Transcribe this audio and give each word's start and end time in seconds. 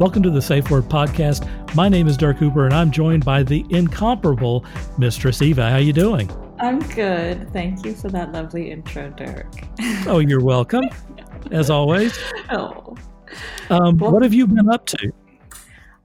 Welcome 0.00 0.22
to 0.22 0.30
the 0.30 0.40
Safe 0.40 0.70
Word 0.70 0.84
Podcast. 0.84 1.46
My 1.74 1.86
name 1.86 2.08
is 2.08 2.16
Dirk 2.16 2.38
Hooper, 2.38 2.64
and 2.64 2.72
I'm 2.72 2.90
joined 2.90 3.22
by 3.22 3.42
the 3.42 3.66
incomparable 3.68 4.64
Mistress 4.96 5.42
Eva. 5.42 5.68
How 5.68 5.76
are 5.76 5.80
you 5.80 5.92
doing? 5.92 6.30
I'm 6.58 6.78
good. 6.78 7.52
Thank 7.52 7.84
you 7.84 7.92
for 7.92 8.08
that 8.08 8.32
lovely 8.32 8.70
intro, 8.70 9.10
Dirk. 9.10 9.52
oh, 10.06 10.20
you're 10.20 10.42
welcome, 10.42 10.84
as 11.50 11.68
always. 11.68 12.18
Oh. 12.48 12.96
Um, 13.68 13.98
well, 13.98 14.10
what 14.10 14.22
have 14.22 14.32
you 14.32 14.46
been 14.46 14.70
up 14.70 14.86
to? 14.86 15.12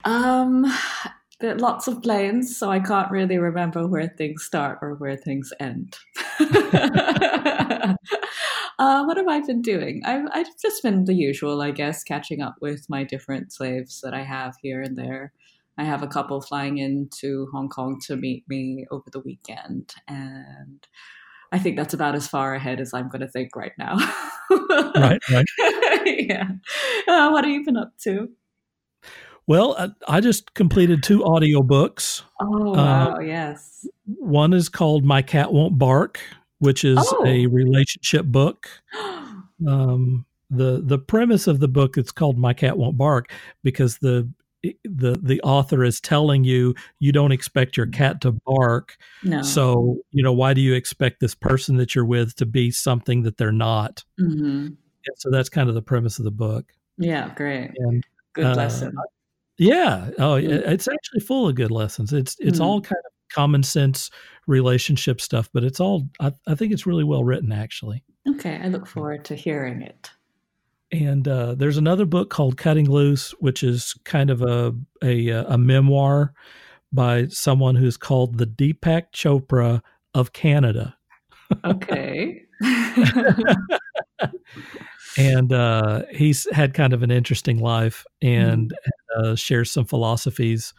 Um, 0.04 0.70
there 1.40 1.54
are 1.54 1.58
lots 1.58 1.88
of 1.88 2.02
planes, 2.02 2.54
so 2.54 2.70
I 2.70 2.80
can't 2.80 3.10
really 3.10 3.38
remember 3.38 3.86
where 3.86 4.08
things 4.18 4.44
start 4.44 4.78
or 4.82 4.96
where 4.96 5.16
things 5.16 5.54
end. 5.58 5.96
uh, 8.78 9.04
what 9.04 9.16
have 9.16 9.28
I 9.28 9.40
been 9.40 9.62
doing? 9.62 10.02
I've, 10.04 10.26
I've 10.32 10.58
just 10.60 10.82
been 10.82 11.04
the 11.04 11.14
usual, 11.14 11.62
I 11.62 11.70
guess, 11.70 12.04
catching 12.04 12.42
up 12.42 12.56
with 12.60 12.86
my 12.88 13.04
different 13.04 13.52
slaves 13.52 14.00
that 14.02 14.14
I 14.14 14.22
have 14.22 14.54
here 14.62 14.82
and 14.82 14.96
there. 14.96 15.32
I 15.78 15.84
have 15.84 16.02
a 16.02 16.08
couple 16.08 16.40
flying 16.40 16.78
into 16.78 17.48
Hong 17.52 17.68
Kong 17.68 18.00
to 18.06 18.16
meet 18.16 18.44
me 18.48 18.86
over 18.90 19.10
the 19.10 19.20
weekend, 19.20 19.94
and 20.08 20.86
I 21.52 21.58
think 21.58 21.76
that's 21.76 21.94
about 21.94 22.14
as 22.14 22.26
far 22.26 22.54
ahead 22.54 22.80
as 22.80 22.92
I'm 22.94 23.08
going 23.08 23.20
to 23.20 23.28
think 23.28 23.54
right 23.54 23.72
now. 23.78 23.96
right, 24.96 25.22
right. 25.30 25.46
yeah. 26.06 26.48
Uh, 27.06 27.30
what 27.30 27.44
have 27.44 27.52
you 27.52 27.64
been 27.64 27.76
up 27.76 27.92
to? 28.04 28.30
Well, 29.46 29.76
I, 29.78 30.16
I 30.16 30.20
just 30.20 30.54
completed 30.54 31.02
two 31.02 31.20
audiobooks. 31.20 32.22
Oh, 32.40 32.72
uh, 32.72 32.76
wow, 32.76 33.14
uh, 33.14 33.20
yes. 33.20 33.86
One 34.04 34.52
is 34.52 34.68
called 34.68 35.04
My 35.04 35.22
Cat 35.22 35.52
Won't 35.52 35.78
Bark, 35.78 36.20
which 36.58 36.84
is 36.84 36.98
oh. 37.00 37.24
a 37.26 37.46
relationship 37.46 38.26
book. 38.26 38.68
Um, 39.66 40.26
the 40.50 40.82
the 40.84 40.98
premise 40.98 41.46
of 41.46 41.60
the 41.60 41.66
book 41.66 41.96
it's 41.96 42.12
called 42.12 42.36
My 42.36 42.52
Cat 42.52 42.76
Won't 42.76 42.98
Bark 42.98 43.32
because 43.62 43.96
the 43.98 44.30
the 44.84 45.18
the 45.22 45.40
author 45.42 45.84
is 45.84 46.00
telling 46.00 46.44
you 46.44 46.74
you 46.98 47.12
don't 47.12 47.32
expect 47.32 47.76
your 47.76 47.86
cat 47.86 48.20
to 48.22 48.32
bark. 48.32 48.96
No. 49.22 49.42
So, 49.42 49.98
you 50.12 50.22
know, 50.22 50.32
why 50.32 50.54
do 50.54 50.60
you 50.60 50.74
expect 50.74 51.20
this 51.20 51.34
person 51.34 51.76
that 51.76 51.94
you're 51.94 52.04
with 52.04 52.36
to 52.36 52.46
be 52.46 52.70
something 52.70 53.22
that 53.22 53.36
they're 53.36 53.52
not? 53.52 54.04
Mm-hmm. 54.20 54.68
so 55.16 55.30
that's 55.30 55.48
kind 55.48 55.68
of 55.68 55.74
the 55.74 55.82
premise 55.82 56.18
of 56.18 56.24
the 56.24 56.30
book. 56.30 56.66
Yeah, 56.98 57.32
great. 57.34 57.70
And, 57.76 58.04
Good 58.34 58.46
uh, 58.46 58.54
lesson. 58.54 58.94
Yeah. 59.58 60.10
Oh, 60.18 60.34
mm-hmm. 60.34 60.70
it's 60.70 60.88
actually 60.88 61.20
full 61.20 61.48
of 61.48 61.54
good 61.54 61.70
lessons. 61.70 62.12
It's 62.12 62.36
it's 62.38 62.58
mm-hmm. 62.58 62.66
all 62.66 62.80
kind 62.80 63.00
of 63.04 63.12
common 63.32 63.62
sense 63.62 64.10
relationship 64.46 65.20
stuff, 65.20 65.48
but 65.52 65.64
it's 65.64 65.80
all 65.80 66.08
I, 66.20 66.32
I 66.46 66.54
think 66.54 66.72
it's 66.72 66.86
really 66.86 67.04
well 67.04 67.24
written 67.24 67.52
actually. 67.52 68.02
Okay, 68.28 68.60
I 68.62 68.68
look 68.68 68.86
forward 68.86 69.24
to 69.26 69.34
hearing 69.34 69.82
it. 69.82 70.10
And 70.92 71.26
uh, 71.26 71.54
there's 71.56 71.78
another 71.78 72.06
book 72.06 72.30
called 72.30 72.56
Cutting 72.56 72.88
Loose, 72.88 73.32
which 73.40 73.62
is 73.62 73.94
kind 74.04 74.30
of 74.30 74.42
a, 74.42 74.72
a 75.02 75.28
a 75.30 75.58
memoir 75.58 76.32
by 76.92 77.26
someone 77.28 77.74
who's 77.74 77.96
called 77.96 78.38
the 78.38 78.46
Deepak 78.46 79.12
Chopra 79.12 79.82
of 80.14 80.32
Canada. 80.32 80.96
Okay. 81.64 82.42
and 85.18 85.52
uh, 85.52 86.02
he's 86.10 86.46
had 86.52 86.74
kind 86.74 86.92
of 86.92 87.02
an 87.02 87.10
interesting 87.10 87.58
life 87.58 88.04
and 88.22 88.72
mm-hmm. 88.72 89.32
uh, 89.32 89.34
shares 89.34 89.70
some 89.70 89.84
philosophies 89.84 90.72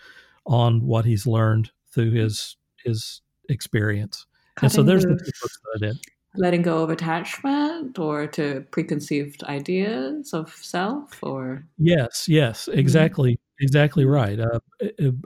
on 0.46 0.86
what 0.86 1.06
he's 1.06 1.28
learned 1.28 1.72
through 1.98 2.12
his 2.12 2.56
his 2.86 3.22
experience. 3.50 4.28
Cutting 4.56 4.68
and 4.68 4.74
so 4.74 4.84
there's 4.84 5.04
the 5.04 5.10
two 5.10 5.32
books 5.42 5.60
that 5.64 5.72
I 5.76 5.88
did 5.88 5.98
letting 6.36 6.62
go 6.62 6.84
of 6.84 6.90
attachment 6.90 7.98
or 7.98 8.28
to 8.28 8.64
preconceived 8.70 9.44
ideas 9.46 10.34
of 10.34 10.52
self 10.54 11.18
or 11.24 11.66
yes 11.80 12.28
yes 12.30 12.68
mm-hmm. 12.70 12.78
exactly 12.78 13.34
mm-hmm. 13.34 13.47
Exactly 13.60 14.06
right. 14.06 14.40
Uh, 14.40 14.60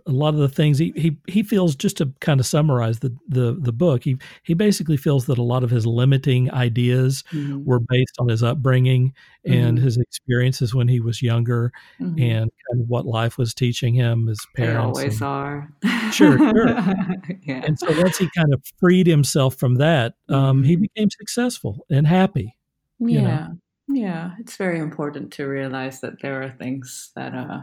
a 0.06 0.12
lot 0.12 0.34
of 0.34 0.40
the 0.40 0.48
things 0.48 0.78
he, 0.78 0.94
he 0.96 1.18
he 1.28 1.44
feels 1.44 1.76
just 1.76 1.98
to 1.98 2.14
kind 2.22 2.40
of 2.40 2.46
summarize 2.46 3.00
the, 3.00 3.14
the 3.28 3.58
the 3.60 3.74
book. 3.74 4.06
He 4.06 4.18
he 4.44 4.54
basically 4.54 4.96
feels 4.96 5.26
that 5.26 5.38
a 5.38 5.44
lot 5.44 5.66
of 5.66 5.70
his 5.70 5.86
limiting 5.86 6.50
ideas 6.52 7.26
mm-hmm. 7.34 7.66
were 7.66 7.80
based 7.80 8.16
on 8.20 8.30
his 8.30 8.42
upbringing 8.42 9.14
and 9.44 9.78
mm-hmm. 9.78 9.86
his 9.86 9.98
experiences 9.98 10.74
when 10.74 10.88
he 10.88 11.02
was 11.02 11.22
younger, 11.22 11.74
mm-hmm. 12.00 12.22
and 12.22 12.52
kind 12.70 12.82
of 12.82 12.88
what 12.88 13.06
life 13.06 13.38
was 13.38 13.54
teaching 13.54 13.94
him 13.94 14.30
as 14.30 14.40
parents. 14.56 15.00
They 15.00 15.04
always 15.04 15.22
and, 15.22 15.30
are. 15.30 15.74
Sure, 16.12 16.38
sure. 16.38 16.68
yeah. 17.44 17.64
And 17.66 17.78
so 17.78 17.88
once 18.02 18.18
he 18.18 18.30
kind 18.36 18.54
of 18.54 18.64
freed 18.80 19.08
himself 19.08 19.56
from 19.56 19.76
that, 19.76 20.14
um, 20.30 20.64
he 20.64 20.76
mm-hmm. 20.76 20.84
became 20.84 21.10
successful 21.10 21.86
and 21.90 22.08
happy. 22.08 22.56
Yeah. 23.00 23.08
You 23.08 23.22
know? 23.22 23.58
Yeah, 23.94 24.32
it's 24.40 24.56
very 24.56 24.80
important 24.80 25.34
to 25.34 25.46
realize 25.46 26.00
that 26.02 26.22
there 26.22 26.42
are 26.44 26.56
things 26.58 27.12
that 27.16 27.34
uh, 27.34 27.62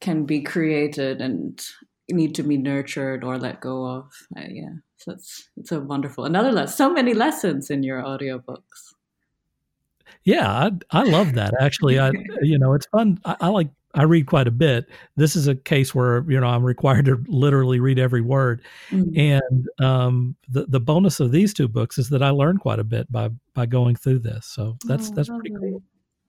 can 0.00 0.24
be 0.24 0.40
created 0.42 1.20
and 1.20 1.60
need 2.10 2.34
to 2.36 2.42
be 2.42 2.56
nurtured 2.56 3.24
or 3.24 3.38
let 3.38 3.60
go 3.60 3.84
of. 3.86 4.12
Uh, 4.36 4.42
yeah, 4.48 4.70
so 4.96 5.12
it's 5.12 5.48
it's 5.56 5.72
a 5.72 5.80
wonderful 5.80 6.24
another 6.24 6.52
lesson. 6.52 6.76
So 6.76 6.92
many 6.92 7.14
lessons 7.14 7.70
in 7.70 7.82
your 7.82 8.02
audiobooks. 8.02 8.94
Yeah, 10.24 10.50
I 10.50 10.70
I 10.90 11.02
love 11.04 11.34
that. 11.34 11.54
Actually, 11.60 11.98
I 11.98 12.12
you 12.42 12.58
know 12.58 12.74
it's 12.74 12.86
fun. 12.86 13.20
I, 13.24 13.36
I, 13.40 13.48
like 13.48 13.68
I 13.94 14.02
read 14.02 14.26
quite 14.26 14.46
a 14.46 14.52
bit. 14.52 14.88
This 15.16 15.36
is 15.36 15.48
a 15.48 15.54
case 15.54 15.94
where 15.94 16.24
you 16.30 16.40
know 16.40 16.46
I'm 16.46 16.64
required 16.64 17.06
to 17.06 17.22
literally 17.26 17.80
read 17.80 17.98
every 17.98 18.22
word, 18.22 18.62
mm-hmm. 18.90 19.18
and 19.18 19.68
um, 19.80 20.36
the 20.48 20.66
the 20.66 20.80
bonus 20.80 21.20
of 21.20 21.32
these 21.32 21.52
two 21.52 21.68
books 21.68 21.98
is 21.98 22.08
that 22.10 22.22
I 22.22 22.30
learned 22.30 22.60
quite 22.60 22.78
a 22.78 22.84
bit 22.84 23.10
by 23.10 23.30
by 23.54 23.66
going 23.66 23.96
through 23.96 24.20
this. 24.20 24.46
So 24.46 24.76
that's 24.86 25.10
oh, 25.10 25.14
that's 25.14 25.28
lovely. 25.28 25.50
pretty 25.50 25.70
cool. 25.70 25.82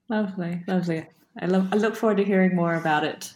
Lovely, 0.09 0.63
lovely. 0.67 1.05
I 1.41 1.45
love. 1.45 1.69
I 1.71 1.77
look 1.77 1.95
forward 1.95 2.17
to 2.17 2.23
hearing 2.25 2.55
more 2.55 2.75
about 2.75 3.03
it 3.03 3.33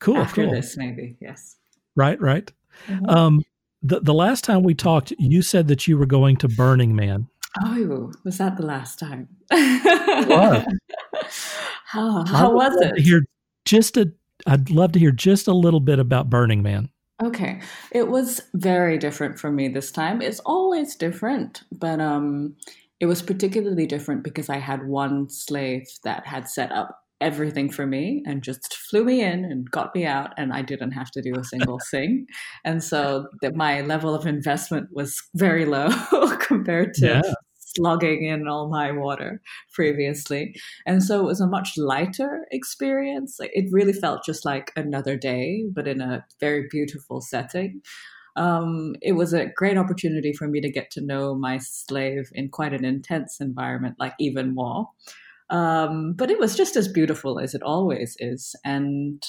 Cool. 0.00 0.18
After 0.18 0.44
cool. 0.44 0.52
this, 0.52 0.76
maybe 0.76 1.16
yes. 1.20 1.56
Right. 1.96 2.20
Right. 2.20 2.50
Mm-hmm. 2.86 3.08
Um, 3.08 3.42
the 3.82 4.00
the 4.00 4.14
last 4.14 4.44
time 4.44 4.62
we 4.62 4.74
talked, 4.74 5.12
you 5.18 5.42
said 5.42 5.68
that 5.68 5.86
you 5.86 5.98
were 5.98 6.06
going 6.06 6.36
to 6.38 6.48
Burning 6.48 6.94
Man. 6.96 7.28
Oh, 7.64 8.12
was 8.24 8.38
that 8.38 8.56
the 8.56 8.66
last 8.66 8.98
time? 8.98 9.28
how 11.86 12.24
how 12.26 12.52
was 12.52 12.76
it? 12.80 12.98
Hear 12.98 13.24
just 13.64 13.96
a. 13.96 14.12
I'd 14.46 14.70
love 14.70 14.92
to 14.92 14.98
hear 14.98 15.10
just 15.10 15.48
a 15.48 15.52
little 15.52 15.80
bit 15.80 15.98
about 15.98 16.30
Burning 16.30 16.62
Man. 16.62 16.90
Okay, 17.22 17.60
it 17.90 18.08
was 18.08 18.40
very 18.54 18.98
different 18.98 19.38
for 19.38 19.50
me 19.50 19.68
this 19.68 19.90
time. 19.90 20.22
It's 20.22 20.40
always 20.40 20.94
different, 20.94 21.62
but 21.72 22.00
um, 22.00 22.54
it 23.00 23.06
was 23.06 23.22
particularly 23.22 23.86
different 23.86 24.22
because 24.22 24.48
I 24.48 24.58
had 24.58 24.86
one 24.86 25.28
slave 25.28 25.88
that 26.04 26.26
had 26.26 26.48
set 26.48 26.70
up 26.70 27.02
everything 27.20 27.70
for 27.70 27.86
me 27.86 28.22
and 28.26 28.42
just 28.42 28.74
flew 28.74 29.04
me 29.04 29.22
in 29.22 29.44
and 29.44 29.70
got 29.70 29.94
me 29.94 30.04
out 30.04 30.32
and 30.36 30.52
i 30.52 30.62
didn't 30.62 30.92
have 30.92 31.10
to 31.10 31.22
do 31.22 31.34
a 31.38 31.44
single 31.44 31.78
thing. 31.90 32.26
And 32.64 32.82
so 32.82 33.26
that 33.42 33.54
my 33.54 33.80
level 33.82 34.14
of 34.14 34.26
investment 34.26 34.88
was 34.92 35.20
very 35.34 35.64
low 35.64 35.88
compared 36.40 36.94
to 36.94 37.06
yeah. 37.06 37.32
slugging 37.58 38.24
in 38.24 38.46
all 38.46 38.68
my 38.68 38.92
water 38.92 39.40
previously. 39.72 40.54
And 40.86 41.02
so 41.02 41.20
it 41.20 41.24
was 41.24 41.40
a 41.40 41.46
much 41.46 41.70
lighter 41.76 42.46
experience. 42.50 43.38
It 43.40 43.66
really 43.72 43.92
felt 43.92 44.24
just 44.24 44.44
like 44.44 44.72
another 44.76 45.16
day 45.16 45.64
but 45.72 45.88
in 45.88 46.00
a 46.00 46.24
very 46.40 46.66
beautiful 46.70 47.20
setting. 47.20 47.82
Um, 48.36 48.94
it 49.02 49.12
was 49.12 49.32
a 49.32 49.46
great 49.46 49.76
opportunity 49.76 50.32
for 50.32 50.46
me 50.46 50.60
to 50.60 50.70
get 50.70 50.92
to 50.92 51.00
know 51.00 51.34
my 51.34 51.58
slave 51.58 52.30
in 52.32 52.50
quite 52.50 52.72
an 52.72 52.84
intense 52.84 53.40
environment 53.40 53.96
like 53.98 54.14
even 54.20 54.54
more 54.54 54.86
um, 55.50 56.12
but 56.14 56.30
it 56.30 56.38
was 56.38 56.56
just 56.56 56.76
as 56.76 56.88
beautiful 56.88 57.38
as 57.38 57.54
it 57.54 57.62
always 57.62 58.16
is. 58.20 58.54
And 58.64 59.22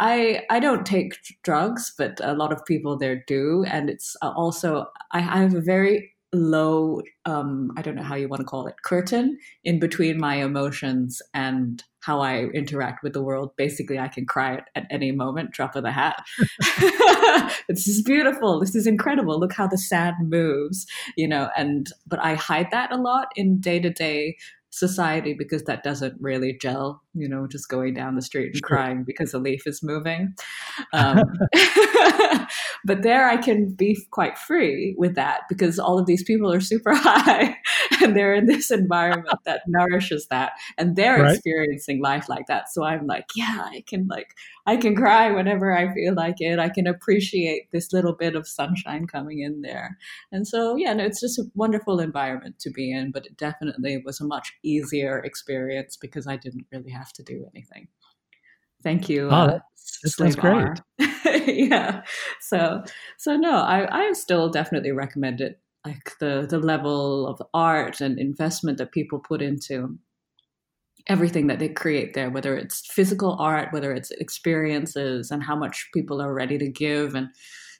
I 0.00 0.42
I 0.50 0.60
don't 0.60 0.86
take 0.86 1.16
drugs, 1.42 1.92
but 1.96 2.20
a 2.22 2.34
lot 2.34 2.52
of 2.52 2.64
people 2.64 2.96
there 2.96 3.22
do. 3.26 3.64
And 3.68 3.90
it's 3.90 4.16
uh, 4.22 4.32
also 4.36 4.86
I, 5.12 5.18
I 5.18 5.42
have 5.42 5.54
a 5.54 5.60
very 5.60 6.10
low 6.32 7.00
um, 7.26 7.70
I 7.76 7.82
don't 7.82 7.94
know 7.94 8.02
how 8.02 8.16
you 8.16 8.28
want 8.28 8.40
to 8.40 8.46
call 8.46 8.66
it 8.66 8.82
curtain 8.82 9.38
in 9.62 9.78
between 9.78 10.18
my 10.18 10.36
emotions 10.36 11.22
and 11.32 11.82
how 12.00 12.20
I 12.20 12.46
interact 12.48 13.02
with 13.02 13.14
the 13.14 13.22
world. 13.22 13.56
Basically, 13.56 13.98
I 13.98 14.08
can 14.08 14.26
cry 14.26 14.60
at, 14.74 14.86
any 14.90 15.10
moment, 15.10 15.52
drop 15.52 15.74
of 15.74 15.84
the 15.84 15.92
hat. 15.92 16.22
this 17.68 17.88
is 17.88 18.02
beautiful. 18.02 18.60
This 18.60 18.74
is 18.74 18.86
incredible. 18.86 19.40
Look 19.40 19.54
how 19.54 19.66
the 19.66 19.78
sand 19.78 20.16
moves, 20.28 20.86
you 21.16 21.26
know. 21.26 21.48
And 21.56 21.90
but 22.06 22.22
I 22.22 22.34
hide 22.34 22.70
that 22.72 22.92
a 22.92 22.96
lot 22.96 23.28
in 23.36 23.58
day 23.58 23.80
to 23.80 23.90
day 23.90 24.36
society 24.74 25.34
because 25.34 25.62
that 25.64 25.84
doesn't 25.84 26.20
really 26.20 26.58
gel, 26.60 27.00
you 27.14 27.28
know, 27.28 27.46
just 27.46 27.68
going 27.68 27.94
down 27.94 28.16
the 28.16 28.22
street 28.22 28.52
and 28.54 28.62
crying 28.62 29.04
because 29.04 29.32
a 29.32 29.38
leaf 29.38 29.66
is 29.66 29.82
moving. 29.82 30.34
Um, 30.92 31.22
but 32.84 33.02
there 33.02 33.28
I 33.28 33.36
can 33.36 33.72
be 33.74 34.06
quite 34.10 34.38
free 34.38 34.94
with 34.96 35.14
that 35.14 35.42
because 35.48 35.78
all 35.78 35.98
of 35.98 36.06
these 36.06 36.22
people 36.22 36.52
are 36.52 36.60
super 36.60 36.94
high 36.94 37.56
and 38.02 38.16
they're 38.16 38.34
in 38.34 38.46
this 38.46 38.70
environment 38.70 39.38
that 39.44 39.62
nourishes 39.66 40.26
that 40.28 40.52
and 40.78 40.96
they're 40.96 41.22
right. 41.22 41.34
experiencing 41.34 42.02
life 42.02 42.28
like 42.28 42.46
that. 42.46 42.72
So 42.72 42.84
I'm 42.84 43.06
like, 43.06 43.26
yeah, 43.34 43.62
I 43.64 43.82
can 43.86 44.06
like 44.08 44.28
I 44.66 44.76
can 44.76 44.96
cry 44.96 45.30
whenever 45.30 45.76
I 45.76 45.92
feel 45.92 46.14
like 46.14 46.36
it. 46.38 46.58
I 46.58 46.68
can 46.68 46.86
appreciate 46.86 47.70
this 47.70 47.92
little 47.92 48.14
bit 48.14 48.34
of 48.34 48.48
sunshine 48.48 49.06
coming 49.06 49.40
in 49.40 49.60
there. 49.60 49.98
And 50.32 50.48
so, 50.48 50.76
yeah, 50.76 50.94
no, 50.94 51.04
it's 51.04 51.20
just 51.20 51.38
a 51.38 51.44
wonderful 51.54 52.00
environment 52.00 52.58
to 52.60 52.70
be 52.70 52.90
in, 52.90 53.10
but 53.12 53.26
it 53.26 53.36
definitely 53.36 54.02
was 54.04 54.20
a 54.20 54.24
much 54.24 54.52
easier 54.62 55.18
experience 55.18 55.96
because 55.96 56.26
I 56.26 56.36
didn't 56.36 56.66
really 56.72 56.90
have 56.90 57.12
to 57.14 57.22
do 57.22 57.46
anything. 57.54 57.88
Thank 58.82 59.08
you. 59.08 59.28
Oh, 59.30 59.34
uh, 59.34 59.58
that's 60.18 60.36
great. 60.36 60.80
yeah. 61.46 62.02
So, 62.40 62.84
so 63.18 63.36
no, 63.36 63.56
I, 63.56 64.08
I 64.08 64.12
still 64.12 64.50
definitely 64.50 64.92
recommend 64.92 65.40
it. 65.40 65.60
Like 65.84 66.12
the 66.18 66.46
the 66.48 66.58
level 66.58 67.26
of 67.26 67.42
art 67.52 68.00
and 68.00 68.18
investment 68.18 68.78
that 68.78 68.92
people 68.92 69.18
put 69.18 69.42
into 69.42 69.98
everything 71.06 71.48
that 71.48 71.58
they 71.58 71.68
create 71.68 72.14
there, 72.14 72.30
whether 72.30 72.56
it's 72.56 72.86
physical 72.90 73.36
art, 73.38 73.72
whether 73.72 73.92
it's 73.92 74.10
experiences, 74.12 75.30
and 75.30 75.42
how 75.42 75.56
much 75.56 75.88
people 75.92 76.22
are 76.22 76.32
ready 76.32 76.56
to 76.56 76.70
give 76.70 77.14
and 77.14 77.28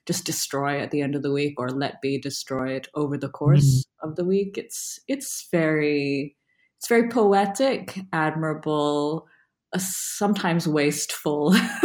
just 0.07 0.27
destroy 0.27 0.81
at 0.81 0.91
the 0.91 1.01
end 1.01 1.15
of 1.15 1.23
the 1.23 1.33
week 1.33 1.55
or 1.59 1.71
let 1.71 2.03
be 2.03 2.21
destroyed 2.21 2.89
over 2.95 3.17
the 3.17 3.29
course 3.29 3.65
mm-hmm. 3.65 4.11
of 4.11 4.17
the 4.17 4.25
week. 4.25 4.59
It's 4.59 4.99
it's 5.09 5.49
very 5.51 6.37
it's 6.77 6.89
very 6.89 7.09
poetic, 7.09 7.99
admirable, 8.13 9.27
sometimes 9.79 10.69
wasteful, 10.69 11.53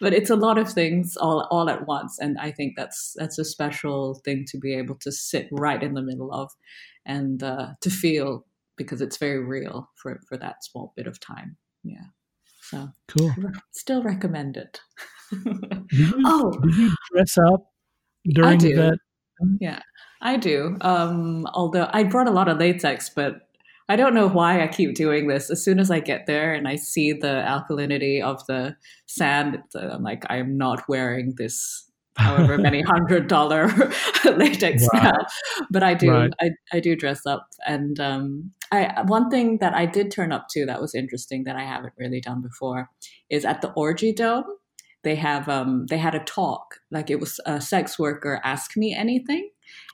but 0.00 0.12
it's 0.12 0.30
a 0.30 0.36
lot 0.36 0.58
of 0.58 0.70
things 0.70 1.16
all 1.16 1.46
all 1.50 1.68
at 1.68 1.86
once. 1.86 2.18
And 2.18 2.38
I 2.38 2.50
think 2.50 2.74
that's 2.76 3.14
that's 3.16 3.38
a 3.38 3.44
special 3.44 4.20
thing 4.24 4.44
to 4.48 4.58
be 4.58 4.74
able 4.74 4.96
to 4.96 5.12
sit 5.12 5.48
right 5.52 5.82
in 5.82 5.94
the 5.94 6.02
middle 6.02 6.32
of, 6.32 6.50
and 7.04 7.42
uh, 7.42 7.68
to 7.80 7.90
feel 7.90 8.44
because 8.76 9.00
it's 9.00 9.16
very 9.16 9.44
real 9.44 9.90
for 9.96 10.20
for 10.28 10.36
that 10.38 10.64
small 10.64 10.92
bit 10.96 11.06
of 11.06 11.20
time. 11.20 11.56
Yeah. 11.82 12.06
So 12.62 12.88
cool. 13.08 13.34
Still 13.72 14.02
recommend 14.02 14.56
it. 14.56 14.80
you, 15.90 16.14
oh, 16.26 16.52
you 16.64 16.94
dress 17.12 17.38
up 17.38 17.72
during 18.24 18.58
that? 18.58 18.98
Yeah, 19.60 19.80
I 20.20 20.36
do. 20.36 20.76
Um, 20.80 21.46
although 21.54 21.88
I 21.92 22.02
brought 22.02 22.28
a 22.28 22.32
lot 22.32 22.48
of 22.48 22.58
latex, 22.58 23.08
but 23.08 23.47
I 23.88 23.96
don't 23.96 24.14
know 24.14 24.28
why 24.28 24.62
I 24.62 24.68
keep 24.68 24.94
doing 24.94 25.28
this. 25.28 25.50
As 25.50 25.64
soon 25.64 25.78
as 25.78 25.90
I 25.90 26.00
get 26.00 26.26
there 26.26 26.52
and 26.52 26.68
I 26.68 26.76
see 26.76 27.12
the 27.12 27.42
alkalinity 27.46 28.22
of 28.22 28.44
the 28.46 28.76
sand, 29.06 29.62
I'm 29.74 30.02
like, 30.02 30.24
I'm 30.28 30.58
not 30.58 30.88
wearing 30.88 31.34
this 31.36 31.90
however 32.16 32.58
many 32.58 32.82
hundred 32.82 33.28
dollar 33.28 33.68
latex 34.24 34.86
right. 34.92 35.02
now. 35.04 35.18
But 35.70 35.82
I 35.82 35.94
do, 35.94 36.10
right. 36.10 36.32
I, 36.40 36.50
I 36.72 36.80
do 36.80 36.96
dress 36.96 37.24
up. 37.24 37.46
And 37.66 37.98
um, 37.98 38.52
I 38.70 39.02
one 39.06 39.30
thing 39.30 39.58
that 39.58 39.74
I 39.74 39.86
did 39.86 40.10
turn 40.10 40.32
up 40.32 40.46
to 40.50 40.66
that 40.66 40.80
was 40.80 40.94
interesting 40.94 41.44
that 41.44 41.56
I 41.56 41.64
haven't 41.64 41.94
really 41.96 42.20
done 42.20 42.42
before 42.42 42.90
is 43.30 43.44
at 43.44 43.62
the 43.62 43.70
Orgy 43.72 44.12
Dome 44.12 44.44
they 45.04 45.14
have 45.14 45.48
um, 45.48 45.86
they 45.86 45.98
had 45.98 46.14
a 46.14 46.24
talk 46.24 46.80
like 46.90 47.10
it 47.10 47.20
was 47.20 47.40
a 47.46 47.60
sex 47.60 47.98
worker 47.98 48.40
ask 48.44 48.76
me 48.76 48.94
anything 48.94 49.50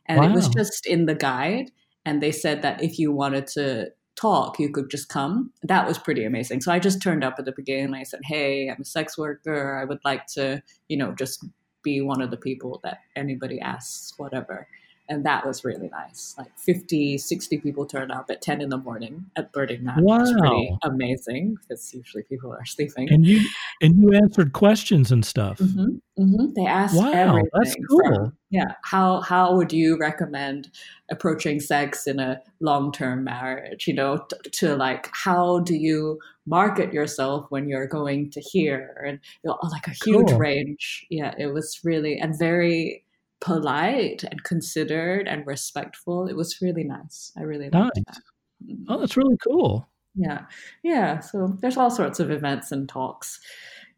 and 0.07 0.21
wow. 0.21 0.29
it 0.29 0.33
was 0.33 0.49
just 0.49 0.87
in 0.87 1.07
the 1.07 1.15
guide 1.15 1.71
and 2.05 2.23
they 2.23 2.33
said 2.33 2.63
that 2.63 2.83
if 2.83 2.99
you 2.99 3.13
wanted 3.13 3.47
to 3.47 3.89
talk 4.17 4.61
you 4.61 4.71
could 4.71 4.91
just 4.91 5.09
come. 5.09 5.51
That 5.65 5.87
was 5.89 5.99
pretty 5.99 6.25
amazing. 6.25 6.61
So 6.61 6.73
i 6.73 6.79
just 6.79 7.03
turned 7.03 7.25
up 7.25 7.35
at 7.39 7.45
the 7.45 7.53
beginning 7.53 7.95
i 7.95 8.05
said 8.05 8.21
hey 8.25 8.69
i'm 8.69 8.81
a 8.81 8.85
sex 8.85 9.19
worker. 9.19 9.79
I 9.81 9.85
would 9.85 10.01
like 10.05 10.27
to 10.35 10.63
you 10.89 10.97
know 10.97 11.13
just 11.13 11.45
be 11.83 12.01
one 12.01 12.23
of 12.23 12.31
the 12.31 12.37
people 12.37 12.81
that 12.85 12.99
anybody 13.17 13.61
asks 13.61 14.15
whatever 14.17 14.67
and 15.09 15.25
that 15.25 15.47
was 15.47 15.65
really 15.65 15.89
nice. 15.89 16.35
Like 16.39 16.57
50 16.59 17.19
60 17.19 17.59
people 17.59 17.87
turned 17.87 18.11
up 18.11 18.31
at 18.31 18.41
10 18.41 18.63
in 18.63 18.71
the 18.71 18.79
morning 18.79 19.27
at 19.37 19.53
burning 19.53 19.85
man. 19.85 20.03
Wow. 20.03 20.21
was 20.21 20.33
pretty 20.39 20.77
amazing 20.83 21.57
because 21.61 21.93
usually 21.95 22.23
people 22.23 22.53
are 22.53 22.65
sleeping. 22.65 23.13
And 23.13 23.27
you 23.27 23.41
and 23.83 24.01
you 24.01 24.13
answered 24.13 24.53
questions 24.53 25.13
and 25.13 25.25
stuff. 25.25 25.59
Mm-hmm, 25.59 26.23
mm-hmm. 26.23 26.53
they 26.55 26.67
asked 26.67 26.97
wow 26.97 27.13
everything 27.13 27.51
that's 27.53 27.77
cool. 27.89 28.01
from, 28.05 28.37
yeah 28.51 28.75
how 28.83 29.21
how 29.21 29.55
would 29.55 29.73
you 29.73 29.99
recommend 29.99 30.71
approaching 31.11 31.61
sex 31.61 32.07
in 32.07 32.19
a 32.19 32.41
long-term 32.61 33.25
marriage 33.25 33.87
you 33.87 33.93
know 33.93 34.25
t- 34.31 34.51
to 34.51 34.77
like 34.77 35.11
how 35.13 35.59
do 35.61 35.75
you 35.75 36.19
market 36.47 36.93
yourself 36.93 37.47
when 37.51 37.69
you're 37.69 37.87
going 37.87 38.31
to 38.31 38.41
here 38.41 39.05
and 39.07 39.19
you 39.43 39.51
know, 39.51 39.59
like 39.71 39.87
a 39.87 39.95
huge 40.05 40.29
cool. 40.29 40.39
range. 40.39 41.07
Yeah 41.11 41.35
it 41.39 41.49
was 41.49 41.81
really 41.85 42.19
and 42.19 42.39
very 42.39 43.04
polite 43.41 44.25
and 44.25 44.43
considered 44.45 45.29
and 45.29 45.47
respectful. 45.47 46.27
It 46.27 46.37
was 46.37 46.61
really 46.61 46.85
nice. 46.85 47.33
I 47.37 47.43
really 47.43 47.71
liked 47.71 47.75
nice. 47.75 48.05
that. 48.07 48.23
Mm-hmm. 48.65 48.85
Oh, 48.89 48.99
that's 49.01 49.17
really 49.17 49.37
cool. 49.37 49.89
Yeah. 50.15 50.43
Yeah. 50.83 51.21
So 51.21 51.57
there's 51.61 51.77
all 51.77 51.91
sorts 51.91 52.21
of 52.21 52.31
events 52.31 52.73
and 52.73 52.89
talks. 52.89 53.41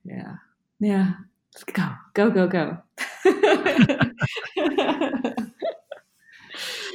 Yeah. 0.04 0.34
Yeah. 0.80 1.12
Go. 1.72 1.88
Go, 2.14 2.30
go, 2.30 2.46
go. 2.46 2.78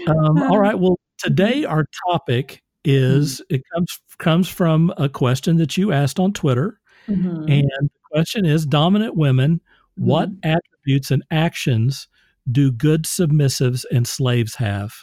um, 0.07 0.41
all 0.43 0.59
right. 0.59 0.77
Well, 0.77 0.99
today 1.17 1.65
our 1.65 1.85
topic 2.09 2.61
is 2.83 3.41
mm-hmm. 3.41 3.55
it 3.55 3.61
comes 3.73 3.99
comes 4.17 4.49
from 4.49 4.93
a 4.97 5.09
question 5.09 5.57
that 5.57 5.77
you 5.77 5.91
asked 5.91 6.19
on 6.19 6.33
Twitter. 6.33 6.79
Mm-hmm. 7.07 7.49
And 7.49 7.89
the 7.89 7.99
question 8.11 8.45
is 8.45 8.65
dominant 8.65 9.15
women, 9.15 9.61
what 9.95 10.29
mm-hmm. 10.29 10.51
attributes 10.51 11.11
and 11.11 11.23
actions 11.31 12.07
do 12.49 12.71
good 12.71 13.03
submissives 13.03 13.85
and 13.91 14.07
slaves 14.07 14.55
have? 14.55 14.93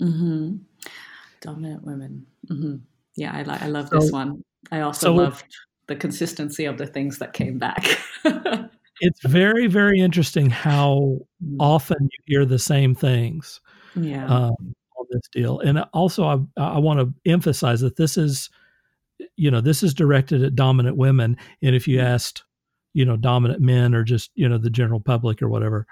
Mm-hmm. 0.00 0.56
Dominant 1.40 1.84
women. 1.84 2.26
Mm-hmm. 2.50 2.76
Yeah, 3.16 3.32
I, 3.34 3.64
I 3.64 3.68
love 3.68 3.88
so, 3.88 3.98
this 3.98 4.12
one. 4.12 4.42
I 4.70 4.80
also 4.80 5.06
so 5.06 5.14
loved 5.14 5.44
the 5.88 5.96
consistency 5.96 6.66
of 6.66 6.78
the 6.78 6.86
things 6.86 7.18
that 7.18 7.32
came 7.32 7.58
back. 7.58 7.98
it's 9.00 9.22
very, 9.24 9.66
very 9.66 9.98
interesting 9.98 10.50
how 10.50 11.18
mm. 11.44 11.56
often 11.58 11.96
you 12.00 12.18
hear 12.26 12.44
the 12.44 12.58
same 12.58 12.94
things. 12.94 13.60
Yeah. 13.96 14.26
Um, 14.26 14.74
on 14.98 15.06
this 15.10 15.28
deal, 15.32 15.60
and 15.60 15.80
also 15.92 16.24
I, 16.56 16.60
I 16.60 16.78
want 16.78 17.00
to 17.00 17.30
emphasize 17.30 17.80
that 17.80 17.96
this 17.96 18.16
is, 18.16 18.50
you 19.36 19.50
know, 19.50 19.60
this 19.60 19.82
is 19.82 19.94
directed 19.94 20.42
at 20.42 20.54
dominant 20.54 20.96
women, 20.96 21.36
and 21.62 21.74
if 21.74 21.88
you 21.88 21.98
mm. 21.98 22.04
asked, 22.04 22.44
you 22.94 23.04
know, 23.04 23.16
dominant 23.16 23.60
men 23.60 23.94
or 23.94 24.04
just 24.04 24.30
you 24.34 24.48
know 24.48 24.58
the 24.58 24.70
general 24.70 25.00
public 25.00 25.42
or 25.42 25.48
whatever, 25.48 25.86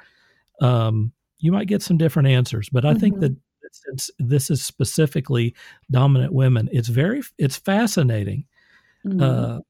um, 0.61 1.12
you 1.38 1.53
might 1.53 1.69
get 1.69 1.82
some 1.82 1.99
different 1.99 2.29
answers. 2.29 2.69
But 2.69 2.85
I 2.85 2.91
mm-hmm. 2.91 3.00
think 3.00 3.20
that 3.20 3.37
since 3.73 4.11
this 4.19 4.50
is 4.50 4.64
specifically 4.64 5.55
dominant 5.91 6.32
women, 6.32 6.69
it's 6.73 6.88
very 6.88 7.23
it's 7.38 7.56
fascinating 7.56 8.47
mm-hmm. 9.05 9.23
uh, 9.23 9.61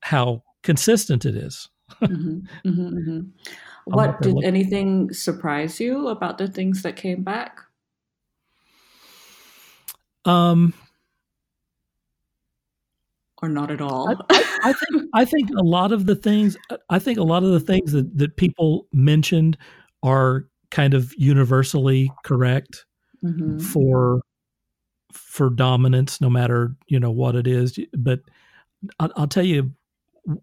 how 0.00 0.42
consistent 0.62 1.24
it 1.24 1.36
is. 1.36 1.68
mm-hmm. 2.02 2.38
mm-hmm, 2.68 2.98
mm-hmm. 2.98 3.20
What 3.86 4.22
did 4.22 4.42
anything 4.42 5.12
surprise 5.12 5.78
you 5.78 6.08
about 6.08 6.38
the 6.38 6.48
things 6.48 6.82
that 6.82 6.96
came 6.96 7.22
back? 7.22 7.60
Um, 10.24 10.72
or 13.42 13.50
not 13.50 13.70
at 13.70 13.82
all. 13.82 14.08
I, 14.08 14.14
I, 14.30 14.44
I, 14.64 14.72
think 14.72 15.10
I 15.12 15.24
think 15.26 15.50
a 15.50 15.62
lot 15.62 15.92
of 15.92 16.06
the 16.06 16.16
things 16.16 16.56
I 16.88 16.98
think 16.98 17.18
a 17.18 17.22
lot 17.22 17.42
of 17.42 17.50
the 17.50 17.60
things 17.60 17.92
that 17.92 18.16
that 18.16 18.36
people 18.36 18.86
mentioned 18.90 19.58
are 20.04 20.44
kind 20.70 20.94
of 20.94 21.12
universally 21.16 22.12
correct 22.24 22.84
mm-hmm. 23.24 23.58
for 23.58 24.20
for 25.12 25.50
dominance 25.50 26.20
no 26.20 26.28
matter 26.28 26.76
you 26.86 27.00
know 27.00 27.10
what 27.10 27.34
it 27.34 27.46
is 27.46 27.78
but 27.96 28.20
I'll, 29.00 29.10
I'll, 29.16 29.28
tell 29.28 29.44
you 29.44 29.72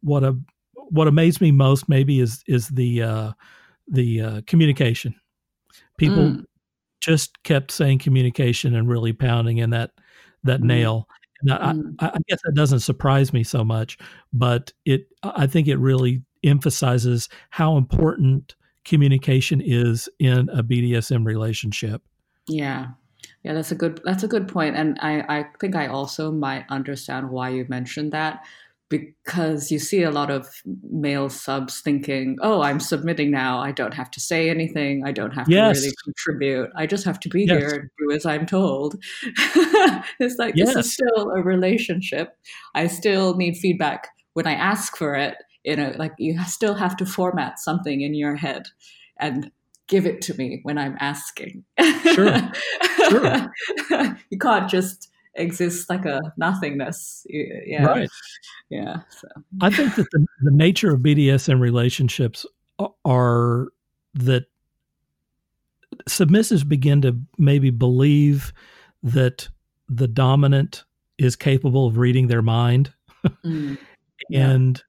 what 0.02 0.24
a 0.24 0.38
what 0.74 1.08
amazed 1.08 1.42
me 1.42 1.52
most 1.52 1.88
maybe 1.88 2.20
is 2.20 2.44
is 2.48 2.70
the 2.70 3.04
uh 3.04 3.32
the 3.88 4.22
uh 4.22 4.42
communication 4.48 5.14
people 5.98 6.24
mm. 6.24 6.46
just 7.02 7.44
kept 7.44 7.72
saying 7.72 8.00
communication 8.00 8.76
and 8.76 8.90
really 8.90 9.14
pounding 9.14 9.58
in 9.58 9.70
that 9.72 9.92
that 10.44 10.62
mm. 10.62 10.66
nail 10.66 11.08
and 11.42 11.50
mm. 11.50 11.96
I, 12.00 12.08
I 12.08 12.20
guess 12.28 12.40
that 12.46 12.56
doesn't 12.56 12.80
surprise 12.80 13.34
me 13.34 13.44
so 13.44 13.64
much 13.64 13.98
but 14.32 14.72
it 14.86 15.08
i 15.24 15.46
think 15.46 15.68
it 15.68 15.78
really 15.78 16.24
emphasizes 16.44 17.30
how 17.50 17.78
important 17.78 18.56
communication 18.86 19.62
is 19.64 20.10
in 20.20 20.50
a 20.50 20.64
BDSM 20.64 21.26
relationship. 21.26 22.02
Yeah. 22.48 22.88
Yeah, 23.44 23.54
that's 23.54 23.72
a 23.72 23.76
good 23.76 24.02
that's 24.04 24.24
a 24.24 24.28
good 24.28 24.48
point. 24.48 24.76
And 24.76 24.98
I, 25.02 25.22
I 25.40 25.46
think 25.60 25.76
I 25.76 25.88
also 25.88 26.32
might 26.32 26.66
understand 26.70 27.30
why 27.30 27.50
you 27.50 27.66
mentioned 27.70 28.12
that 28.14 28.44
because 28.90 29.72
you 29.72 29.80
see 29.80 30.04
a 30.04 30.12
lot 30.12 30.30
of 30.30 30.48
male 30.92 31.30
subs 31.30 31.82
thinking, 31.82 32.38
"Oh, 32.42 32.62
I'm 32.62 32.80
submitting 32.80 33.32
now. 33.32 33.60
I 33.60 33.72
don't 33.72 33.94
have 33.94 34.12
to 34.12 34.20
say 34.20 34.50
anything. 34.50 35.04
I 35.06 35.12
don't 35.12 35.32
have 35.32 35.50
yes. 35.50 35.78
to 35.78 35.82
really 35.82 35.96
contribute. 36.04 36.70
I 36.76 36.86
just 36.86 37.06
have 37.06 37.20
to 37.22 37.30
be 37.30 37.46
yes. 37.46 37.58
here 37.58 37.70
and 37.70 37.90
do 37.98 38.16
as 38.16 38.26
I'm 38.26 38.46
told." 38.46 39.02
it's 40.20 40.38
like 40.38 40.56
yes. 40.56 40.74
this 40.74 40.86
is 40.86 40.94
still 40.94 41.32
a 41.32 41.42
relationship. 41.42 42.38
I 42.76 42.88
still 42.88 43.36
need 43.36 43.58
feedback 43.58 44.10
when 44.34 44.46
I 44.46 44.54
ask 44.54 44.96
for 44.98 45.16
it 45.16 45.36
you 45.64 45.76
know 45.76 45.94
like 45.98 46.14
you 46.18 46.40
still 46.44 46.74
have 46.74 46.96
to 46.98 47.06
format 47.06 47.60
something 47.60 48.02
in 48.02 48.14
your 48.14 48.36
head 48.36 48.68
and 49.18 49.52
give 49.88 50.06
it 50.06 50.22
to 50.22 50.34
me 50.36 50.60
when 50.64 50.78
i'm 50.78 50.98
asking. 51.00 51.64
Sure. 52.14 52.52
Sure. 53.10 53.52
You 54.30 54.38
can't 54.40 54.70
just 54.70 55.10
exist 55.36 55.90
like 55.90 56.06
a 56.06 56.20
nothingness 56.38 57.26
yeah. 57.30 57.86
Right. 57.86 58.10
Yeah 58.70 58.98
so. 59.10 59.28
I 59.62 59.70
think 59.70 59.96
that 59.96 60.08
the, 60.12 60.26
the 60.42 60.52
nature 60.52 60.94
of 60.94 61.02
bdsm 61.02 61.60
relationships 61.60 62.46
are 63.06 63.68
that 64.14 64.46
submissives 66.10 66.68
begin 66.68 67.02
to 67.02 67.20
maybe 67.38 67.70
believe 67.70 68.54
that 69.04 69.50
the 69.90 70.08
dominant 70.08 70.84
is 71.18 71.36
capable 71.36 71.88
of 71.88 71.98
reading 71.98 72.28
their 72.28 72.42
mind. 72.42 72.94
Mm, 73.46 73.78
yeah. 74.30 74.50
and 74.50 74.84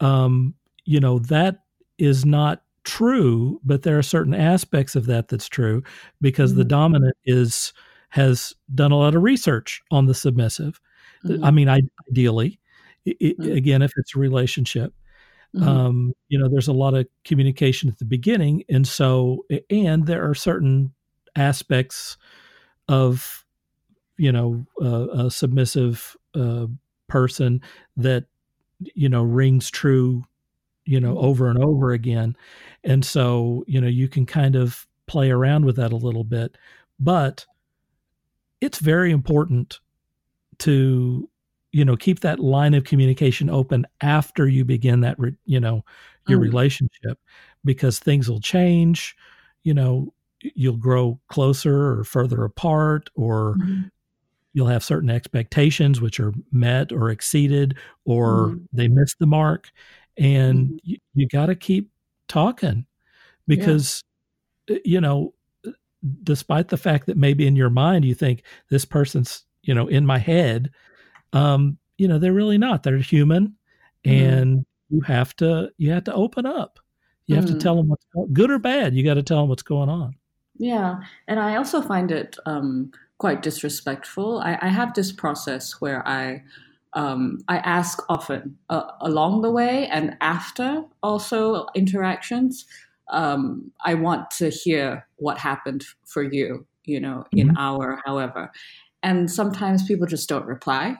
um, 0.00 0.54
you 0.84 1.00
know, 1.00 1.18
that 1.20 1.60
is 1.98 2.24
not 2.24 2.62
true, 2.84 3.60
but 3.64 3.82
there 3.82 3.98
are 3.98 4.02
certain 4.02 4.34
aspects 4.34 4.96
of 4.96 5.06
that 5.06 5.28
that's 5.28 5.48
true 5.48 5.82
because 6.20 6.52
mm-hmm. 6.52 6.60
the 6.60 6.64
dominant 6.64 7.16
is 7.24 7.72
has 8.10 8.54
done 8.74 8.90
a 8.90 8.96
lot 8.96 9.14
of 9.14 9.22
research 9.22 9.82
on 9.90 10.06
the 10.06 10.14
submissive. 10.14 10.80
Mm-hmm. 11.24 11.44
I 11.44 11.50
mean, 11.50 11.68
ideally, 11.68 12.58
it, 13.04 13.38
mm-hmm. 13.38 13.52
again, 13.52 13.82
if 13.82 13.92
it's 13.96 14.16
a 14.16 14.18
relationship, 14.18 14.94
mm-hmm. 15.54 15.68
um, 15.68 16.14
you 16.28 16.38
know, 16.38 16.48
there's 16.48 16.68
a 16.68 16.72
lot 16.72 16.94
of 16.94 17.06
communication 17.24 17.88
at 17.88 17.98
the 17.98 18.04
beginning, 18.04 18.64
and 18.68 18.86
so 18.86 19.44
and 19.68 20.06
there 20.06 20.28
are 20.28 20.34
certain 20.34 20.94
aspects 21.36 22.16
of 22.88 23.44
you 24.16 24.32
know 24.32 24.64
uh, 24.82 25.26
a 25.26 25.30
submissive 25.30 26.16
uh, 26.34 26.66
person 27.08 27.60
that 27.96 28.24
you 28.80 29.08
know 29.08 29.22
rings 29.22 29.70
true 29.70 30.24
you 30.84 31.00
know 31.00 31.18
over 31.18 31.48
and 31.48 31.62
over 31.62 31.92
again 31.92 32.36
and 32.84 33.04
so 33.04 33.64
you 33.66 33.80
know 33.80 33.88
you 33.88 34.08
can 34.08 34.24
kind 34.24 34.56
of 34.56 34.86
play 35.06 35.30
around 35.30 35.64
with 35.64 35.76
that 35.76 35.92
a 35.92 35.96
little 35.96 36.24
bit 36.24 36.56
but 37.00 37.44
it's 38.60 38.78
very 38.78 39.10
important 39.10 39.80
to 40.58 41.28
you 41.72 41.84
know 41.84 41.96
keep 41.96 42.20
that 42.20 42.38
line 42.38 42.74
of 42.74 42.84
communication 42.84 43.50
open 43.50 43.86
after 44.00 44.48
you 44.48 44.64
begin 44.64 45.00
that 45.00 45.18
re, 45.18 45.34
you 45.44 45.60
know 45.60 45.84
your 46.26 46.38
mm. 46.38 46.42
relationship 46.42 47.18
because 47.64 47.98
things 47.98 48.28
will 48.28 48.40
change 48.40 49.16
you 49.62 49.74
know 49.74 50.12
you'll 50.40 50.76
grow 50.76 51.18
closer 51.28 51.98
or 51.98 52.04
further 52.04 52.44
apart 52.44 53.10
or 53.14 53.56
mm-hmm. 53.56 53.82
You'll 54.58 54.66
have 54.66 54.82
certain 54.82 55.08
expectations 55.08 56.00
which 56.00 56.18
are 56.18 56.34
met 56.50 56.90
or 56.90 57.10
exceeded 57.10 57.76
or 58.04 58.48
mm-hmm. 58.48 58.64
they 58.72 58.88
miss 58.88 59.14
the 59.20 59.26
mark 59.26 59.70
and 60.16 60.66
mm-hmm. 60.66 60.76
you, 60.82 60.96
you 61.14 61.28
got 61.28 61.46
to 61.46 61.54
keep 61.54 61.88
talking 62.26 62.84
because 63.46 64.02
yeah. 64.66 64.76
Uh, 64.76 64.78
you 64.84 65.00
know 65.00 65.32
despite 66.24 66.68
the 66.68 66.76
fact 66.76 67.06
that 67.06 67.16
maybe 67.16 67.46
in 67.46 67.54
your 67.54 67.70
mind 67.70 68.04
you 68.04 68.14
think 68.14 68.42
this 68.68 68.84
person's 68.84 69.44
you 69.62 69.72
know 69.72 69.86
in 69.86 70.04
my 70.04 70.18
head 70.18 70.70
um 71.32 71.78
you 71.98 72.08
know 72.08 72.18
they're 72.18 72.32
really 72.32 72.58
not 72.58 72.82
they're 72.82 72.98
human 72.98 73.54
mm-hmm. 74.04 74.10
and 74.10 74.66
you 74.90 75.00
have 75.02 75.36
to 75.36 75.70
you 75.78 75.92
have 75.92 76.04
to 76.04 76.12
open 76.12 76.46
up 76.46 76.80
you 77.26 77.36
have 77.36 77.44
mm-hmm. 77.44 77.54
to 77.54 77.60
tell 77.60 77.76
them 77.76 77.86
what's 77.86 78.04
good 78.32 78.50
or 78.50 78.58
bad 78.58 78.92
you 78.92 79.04
got 79.04 79.14
to 79.14 79.22
tell 79.22 79.38
them 79.38 79.48
what's 79.48 79.62
going 79.62 79.88
on 79.88 80.16
yeah 80.58 80.96
and 81.28 81.38
i 81.38 81.54
also 81.54 81.80
find 81.80 82.10
it 82.10 82.36
um 82.44 82.90
quite 83.18 83.42
disrespectful 83.42 84.40
i, 84.40 84.58
I 84.60 84.68
have 84.68 84.94
this 84.94 85.12
process 85.12 85.80
where 85.80 86.06
i 86.06 86.42
um, 86.94 87.40
I 87.48 87.58
ask 87.58 88.02
often 88.08 88.56
uh, 88.70 88.90
along 89.02 89.42
the 89.42 89.50
way 89.50 89.86
and 89.88 90.16
after 90.22 90.84
also 91.02 91.66
interactions 91.74 92.64
um, 93.10 93.72
I 93.84 93.94
want 93.94 94.30
to 94.32 94.50
hear 94.50 95.06
what 95.16 95.38
happened 95.38 95.84
for 96.04 96.22
you, 96.22 96.66
you 96.84 97.00
know, 97.00 97.24
in 97.32 97.48
mm-hmm. 97.48 97.56
our 97.56 98.00
however. 98.04 98.50
And 99.02 99.30
sometimes 99.30 99.86
people 99.86 100.06
just 100.06 100.28
don't 100.28 100.46
reply 100.46 100.96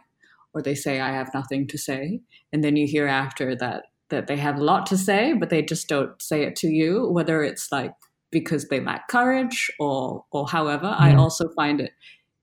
or 0.55 0.63
they 0.63 0.75
say, 0.75 1.01
I 1.01 1.13
have 1.13 1.35
nothing 1.35 1.67
to 1.69 1.79
say. 1.79 2.21
And 2.53 2.65
then 2.65 2.77
you 2.77 2.87
hear 2.87 3.07
after 3.07 3.55
that 3.57 3.85
that 4.11 4.27
they 4.27 4.37
have 4.37 4.59
a 4.59 4.65
lot 4.65 4.87
to 4.87 4.97
say, 4.97 5.35
but 5.35 5.51
they 5.51 5.61
just 5.61 5.87
don't 5.87 6.21
say 6.23 6.43
it 6.45 6.57
to 6.57 6.69
you, 6.69 7.09
whether 7.11 7.43
it's 7.43 7.71
like 7.71 7.93
because 8.31 8.69
they 8.69 8.81
lack 8.81 9.09
courage 9.09 9.71
or 9.79 10.25
or 10.31 10.49
however. 10.49 10.87
Mm-hmm. 10.87 11.03
I 11.03 11.15
also 11.17 11.49
find 11.51 11.81
it 11.81 11.93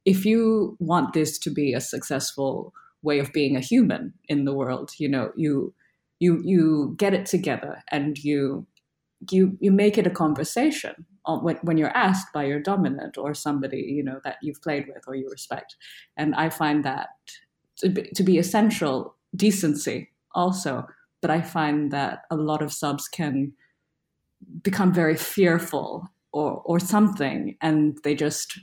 if 0.05 0.25
you 0.25 0.77
want 0.79 1.13
this 1.13 1.37
to 1.39 1.49
be 1.49 1.73
a 1.73 1.81
successful 1.81 2.73
way 3.01 3.19
of 3.19 3.33
being 3.33 3.55
a 3.55 3.59
human 3.59 4.13
in 4.27 4.45
the 4.45 4.53
world, 4.53 4.91
you 4.97 5.09
know, 5.09 5.31
you 5.35 5.73
you 6.19 6.41
you 6.43 6.95
get 6.97 7.13
it 7.13 7.25
together 7.25 7.83
and 7.91 8.17
you 8.23 8.65
you 9.31 9.57
you 9.59 9.71
make 9.71 9.97
it 9.97 10.07
a 10.07 10.11
conversation 10.11 11.05
when, 11.27 11.55
when 11.63 11.77
you're 11.77 11.97
asked 11.97 12.31
by 12.33 12.43
your 12.43 12.59
dominant 12.59 13.17
or 13.17 13.33
somebody 13.33 13.77
you 13.77 14.03
know 14.03 14.19
that 14.23 14.37
you've 14.41 14.61
played 14.61 14.85
with 14.87 15.03
or 15.07 15.15
you 15.15 15.27
respect 15.29 15.75
and 16.17 16.35
i 16.35 16.49
find 16.49 16.83
that 16.85 17.09
to 17.77 17.89
be, 17.89 18.03
to 18.15 18.23
be 18.23 18.37
essential 18.37 19.15
decency 19.35 20.11
also 20.33 20.85
but 21.21 21.31
i 21.31 21.41
find 21.41 21.91
that 21.91 22.21
a 22.29 22.35
lot 22.35 22.61
of 22.61 22.71
subs 22.71 23.07
can 23.07 23.51
become 24.63 24.93
very 24.93 25.15
fearful 25.15 26.09
or 26.31 26.61
or 26.65 26.79
something 26.79 27.55
and 27.61 27.97
they 28.03 28.15
just 28.15 28.59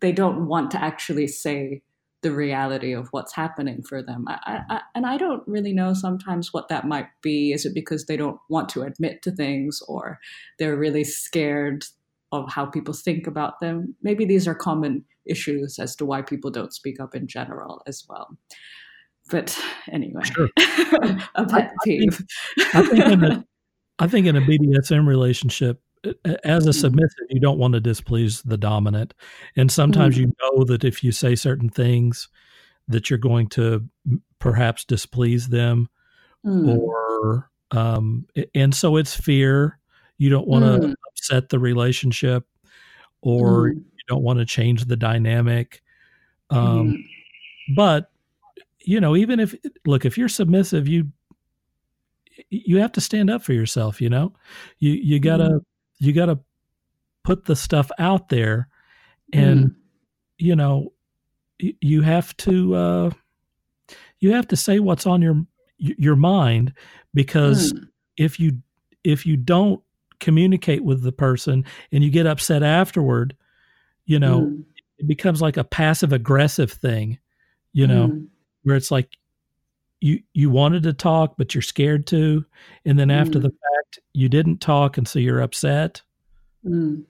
they 0.00 0.12
don't 0.12 0.46
want 0.46 0.70
to 0.72 0.82
actually 0.82 1.26
say 1.26 1.82
the 2.22 2.32
reality 2.32 2.92
of 2.92 3.08
what's 3.10 3.34
happening 3.34 3.82
for 3.82 4.00
them. 4.00 4.24
I, 4.28 4.60
I, 4.68 4.80
and 4.94 5.06
I 5.06 5.16
don't 5.16 5.46
really 5.46 5.72
know 5.72 5.92
sometimes 5.92 6.52
what 6.52 6.68
that 6.68 6.86
might 6.86 7.08
be. 7.20 7.52
Is 7.52 7.66
it 7.66 7.74
because 7.74 8.06
they 8.06 8.16
don't 8.16 8.38
want 8.48 8.68
to 8.70 8.82
admit 8.82 9.22
to 9.22 9.32
things 9.32 9.82
or 9.88 10.20
they're 10.58 10.76
really 10.76 11.04
scared 11.04 11.84
of 12.30 12.50
how 12.50 12.64
people 12.64 12.94
think 12.94 13.26
about 13.26 13.60
them? 13.60 13.96
Maybe 14.02 14.24
these 14.24 14.46
are 14.46 14.54
common 14.54 15.04
issues 15.26 15.78
as 15.78 15.96
to 15.96 16.06
why 16.06 16.22
people 16.22 16.50
don't 16.50 16.72
speak 16.72 17.00
up 17.00 17.14
in 17.14 17.26
general 17.26 17.82
as 17.86 18.04
well. 18.08 18.36
But 19.30 19.58
anyway, 19.90 20.22
sure. 20.22 20.48
a 21.34 21.46
pet 21.46 21.72
peeve. 21.84 22.24
I 22.58 22.62
think, 22.62 22.74
I 22.74 22.82
think 22.82 23.04
in 23.04 23.24
a, 23.24 23.44
I 24.02 24.08
think 24.08 24.26
in 24.26 24.36
a 24.36 24.40
BDSM 24.40 25.06
relationship, 25.06 25.80
as 26.04 26.66
a 26.66 26.70
mm-hmm. 26.70 26.70
submissive, 26.70 27.26
you 27.30 27.40
don't 27.40 27.58
want 27.58 27.74
to 27.74 27.80
displease 27.80 28.42
the 28.42 28.56
dominant. 28.56 29.14
And 29.56 29.70
sometimes 29.70 30.16
mm-hmm. 30.16 30.30
you 30.30 30.34
know 30.42 30.64
that 30.64 30.84
if 30.84 31.04
you 31.04 31.12
say 31.12 31.36
certain 31.36 31.68
things, 31.68 32.28
that 32.88 33.10
you're 33.10 33.18
going 33.18 33.48
to 33.48 33.88
perhaps 34.38 34.84
displease 34.84 35.48
them 35.48 35.88
mm. 36.44 36.76
or 36.76 37.50
um, 37.70 38.26
and 38.54 38.74
so 38.74 38.96
it's 38.96 39.14
fear 39.14 39.78
you 40.18 40.28
don't 40.28 40.46
want 40.46 40.64
to 40.64 40.88
mm. 40.88 40.94
upset 41.08 41.48
the 41.48 41.58
relationship 41.58 42.44
or 43.22 43.70
mm. 43.70 43.74
you 43.76 44.04
don't 44.08 44.22
want 44.22 44.38
to 44.38 44.44
change 44.44 44.84
the 44.84 44.96
dynamic 44.96 45.82
um, 46.50 46.92
mm. 46.92 47.76
but 47.76 48.10
you 48.80 49.00
know 49.00 49.14
even 49.16 49.38
if 49.40 49.54
look 49.86 50.04
if 50.04 50.18
you're 50.18 50.28
submissive 50.28 50.88
you 50.88 51.08
you 52.50 52.78
have 52.78 52.92
to 52.92 53.00
stand 53.00 53.30
up 53.30 53.42
for 53.42 53.52
yourself 53.52 54.00
you 54.00 54.08
know 54.08 54.32
you 54.78 54.92
you 54.92 55.18
gotta 55.20 55.44
mm 55.44 55.64
you 56.02 56.12
got 56.12 56.26
to 56.26 56.38
put 57.22 57.44
the 57.44 57.54
stuff 57.54 57.88
out 57.98 58.28
there 58.28 58.68
and 59.32 59.66
mm. 59.66 59.74
you 60.36 60.56
know 60.56 60.92
you 61.58 62.02
have 62.02 62.36
to 62.38 62.74
uh, 62.74 63.10
you 64.18 64.32
have 64.32 64.48
to 64.48 64.56
say 64.56 64.80
what's 64.80 65.06
on 65.06 65.22
your 65.22 65.40
your 65.78 66.16
mind 66.16 66.72
because 67.14 67.72
mm. 67.72 67.86
if 68.16 68.40
you 68.40 68.58
if 69.04 69.24
you 69.24 69.36
don't 69.36 69.80
communicate 70.18 70.82
with 70.82 71.02
the 71.02 71.12
person 71.12 71.64
and 71.92 72.02
you 72.02 72.10
get 72.10 72.26
upset 72.26 72.64
afterward 72.64 73.36
you 74.04 74.18
know 74.18 74.40
mm. 74.40 74.64
it 74.98 75.06
becomes 75.06 75.40
like 75.40 75.56
a 75.56 75.64
passive 75.64 76.12
aggressive 76.12 76.72
thing 76.72 77.16
you 77.72 77.86
know 77.86 78.08
mm. 78.08 78.26
where 78.64 78.74
it's 78.74 78.90
like 78.90 79.16
you 80.02 80.20
you 80.34 80.50
wanted 80.50 80.82
to 80.82 80.92
talk 80.92 81.34
but 81.38 81.54
you're 81.54 81.62
scared 81.62 82.06
to 82.06 82.44
and 82.84 82.98
then 82.98 83.10
after 83.10 83.38
mm. 83.38 83.42
the 83.42 83.50
fact 83.50 84.00
you 84.12 84.28
didn't 84.28 84.58
talk 84.58 84.98
and 84.98 85.06
so 85.06 85.18
you're 85.18 85.40
upset 85.40 86.02
mm. 86.66 87.02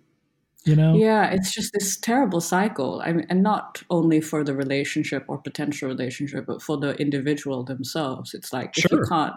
you 0.64 0.76
know 0.76 0.94
yeah 0.94 1.30
it's 1.30 1.52
just 1.52 1.72
this 1.72 1.98
terrible 1.98 2.40
cycle 2.40 3.00
i 3.04 3.12
mean 3.12 3.26
and 3.30 3.42
not 3.42 3.82
only 3.90 4.20
for 4.20 4.44
the 4.44 4.54
relationship 4.54 5.24
or 5.26 5.38
potential 5.38 5.88
relationship 5.88 6.44
but 6.46 6.60
for 6.60 6.76
the 6.76 6.94
individual 6.96 7.64
themselves 7.64 8.34
it's 8.34 8.52
like 8.52 8.74
sure. 8.74 8.84
if 8.84 8.92
you 8.92 9.04
can't 9.08 9.34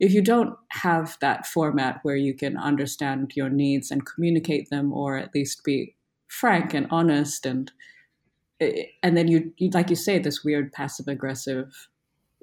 if 0.00 0.12
you 0.12 0.22
don't 0.22 0.56
have 0.70 1.16
that 1.20 1.46
format 1.46 2.00
where 2.02 2.16
you 2.16 2.34
can 2.34 2.56
understand 2.56 3.32
your 3.34 3.48
needs 3.48 3.90
and 3.90 4.06
communicate 4.06 4.70
them 4.70 4.92
or 4.92 5.16
at 5.16 5.34
least 5.34 5.64
be 5.64 5.94
frank 6.28 6.74
and 6.74 6.86
honest 6.90 7.44
and 7.44 7.72
eh, 8.60 8.84
and 9.02 9.16
then 9.16 9.28
you, 9.28 9.52
you 9.56 9.70
like 9.70 9.90
you 9.90 9.96
say 9.96 10.18
this 10.18 10.44
weird 10.44 10.72
passive 10.72 11.08
aggressive 11.08 11.88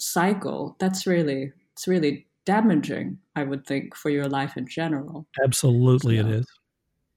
cycle, 0.02 0.76
that's 0.80 1.06
really 1.06 1.52
it's 1.74 1.88
really 1.88 2.28
damaging, 2.46 3.18
I 3.36 3.44
would 3.44 3.66
think, 3.66 3.96
for 3.96 4.10
your 4.10 4.28
life 4.28 4.58
in 4.58 4.68
general. 4.68 5.28
Absolutely 5.44 6.20
so, 6.20 6.28
it 6.28 6.32
is. 6.32 6.48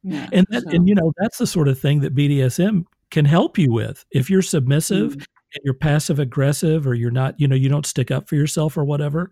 Yeah, 0.03 0.29
and 0.33 0.47
that, 0.51 0.65
so. 0.65 0.71
and 0.71 0.89
you 0.89 0.95
know, 0.95 1.13
that's 1.19 1.39
the 1.39 1.47
sort 1.47 1.69
of 1.69 1.79
thing 1.79 2.01
that 2.01 2.15
BDSM 2.15 2.85
can 3.11 3.25
help 3.25 3.59
you 3.59 3.73
with. 3.73 4.05
If 4.11 4.29
you're 4.29 4.43
submissive 4.43 5.13
mm. 5.13 5.27
and 5.55 5.63
you're 5.65 5.75
passive 5.75 6.19
aggressive 6.19 6.87
or 6.87 6.95
you're 6.95 7.11
not, 7.11 7.39
you 7.41 7.49
know, 7.49 7.57
you 7.57 7.69
don't 7.69 7.87
stick 7.87 8.11
up 8.11 8.29
for 8.29 8.35
yourself 8.35 8.77
or 8.77 8.85
whatever, 8.85 9.31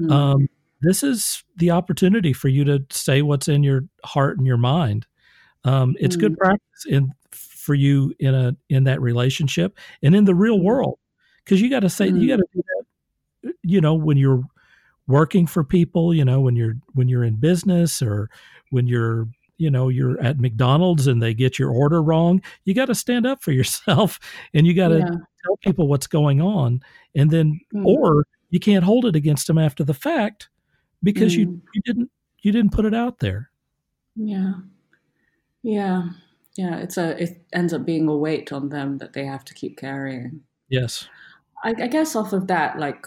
mm. 0.00 0.10
um, 0.10 0.48
this 0.80 1.02
is 1.02 1.42
the 1.56 1.72
opportunity 1.72 2.32
for 2.32 2.48
you 2.48 2.64
to 2.64 2.84
say 2.90 3.22
what's 3.22 3.48
in 3.48 3.64
your 3.64 3.82
heart 4.04 4.38
and 4.38 4.46
your 4.46 4.56
mind. 4.56 5.06
Um, 5.64 5.96
it's 5.98 6.16
mm. 6.16 6.20
good 6.20 6.38
practice 6.38 6.86
in 6.88 7.10
for 7.32 7.74
you 7.74 8.14
in 8.18 8.34
a 8.34 8.56
in 8.70 8.84
that 8.84 9.02
relationship 9.02 9.76
and 10.02 10.14
in 10.14 10.24
the 10.24 10.34
real 10.34 10.58
mm. 10.58 10.62
world 10.62 10.98
because 11.48 11.62
you 11.62 11.70
got 11.70 11.80
to 11.80 11.88
say 11.88 12.08
mm-hmm. 12.08 12.18
you 12.18 12.28
got 12.28 12.36
to 12.36 12.46
do 12.54 12.62
that 13.42 13.54
you 13.62 13.80
know 13.80 13.94
when 13.94 14.16
you're 14.16 14.44
working 15.06 15.46
for 15.46 15.64
people 15.64 16.12
you 16.12 16.24
know 16.24 16.40
when 16.40 16.54
you're 16.54 16.74
when 16.92 17.08
you're 17.08 17.24
in 17.24 17.36
business 17.36 18.02
or 18.02 18.28
when 18.70 18.86
you're 18.86 19.26
you 19.56 19.70
know 19.70 19.88
you're 19.88 20.20
at 20.20 20.38
McDonald's 20.38 21.06
and 21.06 21.22
they 21.22 21.32
get 21.32 21.58
your 21.58 21.70
order 21.70 22.02
wrong 22.02 22.42
you 22.64 22.74
got 22.74 22.86
to 22.86 22.94
stand 22.94 23.26
up 23.26 23.42
for 23.42 23.52
yourself 23.60 24.20
and 24.52 24.66
you 24.66 24.74
got 24.74 24.88
to 24.88 24.98
yeah. 24.98 25.16
tell 25.44 25.56
people 25.62 25.88
what's 25.88 26.06
going 26.06 26.42
on 26.42 26.82
and 27.14 27.30
then 27.30 27.60
mm-hmm. 27.74 27.86
or 27.86 28.26
you 28.50 28.60
can't 28.60 28.84
hold 28.84 29.04
it 29.04 29.16
against 29.16 29.46
them 29.46 29.58
after 29.58 29.84
the 29.84 29.94
fact 29.94 30.48
because 31.02 31.34
Mm. 31.34 31.38
you 31.38 31.62
you 31.74 31.82
didn't 31.84 32.10
you 32.42 32.52
didn't 32.52 32.72
put 32.72 32.84
it 32.84 32.94
out 32.94 33.18
there. 33.18 33.50
Yeah. 34.14 34.54
Yeah. 35.62 36.10
Yeah. 36.56 36.76
It's 36.78 36.96
a, 36.96 37.20
it 37.22 37.44
ends 37.52 37.72
up 37.72 37.84
being 37.84 38.08
a 38.08 38.16
weight 38.16 38.52
on 38.52 38.68
them 38.68 38.98
that 38.98 39.12
they 39.12 39.24
have 39.24 39.44
to 39.46 39.54
keep 39.54 39.76
carrying. 39.76 40.42
Yes. 40.68 41.08
I, 41.64 41.70
I 41.70 41.86
guess 41.88 42.16
off 42.16 42.32
of 42.32 42.46
that, 42.46 42.78
like 42.78 43.06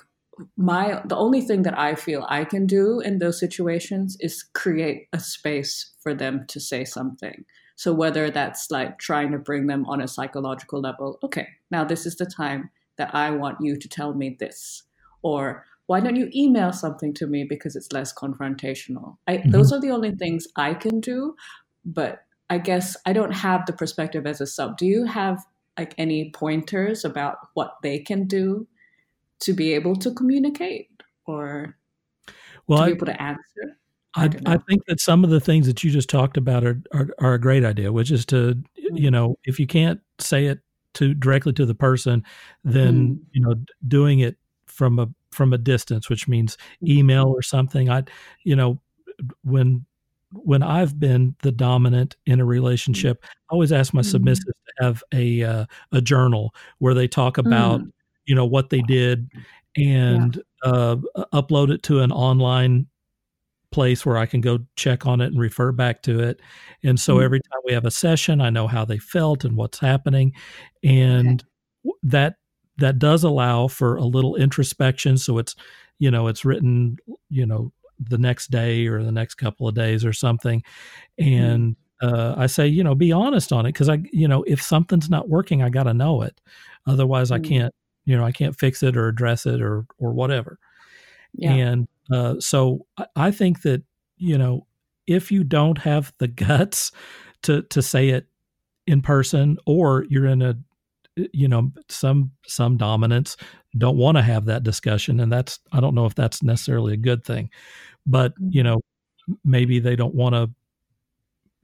my, 0.58 1.01
the 1.05 1.15
only 1.15 1.41
thing 1.41 1.63
that 1.63 1.77
I 1.77 1.96
feel 1.96 2.25
I 2.29 2.46
can 2.46 2.65
do 2.65 3.00
in 3.00 3.20
those 3.20 3.39
situations 3.39 4.17
is 4.20 4.43
create 4.53 5.08
a 5.13 5.20
space 5.20 5.91
for 6.01 6.13
them 6.13 6.46
to 6.48 6.60
say 6.60 6.84
something. 6.86 7.46
So 7.75 7.93
whether 7.93 8.29
that's 8.29 8.70
like 8.70 9.00
trying 9.00 9.31
to 9.31 9.39
bring 9.39 9.67
them 9.67 9.86
on 9.86 10.01
a 10.01 10.08
psychological 10.08 10.81
level, 10.81 11.20
okay, 11.24 11.48
now 11.72 11.84
this 11.84 12.05
is 12.05 12.15
the 12.15 12.25
time 12.25 12.70
that 12.98 13.13
I 13.15 13.31
want 13.31 13.58
you 13.62 13.77
to 13.77 13.89
tell 13.89 14.13
me 14.13 14.38
this, 14.39 14.84
or 15.22 15.65
why 15.88 16.00
don't 16.00 16.15
you 16.15 16.29
email 16.36 16.72
something 16.72 17.13
to 17.15 17.27
me 17.27 17.43
because 17.43 17.75
it's 17.75 17.91
less 17.91 18.13
confrontational? 18.13 19.17
I, 19.27 19.38
Mhm. 19.38 19.51
Those 19.51 19.74
are 19.74 19.79
the 19.81 19.91
only 19.91 20.12
things 20.12 20.48
I 20.55 20.74
can 20.74 21.00
do, 21.00 21.36
but 21.84 22.24
I 22.50 22.58
guess 22.58 22.96
I 23.05 23.13
don't 23.13 23.34
have 23.34 23.65
the 23.65 23.74
perspective 23.74 24.27
as 24.27 24.41
a 24.41 24.46
sub. 24.48 24.77
Do 24.77 24.86
you 24.86 25.05
have 25.05 25.43
like 25.77 25.93
any 25.97 26.31
pointers 26.31 27.05
about 27.05 27.37
what 27.53 27.77
they 27.81 27.99
can 27.99 28.27
do 28.27 28.67
to 29.39 29.53
be 29.53 29.73
able 29.73 29.95
to 29.95 30.13
communicate 30.13 30.89
or 31.25 31.77
Well, 32.67 32.79
to 32.79 32.85
be 32.85 32.91
I, 32.91 32.95
able 32.95 33.05
to 33.07 33.21
answer? 33.21 33.77
I 34.15 34.25
I, 34.25 34.53
I 34.53 34.57
think 34.57 34.85
that 34.87 34.99
some 34.99 35.23
of 35.23 35.29
the 35.29 35.39
things 35.39 35.67
that 35.67 35.83
you 35.83 35.89
just 35.91 36.09
talked 36.09 36.37
about 36.37 36.65
are, 36.65 36.81
are, 36.93 37.07
are 37.19 37.33
a 37.33 37.39
great 37.39 37.63
idea, 37.63 37.91
which 37.91 38.11
is 38.11 38.25
to, 38.27 38.61
you 38.75 39.09
Mm. 39.09 39.11
know, 39.11 39.39
if 39.45 39.59
you 39.59 39.65
can't 39.67 40.01
say 40.19 40.47
it 40.47 40.59
to 40.95 41.13
directly 41.13 41.53
to 41.53 41.65
the 41.65 41.73
person, 41.73 42.23
then, 42.65 42.93
Mm. 42.93 43.19
you 43.31 43.41
know, 43.41 43.55
doing 43.87 44.19
it 44.19 44.35
from 44.65 44.99
a, 44.99 45.07
from 45.31 45.53
a 45.53 45.57
distance, 45.57 46.09
which 46.09 46.27
means 46.27 46.57
email 46.85 47.27
or 47.27 47.41
something. 47.41 47.89
I, 47.89 48.03
you 48.43 48.55
know, 48.55 48.81
when, 49.43 49.85
when 50.33 50.63
I've 50.63 51.00
been 51.00 51.35
the 51.43 51.51
dominant 51.51 52.15
in 52.25 52.39
a 52.39 52.45
relationship, 52.45 53.23
I 53.25 53.53
always 53.53 53.71
ask 53.71 53.93
my 53.93 54.01
Mhm. 54.01 54.01
submissives 54.01 54.45
to 54.67 54.73
have 54.81 55.03
a, 55.13 55.43
uh, 55.43 55.65
a 55.91 56.01
journal 56.01 56.55
where 56.79 56.93
they 56.93 57.07
talk 57.07 57.38
about, 57.38 57.83
Mm. 57.83 57.91
you 58.25 58.35
know, 58.35 58.45
what 58.45 58.69
they 58.69 58.81
did 58.81 59.29
and, 59.77 60.41
uh, 60.63 60.97
upload 61.33 61.71
it 61.71 61.83
to 61.83 62.01
an 62.01 62.11
online 62.11 62.88
place 63.71 64.05
where 64.05 64.17
I 64.17 64.25
can 64.27 64.41
go 64.41 64.59
check 64.77 65.05
on 65.07 65.21
it 65.21 65.27
and 65.27 65.39
refer 65.39 65.71
back 65.71 66.03
to 66.03 66.19
it. 66.21 66.41
And 66.83 67.00
so 67.00 67.19
Mm. 67.19 67.21
every 67.21 67.39
time 67.41 67.61
we 67.65 67.73
have 67.73 67.85
a 67.85 67.91
session, 67.91 68.41
I 68.41 68.50
know 68.50 68.67
how 68.67 68.85
they 68.85 68.97
felt 69.00 69.45
and 69.45 69.57
what's 69.57 69.79
happening. 69.79 70.33
And 70.83 71.43
w 71.85 71.95
that 72.03 72.35
that 72.77 73.00
does 73.00 73.23
allow 73.23 73.67
for 73.69 73.95
a 73.97 74.05
little 74.05 74.35
introspection. 74.35 75.17
So 75.17 75.38
it's, 75.39 75.55
you 76.00 76.11
know, 76.11 76.27
it's 76.27 76.45
written, 76.45 76.97
you 77.29 77.45
know, 77.45 77.71
the 78.10 78.17
next 78.17 78.51
day 78.51 78.88
or 78.88 79.03
the 79.03 79.12
next 79.12 79.36
couple 79.36 79.67
of 79.67 79.75
days 79.75 80.03
or 80.03 80.13
something. 80.13 80.63
And 81.17 81.75
uh, 82.01 82.34
I 82.38 82.48
say, 82.48 82.67
you 82.67 82.84
know, 82.84 82.96
be 82.96 83.12
honest 83.12 83.51
on 83.51 83.65
it 83.65 83.70
because 83.70 83.89
I, 83.89 84.00
you 84.12 84.27
know, 84.27 84.43
if 84.43 84.62
something's 84.62 85.10
not 85.10 85.29
working, 85.29 85.62
I 85.62 85.70
got 85.70 85.84
to 85.84 85.93
know 85.93 86.24
it. 86.24 86.41
Otherwise, 86.88 87.31
I 87.31 87.39
Mm. 87.39 87.48
can't, 87.48 87.75
you 88.05 88.17
know, 88.17 88.25
I 88.25 88.31
can't 88.31 88.58
fix 88.58 88.81
it 88.81 88.98
or 88.98 89.08
address 89.08 89.46
it 89.46 89.62
or 89.62 89.86
or 90.00 90.13
whatever. 90.13 90.58
Yeah. 91.34 91.53
And 91.53 91.88
uh, 92.12 92.39
so 92.39 92.86
I, 93.15 93.31
think 93.31 93.62
that 93.62 93.84
you 94.17 94.38
know 94.38 94.67
if 95.08 95.31
you 95.31 95.43
don't 95.43 95.77
have 95.77 96.13
the 96.17 96.27
guts 96.27 96.91
to 97.43 97.62
to 97.63 97.81
say 97.81 98.10
it 98.10 98.27
in 98.88 99.01
person, 99.01 99.58
or 99.65 100.06
you're 100.10 100.25
in 100.25 100.41
a 100.41 100.58
you 101.15 101.47
know 101.47 101.71
some 101.89 102.32
some 102.47 102.78
dominants 102.78 103.38
don't 103.77 103.97
want 103.97 104.17
to 104.17 104.23
have 104.23 104.45
that 104.45 104.63
discussion, 104.63 105.19
and 105.19 105.31
that's 105.31 105.60
I 105.71 105.79
don't 105.81 105.95
know 105.95 106.05
if 106.05 106.15
that's 106.15 106.43
necessarily 106.43 106.93
a 106.93 106.97
good 106.97 107.23
thing, 107.25 107.49
but 108.07 108.34
you 108.49 108.63
know 108.63 108.81
maybe 109.45 109.79
they 109.79 109.95
don't 109.95 110.15
want 110.15 110.36
to 110.36 110.51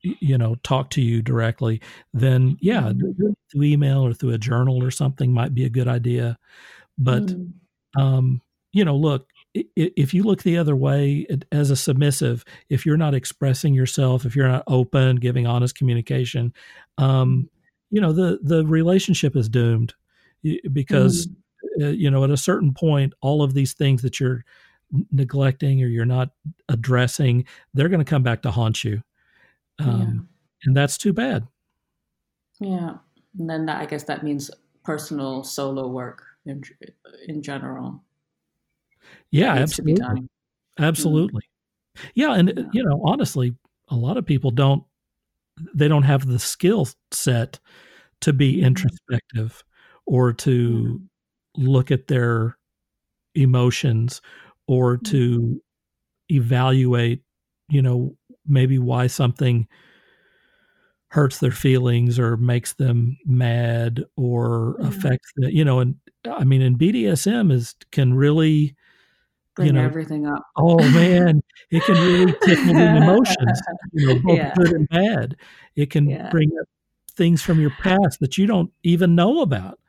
you 0.03 0.37
know 0.37 0.55
talk 0.63 0.89
to 0.91 1.01
you 1.01 1.21
directly 1.21 1.81
then 2.13 2.55
yeah 2.61 2.93
Mhm. 2.99 3.33
through 3.51 3.63
email 3.63 4.05
or 4.05 4.13
through 4.13 4.31
a 4.31 4.37
journal 4.37 4.83
or 4.83 4.91
something 4.91 5.33
might 5.33 5.53
be 5.55 5.65
a 5.65 5.69
good 5.69 5.87
idea 5.87 6.37
but 6.97 7.35
Mm. 7.35 7.53
um, 7.97 8.41
you 8.73 8.85
know, 8.85 8.95
look, 8.95 9.29
if 9.55 10.13
you 10.13 10.23
look 10.23 10.43
the 10.43 10.57
other 10.57 10.75
way 10.75 11.27
as 11.51 11.71
a 11.71 11.75
submissive, 11.77 12.45
if 12.69 12.85
you're 12.85 12.97
not 12.97 13.15
expressing 13.15 13.73
yourself, 13.73 14.25
if 14.25 14.35
you're 14.35 14.47
not 14.47 14.63
open, 14.67 15.17
giving 15.17 15.47
honest 15.47 15.75
communication, 15.75 16.53
um, 16.99 17.49
you 17.91 18.01
know, 18.01 18.13
the 18.13 18.39
the 18.43 18.65
relationship 18.67 19.35
is 19.35 19.49
doomed 19.49 19.95
because 20.73 21.27
Mm. 21.27 21.37
Uh, 21.81 21.87
you 21.87 22.09
know 22.11 22.23
at 22.23 22.29
a 22.31 22.37
certain 22.37 22.73
point, 22.73 23.13
all 23.21 23.41
of 23.43 23.53
these 23.53 23.73
things 23.73 24.01
that 24.03 24.19
you're 24.19 24.43
neglecting 25.11 25.83
or 25.83 25.87
you're 25.87 26.05
not 26.05 26.31
addressing, 26.69 27.45
they're 27.73 27.89
going 27.89 28.03
to 28.03 28.09
come 28.09 28.23
back 28.23 28.41
to 28.43 28.51
haunt 28.51 28.83
you, 28.83 29.01
um, 29.79 30.27
and 30.63 30.75
that's 30.75 30.97
too 30.97 31.13
bad. 31.13 31.47
yeah. 32.59 32.69
Yeah. 32.69 32.97
And 33.39 33.49
then 33.49 33.65
that, 33.67 33.81
I 33.81 33.85
guess 33.85 34.03
that 34.05 34.23
means 34.23 34.49
personal 34.83 35.43
solo 35.43 35.87
work 35.87 36.23
in 36.45 36.63
in 37.27 37.41
general. 37.41 38.03
Yeah, 39.31 39.53
that 39.53 39.59
needs 39.59 39.75
to 39.75 39.83
be 39.83 39.93
absolutely. 39.93 40.05
done. 40.15 40.29
Absolutely. 40.79 41.41
Yeah, 42.15 42.35
and 42.35 42.53
Yeah. 42.55 42.63
you 42.73 42.83
know, 42.83 43.01
honestly, 43.05 43.55
a 43.89 43.95
lot 43.95 44.17
of 44.17 44.25
people 44.25 44.51
don't 44.51 44.83
they 45.73 45.87
don't 45.87 46.03
have 46.03 46.25
the 46.27 46.39
skill 46.39 46.87
set 47.11 47.59
to 48.21 48.33
be 48.33 48.57
Mhm. 48.57 48.65
introspective 48.67 49.63
or 50.05 50.33
to 50.33 51.01
look 51.57 51.91
at 51.91 52.07
their 52.07 52.57
emotions 53.35 54.21
or 54.67 54.97
Mhm. 54.97 55.05
to 55.07 55.61
evaluate, 56.31 57.23
you 57.69 57.81
know, 57.81 58.15
maybe 58.47 58.79
why 58.79 59.07
something 59.07 59.67
hurts 61.09 61.39
their 61.39 61.51
feelings 61.51 62.19
or 62.19 62.35
makes 62.37 62.73
them 62.73 63.17
mad 63.25 64.03
or 64.17 64.75
Yeah. 64.79 64.87
affects 64.89 65.31
the, 65.37 65.53
you 65.53 65.63
know, 65.63 65.79
and 65.79 65.95
I 66.29 66.43
mean, 66.43 66.61
and 66.61 66.77
BDSM 66.77 67.51
is 67.51 67.75
can 67.91 68.13
really 68.13 68.75
Bring 69.55 69.67
you 69.67 69.73
know, 69.73 69.85
everything 69.85 70.27
up. 70.27 70.43
Oh 70.57 70.87
man, 70.89 71.41
it 71.71 71.83
can 71.85 71.99
really 71.99 72.33
tickle 72.41 72.75
the 72.75 72.95
emotions, 72.97 73.59
you 73.93 74.01
know, 74.05 74.15
both 74.15 74.37
Yeah. 74.37 74.53
good 74.53 74.71
and 74.71 74.87
bad. 74.89 75.35
It 75.75 75.89
can 75.89 76.07
Yeah. 76.09 76.29
bring 76.29 76.51
up 76.61 76.67
things 77.13 77.41
from 77.41 77.59
your 77.59 77.71
past 77.71 78.19
that 78.19 78.37
you 78.37 78.45
don't 78.45 78.71
even 78.83 79.15
know 79.15 79.41
about. 79.41 79.79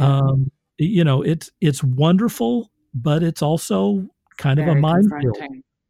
Um, 0.00 0.50
you 0.78 1.04
know, 1.04 1.22
it's 1.22 1.50
it's 1.60 1.82
wonderful, 1.84 2.70
but 2.94 3.22
it's 3.22 3.42
also 3.42 4.08
kind 4.36 4.58
of 4.60 4.64
a 4.64 4.70
very 4.72 4.80
minefield. 4.80 5.36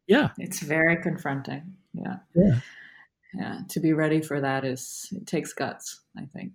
Yeah, 0.07 0.29
It's 0.39 0.59
very 0.61 0.97
confronting. 0.97 1.61
Yeah. 1.93 2.17
yeah, 2.35 2.59
Yeah. 3.35 3.59
To 3.69 3.79
be 3.79 3.93
ready 3.93 4.21
for 4.21 4.41
that 4.41 4.65
is 4.65 5.07
it 5.11 5.27
takes 5.27 5.53
guts, 5.53 6.01
I 6.17 6.25
think. 6.25 6.53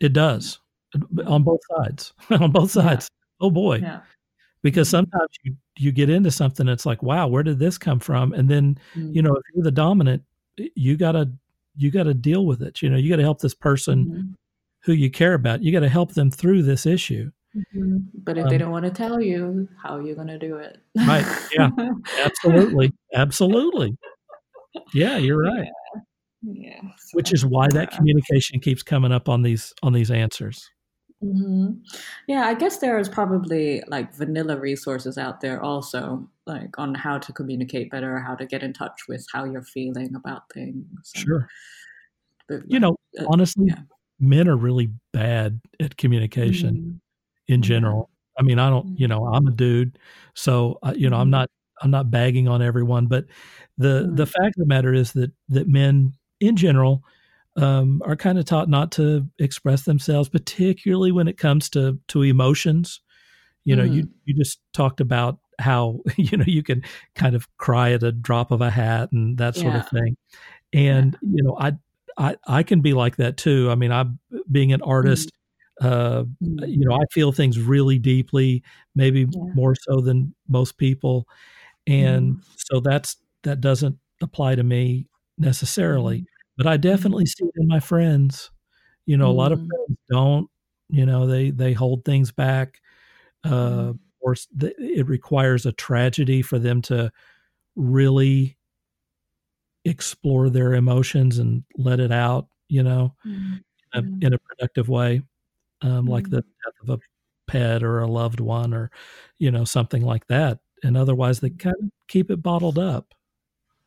it 0.00 0.12
does 0.12 0.58
on 1.26 1.42
both 1.44 1.60
sides. 1.76 2.12
on 2.30 2.50
both 2.52 2.74
Yeah. 2.74 2.82
sides. 2.82 3.08
Oh 3.40 3.50
boy, 3.50 3.76
Yeah. 3.76 4.00
because 4.62 4.88
sometimes 4.88 5.30
you 5.44 5.56
you 5.78 5.92
get 5.92 6.10
into 6.10 6.30
something 6.30 6.66
it's 6.68 6.86
like, 6.86 7.02
wow, 7.02 7.28
where 7.28 7.42
did 7.44 7.58
this 7.58 7.78
come 7.78 8.00
from? 8.00 8.32
And 8.32 8.48
then 8.48 8.78
you 8.94 9.22
know, 9.22 9.34
if 9.34 9.42
you're 9.54 9.62
the 9.64 9.70
dominant, 9.70 10.22
you 10.74 10.96
gotta 10.96 11.30
you 11.76 11.90
gotta 11.92 12.14
deal 12.14 12.46
with 12.46 12.62
it. 12.62 12.82
You 12.82 12.88
know, 12.90 12.96
you 12.96 13.08
gotta 13.10 13.22
help 13.22 13.40
this 13.40 13.54
person 13.54 14.04
Mhm. 14.06 14.34
who 14.84 14.92
you 14.94 15.10
care 15.10 15.34
about. 15.34 15.62
You 15.62 15.70
gotta 15.72 15.88
help 15.88 16.14
them 16.14 16.30
through 16.30 16.62
this 16.62 16.86
issue. 16.86 17.30
Mhm. 17.56 18.06
But 18.14 18.36
if 18.38 18.48
they 18.48 18.56
Um, 18.56 18.58
don't 18.58 18.70
want 18.70 18.84
to 18.84 18.90
tell 18.90 19.20
you, 19.20 19.68
how 19.82 19.96
are 19.96 20.02
you 20.02 20.14
going 20.14 20.28
to 20.28 20.38
do 20.38 20.56
it? 20.56 20.78
Right. 20.96 21.24
Yeah. 21.52 21.70
Absolutely. 22.18 22.92
Absolutely. 23.14 23.96
Yeah, 24.92 25.16
you're 25.18 25.42
right. 25.42 25.68
Yeah. 26.42 26.80
Which 27.12 27.28
so, 27.28 27.34
is 27.34 27.46
why 27.46 27.68
that 27.68 27.92
yeah. 27.92 27.96
communication 27.96 28.60
keeps 28.60 28.82
coming 28.82 29.12
up 29.12 29.28
on 29.28 29.42
these 29.42 29.72
on 29.82 29.92
these 29.92 30.10
answers. 30.10 30.68
hmm 31.20 31.72
Yeah, 32.28 32.42
I 32.46 32.54
guess 32.54 32.78
there 32.78 32.98
is 32.98 33.08
probably 33.08 33.82
like 33.88 34.14
vanilla 34.14 34.58
resources 34.58 35.16
out 35.18 35.40
there 35.40 35.62
also, 35.62 36.28
like 36.46 36.78
on 36.78 36.94
how 36.94 37.18
to 37.18 37.32
communicate 37.32 37.90
better, 37.90 38.18
how 38.20 38.34
to 38.34 38.44
get 38.46 38.62
in 38.62 38.72
touch 38.74 39.08
with 39.08 39.26
how 39.32 39.44
you're 39.44 39.62
feeling 39.62 40.14
about 40.14 40.42
things. 40.52 41.12
Sure. 41.14 41.48
but, 42.48 42.60
You 42.68 42.80
know, 42.80 42.96
uh, 43.18 43.24
honestly, 43.28 43.66
yeah. 43.68 43.80
men 44.20 44.46
are 44.48 44.56
really 44.56 44.90
bad 45.12 45.60
at 45.80 45.96
communication 45.96 46.76
mhm. 46.76 47.00
In 47.48 47.62
general. 47.62 48.10
I 48.38 48.42
mean, 48.42 48.58
I 48.58 48.68
don't, 48.70 48.98
you 48.98 49.08
know, 49.08 49.26
I'm 49.26 49.46
a 49.46 49.50
dude, 49.52 49.98
so 50.34 50.78
uh, 50.82 50.94
you 50.96 51.08
know, 51.10 51.16
I'm 51.18 51.28
Mhm. 51.28 51.30
not 51.30 51.50
I'm 51.82 51.90
not 51.90 52.10
bagging 52.10 52.48
on 52.48 52.62
everyone, 52.62 53.06
but 53.06 53.26
the 53.78 54.10
the 54.12 54.24
Mm. 54.26 54.32
fact 54.32 54.56
of 54.56 54.60
the 54.60 54.66
matter 54.66 54.92
is 54.94 55.12
that 55.12 55.32
that 55.48 55.68
men 55.68 56.12
in 56.40 56.56
general 56.56 57.02
um, 57.56 58.02
are 58.04 58.16
kind 58.16 58.38
of 58.38 58.44
taught 58.44 58.68
not 58.68 58.92
to 58.92 59.26
express 59.38 59.82
themselves, 59.84 60.28
particularly 60.28 61.12
when 61.12 61.28
it 61.28 61.38
comes 61.38 61.70
to 61.70 61.98
to 62.08 62.22
emotions. 62.22 63.00
You 63.64 63.76
know, 63.76 63.84
you 63.84 64.04
Mm. 64.04 64.10
you 64.24 64.34
just 64.34 64.60
talked 64.72 65.00
about 65.00 65.38
how 65.58 66.00
you 66.16 66.36
know 66.36 66.44
you 66.46 66.62
can 66.62 66.82
kind 67.14 67.34
of 67.36 67.46
cry 67.58 67.92
at 67.92 68.02
a 68.02 68.12
drop 68.12 68.50
of 68.50 68.60
a 68.60 68.70
hat 68.70 69.10
and 69.12 69.38
that 69.38 69.56
sort 69.56 69.76
of 69.76 69.86
thing, 69.88 70.16
and 70.74 71.16
you 71.22 71.42
know, 71.42 71.56
I 71.60 71.72
I 72.18 72.36
I 72.46 72.62
can 72.62 72.80
be 72.82 72.92
like 72.94 73.16
that 73.16 73.36
too. 73.38 73.70
I 73.70 73.74
mean, 73.76 73.92
I 73.92 74.04
being 74.50 74.72
an 74.72 74.82
artist, 74.82 75.32
Uh, 75.82 76.24
you 76.40 76.86
know, 76.88 76.94
I 76.96 77.04
feel 77.12 77.32
things 77.32 77.60
really 77.60 77.98
deeply, 77.98 78.62
maybe 78.94 79.26
Yeah. 79.28 79.54
more 79.54 79.74
so 79.74 80.00
than 80.00 80.34
most 80.48 80.78
people, 80.78 81.28
and 81.86 82.36
Mm. 82.36 82.42
so 82.56 82.80
that's 82.80 83.16
that 83.44 83.60
doesn't 83.62 83.98
apply 84.22 84.56
to 84.56 84.64
me 84.64 85.08
necessarily. 85.38 86.24
Mhm. 86.24 86.26
But 86.58 86.66
I 86.68 86.76
Mhm. 86.92 87.16
definitely 87.16 87.26
see 87.26 87.44
it 87.46 87.52
in 87.56 87.68
my 87.68 87.80
friends. 87.80 88.50
You 89.06 89.16
know, 89.18 89.30
a 89.30 89.32
lot 89.32 89.52
of 89.52 89.58
Mm. 89.58 89.68
friends 89.68 89.98
don't. 90.10 90.50
You 90.90 91.06
know, 91.06 91.26
they 91.28 91.50
they 91.52 91.72
hold 91.74 92.04
things 92.06 92.32
back, 92.32 92.80
uh, 93.44 93.92
Mm. 93.92 93.98
or 94.20 94.34
th- 94.36 94.74
it 94.78 95.06
requires 95.08 95.66
a 95.66 95.72
tragedy 95.72 96.42
for 96.42 96.58
them 96.60 96.82
to 96.84 97.12
really 97.76 98.56
explore 99.84 100.50
their 100.50 100.74
emotions 100.74 101.38
and 101.38 101.64
let 101.76 102.00
it 102.00 102.10
out. 102.12 102.48
You 102.68 102.82
know, 102.82 103.14
Mm. 103.24 103.62
in 103.94 104.00
Mm. 104.00 104.22
a, 104.22 104.26
in 104.26 104.34
a 104.34 104.38
productive 104.38 104.88
way, 104.88 105.22
um, 105.86 106.06
like 106.06 106.24
Mm. 106.26 106.30
the 106.30 106.42
death 106.42 106.74
of 106.82 106.88
a 106.90 106.98
pet 107.50 107.82
or 107.82 108.00
a 108.00 108.06
loved 108.08 108.40
one, 108.40 108.74
or 108.74 108.90
you 109.38 109.50
know, 109.50 109.64
something 109.64 110.02
like 110.02 110.26
that. 110.28 110.60
And 110.82 110.96
otherwise, 110.96 111.40
they 111.40 111.50
kind 111.50 111.76
of 111.82 111.90
keep 112.08 112.30
it 112.30 112.42
bottled 112.42 112.78
up, 112.78 113.14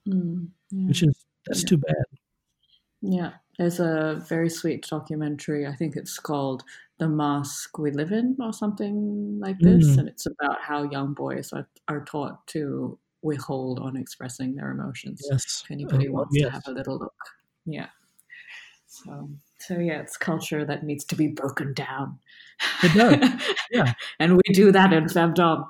Mm. 0.08 0.50
which 0.72 1.02
Yeah. 1.04 1.10
is 1.10 1.26
that's 1.48 1.62
Yeah. 1.64 1.68
too 1.70 1.78
bad. 1.78 2.06
Yeah. 3.02 3.34
There's 3.58 3.80
a 3.80 4.24
very 4.28 4.50
sweet 4.50 4.86
documentary. 4.88 5.68
I 5.68 5.76
think 5.76 5.96
it's 5.98 6.18
called 6.20 6.64
The 6.98 7.10
Mask 7.10 7.78
We 7.78 7.92
Live 7.92 8.12
In 8.14 8.38
or 8.40 8.54
something 8.54 9.40
like 9.40 9.58
this. 9.60 9.86
Mm, 9.88 10.00
And 10.00 10.08
it's 10.10 10.26
about 10.26 10.62
how 10.62 10.84
young 10.84 11.14
boys 11.14 11.52
are, 11.54 11.68
are 11.90 12.06
taught 12.06 12.46
to 12.48 12.98
withhold 13.22 13.80
on 13.80 13.98
expressing 13.98 14.56
their 14.56 14.72
emotions. 14.72 15.22
yes. 15.30 15.62
If 15.66 15.72
anybody 15.72 16.08
Oh, 16.08 16.14
wants 16.14 16.38
to 16.38 16.50
have 16.50 16.68
a 16.68 16.72
little 16.72 16.98
look. 17.00 17.14
Yeah. 17.66 17.90
So, 18.88 19.30
so 19.60 19.78
yeah, 19.78 20.00
it's 20.00 20.18
culture 20.18 20.66
that 20.66 20.84
needs 20.84 21.06
to 21.06 21.16
be 21.16 21.28
broken 21.28 21.74
down. 21.74 22.20
It 22.84 22.94
does. 22.94 23.42
Yeah. 23.72 23.94
and 24.20 24.36
we 24.36 24.54
do 24.54 24.72
that 24.72 24.94
in 24.94 25.06
Femdom. 25.06 25.66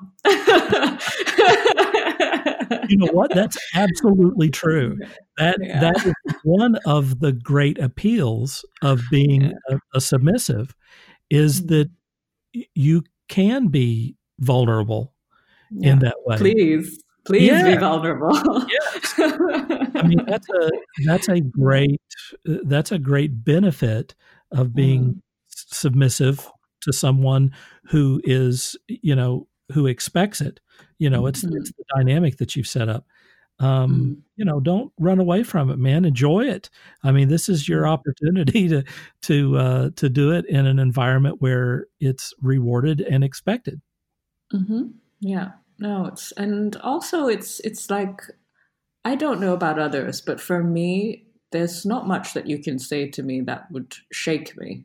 You 2.88 2.96
know 2.96 3.12
what? 3.12 3.32
That's 3.34 3.56
absolutely 3.74 4.50
true. 4.50 4.98
That 5.38 5.58
Yeah. 5.60 5.80
that 5.80 6.06
is 6.06 6.14
one 6.42 6.76
of 6.86 7.20
the 7.20 7.32
great 7.32 7.78
appeals 7.78 8.64
of 8.82 9.00
being 9.10 9.42
Yeah. 9.42 9.52
a, 9.68 9.78
a 9.98 10.00
submissive 10.00 10.74
is 11.30 11.60
mm-hmm. 11.60 11.68
that 11.68 11.90
you 12.74 13.04
can 13.28 13.68
be 13.68 14.16
vulnerable 14.40 15.14
Yeah. 15.70 15.92
in 15.92 15.98
that 16.00 16.16
way. 16.26 16.36
Please, 16.36 17.02
please 17.24 17.62
be 17.62 17.76
vulnerable. 17.76 18.30
Yes. 18.68 19.14
I 19.18 20.02
mean, 20.06 20.24
that's 20.26 20.48
a 20.48 20.70
that's 21.06 21.28
a 21.28 21.40
great 21.40 22.00
that's 22.44 22.92
a 22.92 22.98
great 22.98 23.44
benefit 23.44 24.14
of 24.52 24.74
being 24.74 25.02
Mm. 25.14 25.20
submissive 25.48 26.50
to 26.82 26.92
someone 26.92 27.52
who 27.84 28.20
is, 28.24 28.76
you 28.88 29.14
know, 29.14 29.46
who 29.72 29.86
expects 29.86 30.40
it. 30.40 30.60
You 30.98 31.10
know, 31.10 31.26
it's 31.26 31.44
Mm. 31.44 31.56
it's 31.56 31.72
the 31.72 31.84
dynamic 31.96 32.38
that 32.38 32.56
you've 32.56 32.66
set 32.66 32.88
up. 32.88 33.06
Um, 33.60 34.16
Mm. 34.18 34.22
you 34.36 34.44
know, 34.46 34.60
don't 34.60 34.90
run 34.98 35.18
away 35.20 35.42
from 35.42 35.70
it, 35.70 35.78
man. 35.78 36.04
Enjoy 36.06 36.44
it. 36.46 36.70
I 37.04 37.12
mean, 37.12 37.28
this 37.28 37.48
is 37.48 37.68
your 37.68 37.82
Mm. 37.84 37.90
opportunity 37.90 38.68
to 38.68 38.84
to 39.22 39.56
uh, 39.58 39.90
to 39.96 40.08
do 40.08 40.32
it 40.32 40.46
in 40.46 40.66
an 40.66 40.78
environment 40.78 41.40
where 41.42 41.86
it's 42.00 42.32
rewarded 42.42 43.00
and 43.02 43.22
expected. 43.24 43.80
hmm 44.52 44.88
Yeah. 45.20 45.52
No, 45.80 46.06
it's 46.06 46.30
and 46.32 46.76
also 46.76 47.26
it's 47.26 47.58
it's 47.60 47.88
like 47.90 48.20
I 49.04 49.16
don't 49.16 49.40
know 49.40 49.54
about 49.54 49.78
others, 49.78 50.20
but 50.20 50.40
for 50.40 50.62
me, 50.62 51.26
there's 51.52 51.86
not 51.86 52.06
much 52.06 52.34
that 52.34 52.46
you 52.46 52.58
can 52.58 52.78
say 52.78 53.08
to 53.10 53.22
me 53.22 53.40
that 53.42 53.70
would 53.72 53.94
shake 54.12 54.56
me. 54.58 54.84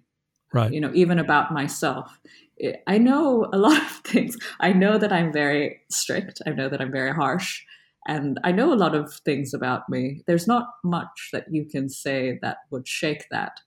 Right. 0.53 0.71
You 0.71 0.79
know, 0.81 0.91
even 0.95 1.19
about 1.19 1.51
myself. 1.53 2.19
I- 2.63 2.77
I 2.88 2.97
know 2.97 3.49
a 3.51 3.58
lot 3.67 3.81
of 3.81 3.91
things. 4.05 4.38
I 4.62 4.71
know 4.73 4.97
that 4.97 5.12
I'm 5.12 5.34
very 5.34 5.81
strict. 5.91 6.41
I 6.47 6.51
know 6.51 6.69
that 6.69 6.81
I'm 6.81 6.91
very 6.91 7.13
harsh. 7.13 7.62
And 8.08 8.39
I 8.43 8.51
know 8.53 8.71
a 8.71 8.75
lot 8.75 8.95
of 8.95 9.13
things 9.25 9.53
about 9.53 9.89
me. 9.89 10.23
There's 10.27 10.47
not 10.47 10.67
much 10.84 11.29
that 11.34 11.47
you 11.51 11.65
can 11.65 11.89
say 11.89 12.39
that 12.41 12.60
would 12.71 12.88
shake 12.88 13.25
that. 13.31 13.60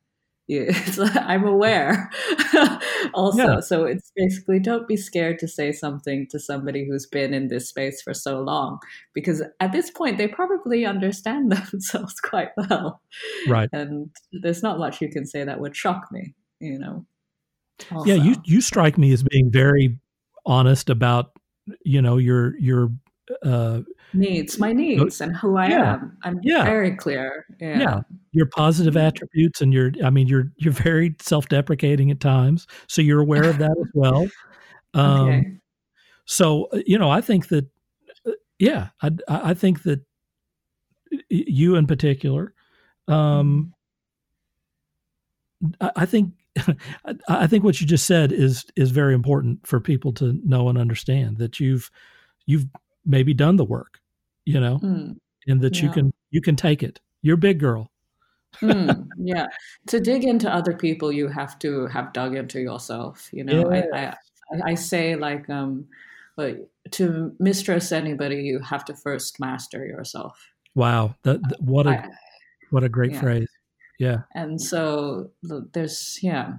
Yeah, 0.49 0.63
it's 0.69 0.99
I'm 0.99 1.45
aware 1.45 2.11
also. 3.15 3.39
Yeah. 3.39 3.61
So 3.61 3.85
it's 3.85 4.11
basically 4.17 4.59
don't 4.59 4.89
be 4.89 4.97
scared 4.97 5.39
to 5.41 5.49
say 5.49 5.73
something 5.73 6.27
to 6.31 6.41
somebody 6.41 6.87
who's 6.89 7.07
been 7.07 7.35
in 7.35 7.49
this 7.49 7.69
space 7.69 8.01
for 8.01 8.15
so 8.15 8.41
long, 8.41 8.79
because 9.15 9.43
at 9.61 9.73
this 9.73 9.91
point, 9.91 10.17
they 10.17 10.27
probably 10.27 10.87
understand 10.87 11.53
themselves 11.71 12.15
quite 12.21 12.49
well. 12.57 13.03
Right. 13.47 13.69
And 13.73 14.11
there's 14.33 14.63
not 14.63 14.79
much 14.79 15.03
you 15.03 15.11
can 15.11 15.27
say 15.27 15.45
that 15.45 15.61
would 15.61 15.77
shock 15.77 16.09
me, 16.11 16.35
you 16.61 16.79
know. 16.79 17.05
Yeah, 18.07 18.15
you 18.15 18.35
you 18.45 18.61
strike 18.61 18.99
me 18.99 19.13
as 19.13 19.23
being 19.23 19.53
very 19.53 20.01
honest 20.47 20.91
about 20.91 21.33
you 21.85 22.03
know 22.03 22.17
your 22.17 22.59
your 22.59 22.91
uh 23.45 23.83
needs, 24.15 24.59
my 24.59 24.73
needs, 24.73 25.21
and 25.21 25.37
who 25.37 25.57
I 25.57 25.69
yeah, 25.69 25.95
am. 25.95 26.17
I'm 26.23 26.41
yeah. 26.43 26.65
very 26.65 26.97
clear. 26.97 27.47
Yeah. 27.61 27.79
yeah 27.79 28.01
your 28.33 28.47
positive 28.47 28.97
attributes 28.97 29.61
and 29.61 29.73
your 29.73 29.91
i 30.05 30.11
mean 30.11 30.29
you're 30.29 30.53
you're 30.59 30.73
very 30.73 31.15
self-deprecating 31.21 32.11
at 32.11 32.21
times 32.21 32.67
so 32.87 33.03
you're 33.03 33.21
aware 33.21 33.45
of 33.45 33.59
that 33.59 33.77
as 33.81 33.91
well 33.95 34.29
um 34.95 35.29
Okay. 35.29 35.53
so 36.25 36.69
uh, 36.73 36.81
you 36.87 36.99
know 36.99 37.11
i 37.11 37.21
think 37.21 37.49
that 37.49 37.67
uh, 38.27 38.33
yeah 38.59 38.89
i 39.03 39.11
i 39.29 39.55
think 39.55 39.83
that 39.85 40.01
you 41.29 41.75
in 41.75 41.87
particular 41.87 42.55
um 43.09 43.73
i, 45.81 45.91
I 45.97 46.07
think 46.07 46.35
I 47.29 47.47
think 47.47 47.63
what 47.63 47.81
you 47.81 47.87
just 47.87 48.05
said 48.05 48.33
is 48.33 48.65
is 48.75 48.91
very 48.91 49.15
important 49.15 49.65
for 49.65 49.79
people 49.79 50.13
to 50.15 50.41
know 50.45 50.69
and 50.69 50.77
understand 50.77 51.39
that 51.39 51.61
you've 51.61 51.89
you've 52.47 52.67
maybe 53.05 53.33
done 53.33 53.57
the 53.57 53.65
work, 53.65 53.98
you 54.49 54.61
know, 54.61 54.79
Mm, 54.79 55.17
and 55.47 55.61
that 55.61 55.83
you 55.83 55.91
can 55.91 56.13
you 56.31 56.41
can 56.41 56.57
take 56.57 56.83
it. 56.83 57.01
You're 57.23 57.35
a 57.35 57.39
big 57.39 57.59
girl. 57.61 57.91
Mm, 58.63 59.09
yeah. 59.19 59.47
To 59.89 60.01
dig 60.01 60.25
into 60.25 60.49
other 60.53 60.75
people, 60.77 61.13
you 61.13 61.29
have 61.29 61.59
to 61.59 61.87
have 61.89 62.13
dug 62.13 62.35
into 62.35 62.61
yourself. 62.61 63.29
You 63.33 63.45
know, 63.45 63.71
I, 63.71 63.79
I, 63.95 64.05
I- 64.07 64.15
I 64.65 64.75
say 64.77 65.15
like, 65.15 65.51
um, 65.51 65.87
to 66.93 67.33
mistress 67.39 67.93
anybody, 67.93 68.37
you 68.37 68.61
have 68.61 68.83
to 68.87 68.95
first 68.95 69.39
master 69.39 69.85
yourself. 69.85 70.39
Wow, 70.75 71.15
that, 71.25 71.43
that- 71.49 71.61
what 71.61 71.87
a 71.87 71.91
I, 71.91 72.09
what 72.71 72.83
a 72.85 72.89
great 72.89 73.13
yeah. 73.13 73.21
phrase. 73.21 73.51
Yeah, 73.99 74.19
and 74.35 74.59
so 74.61 75.33
there's 75.43 76.19
yeah, 76.23 76.53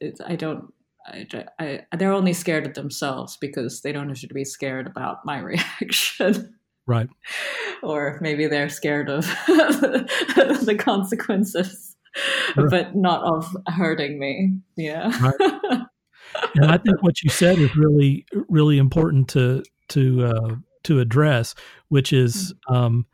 it's, 0.00 0.20
I 0.20 0.36
don't. 0.36 0.72
I, 1.06 1.26
I, 1.58 1.96
they're 1.96 2.12
only 2.12 2.32
scared 2.32 2.66
of 2.66 2.74
themselves 2.74 3.36
because 3.38 3.82
they 3.82 3.92
don't 3.92 4.08
have 4.08 4.20
to 4.20 4.34
be 4.34 4.44
scared 4.44 4.86
about 4.86 5.24
my 5.24 5.38
reaction. 5.52 6.56
Right. 6.86 7.08
or 7.82 8.18
maybe 8.20 8.46
they're 8.46 8.68
scared 8.68 9.08
of 9.10 9.24
the 9.46 10.76
consequences, 10.78 11.96
Right. 12.56 12.70
but 12.70 12.94
not 12.96 13.22
of 13.24 13.56
hurting 13.68 14.18
me. 14.18 14.52
Yeah. 14.76 15.10
And 16.56 16.64
I 16.70 16.78
think 16.78 17.00
what 17.02 17.22
you 17.22 17.30
said 17.30 17.58
is 17.58 17.76
really 17.76 18.26
really 18.48 18.78
important 18.78 19.28
to 19.30 19.62
to 19.90 20.24
uh, 20.24 20.54
to 20.84 20.98
address, 20.98 21.54
which 21.88 22.12
is 22.12 22.52
um, 22.68 23.06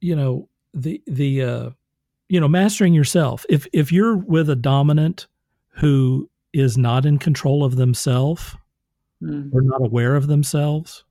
you 0.00 0.14
know 0.14 0.48
the 0.74 1.02
the 1.06 1.42
uh, 1.42 1.70
you 2.28 2.38
know 2.40 2.48
mastering 2.48 2.92
yourself. 2.92 3.46
If 3.48 3.66
if 3.72 3.90
you're 3.92 4.16
with 4.16 4.50
a 4.50 4.56
dominant 4.56 5.26
who 5.76 6.28
is 6.52 6.76
not 6.76 7.06
in 7.06 7.18
control 7.18 7.64
of 7.64 7.76
themselves 7.76 8.54
Mm, 9.22 9.50
or 9.54 9.62
not 9.62 9.80
aware 9.82 10.16
of 10.16 10.26
themselves, 10.26 11.03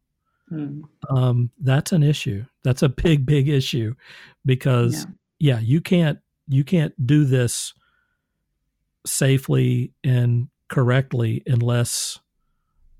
mm, 0.53 0.81
um, 1.09 1.49
that's 1.59 1.91
an 1.91 2.03
issue. 2.03 2.45
That's 2.63 2.83
a 2.83 2.89
big, 2.89 3.25
big 3.25 3.49
issue 3.49 3.95
because 4.45 5.07
yeah. 5.39 5.59
you 5.59 5.81
can't 5.81 6.19
you 6.47 6.63
can't 6.63 6.93
do 7.05 7.25
this 7.25 7.73
safely 9.05 9.93
and 10.03 10.47
correctly 10.69 11.43
unless 11.45 12.19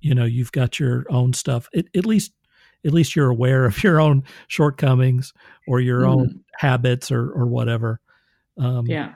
you 0.01 0.13
know 0.13 0.25
you've 0.25 0.51
got 0.51 0.79
your 0.79 1.05
own 1.09 1.33
stuff. 1.33 1.69
At, 1.75 1.85
at 1.95 2.05
least 2.05 2.33
at 2.85 2.93
least 2.93 3.15
you're 3.15 3.29
aware 3.29 3.65
of 3.65 3.83
your 3.83 4.01
own 4.01 4.23
shortcomings 4.47 5.33
or 5.67 5.79
your 5.79 6.05
own 6.05 6.27
mm, 6.27 6.39
habits 6.57 7.11
or 7.11 7.31
or 7.31 7.47
whatever. 7.47 7.99
Um, 8.57 8.85
yeah. 8.85 9.13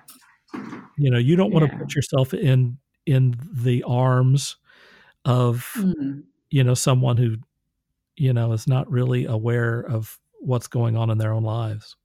you 0.97 1.11
know 1.11 1.17
you 1.19 1.35
don't 1.35 1.51
want 1.51 1.65
to 1.69 1.71
Yeah. 1.71 1.79
put 1.79 1.95
yourself 1.95 2.33
in 2.33 2.77
in 3.05 3.35
the 3.51 3.83
arms 3.83 4.57
of 5.25 5.69
Mm, 5.75 6.23
you 6.49 6.63
know 6.63 6.73
someone 6.73 7.17
who 7.17 7.37
you 8.17 8.33
know 8.33 8.51
is 8.51 8.67
not 8.67 8.89
really 8.91 9.25
aware 9.25 9.79
of 9.81 10.17
what's 10.41 10.67
going 10.67 10.97
on 10.97 11.09
in 11.09 11.17
their 11.17 11.33
own 11.33 11.43
lives 11.43 11.95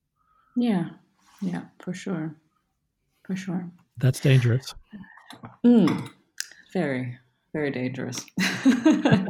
yeah. 0.55 0.91
Yeah. 1.41 1.63
For 1.81 1.95
sure. 1.95 2.37
For 3.25 3.35
sure. 3.37 3.69
that's 3.99 4.21
dangerous 4.21 4.75
Mm, 5.65 6.11
very, 6.75 7.19
very 7.55 7.71
dangerous. 7.71 8.25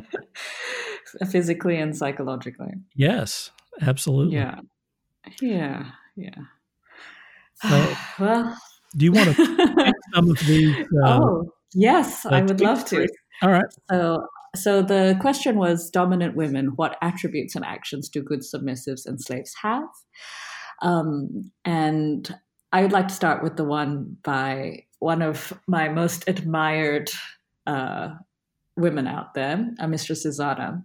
Physically 1.30 1.76
and 1.76 1.96
psychologically. 1.96 2.72
yes 2.96 3.50
absolutely 3.80 4.34
Yeah. 4.36 4.60
Yeah. 5.40 5.90
Yeah. 6.16 6.40
So- 7.62 7.94
well, 8.18 8.56
do 8.96 9.04
you 9.04 9.12
want 9.12 9.36
to 9.36 9.92
some 10.14 10.30
of 10.30 10.38
these 10.40 10.76
uh, 11.04 11.20
oh, 11.22 11.52
Yes, 11.74 12.26
I 12.26 12.42
would 12.42 12.60
love 12.60 12.84
to. 12.86 13.08
All 13.40 13.50
right. 13.50 13.64
So, 13.90 14.26
so 14.54 14.82
the 14.82 15.16
question 15.20 15.56
was 15.56 15.90
dominant 15.90 16.36
women, 16.36 16.72
what 16.76 16.96
attributes 17.00 17.56
and 17.56 17.64
actions 17.64 18.08
do 18.08 18.22
good 18.22 18.40
submissives 18.40 19.06
and 19.06 19.20
slaves 19.20 19.54
have? 19.62 19.88
Um, 20.82 21.50
and 21.64 22.34
I 22.72 22.82
would 22.82 22.92
like 22.92 23.08
to 23.08 23.14
start 23.14 23.42
with 23.42 23.56
the 23.56 23.64
one 23.64 24.16
by 24.22 24.84
one 24.98 25.22
of 25.22 25.52
my 25.66 25.88
most 25.88 26.24
admired 26.28 27.10
uh, 27.66 28.10
women 28.76 29.06
out 29.06 29.34
there, 29.34 29.68
a 29.78 29.88
Mistress 29.88 30.26
Izada, 30.26 30.82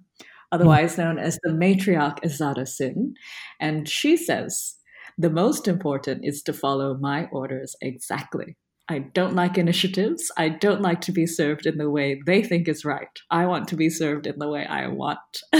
otherwise 0.51 0.95
mm. 0.95 0.99
known 0.99 1.19
as 1.19 1.39
the 1.43 1.51
matriarch 1.51 2.19
Izada 2.23 2.67
Sin. 2.67 3.15
And 3.59 3.87
she 3.87 4.17
says, 4.17 4.75
the 5.17 5.29
most 5.29 5.67
important 5.67 6.23
is 6.23 6.43
to 6.43 6.53
follow 6.53 6.95
my 6.95 7.27
orders 7.31 7.75
exactly. 7.81 8.55
I 8.89 8.99
don't 8.99 9.35
like 9.35 9.57
initiatives. 9.57 10.31
I 10.37 10.49
don't 10.49 10.81
like 10.81 11.01
to 11.01 11.11
be 11.11 11.25
served 11.25 11.65
in 11.65 11.77
the 11.77 11.89
way 11.89 12.21
they 12.25 12.41
think 12.41 12.67
is 12.67 12.85
right. 12.85 13.09
I 13.29 13.45
want 13.45 13.67
to 13.69 13.75
be 13.75 13.89
served 13.89 14.27
in 14.27 14.39
the 14.39 14.47
way 14.47 14.65
I 14.65 14.87
want. 14.87 15.19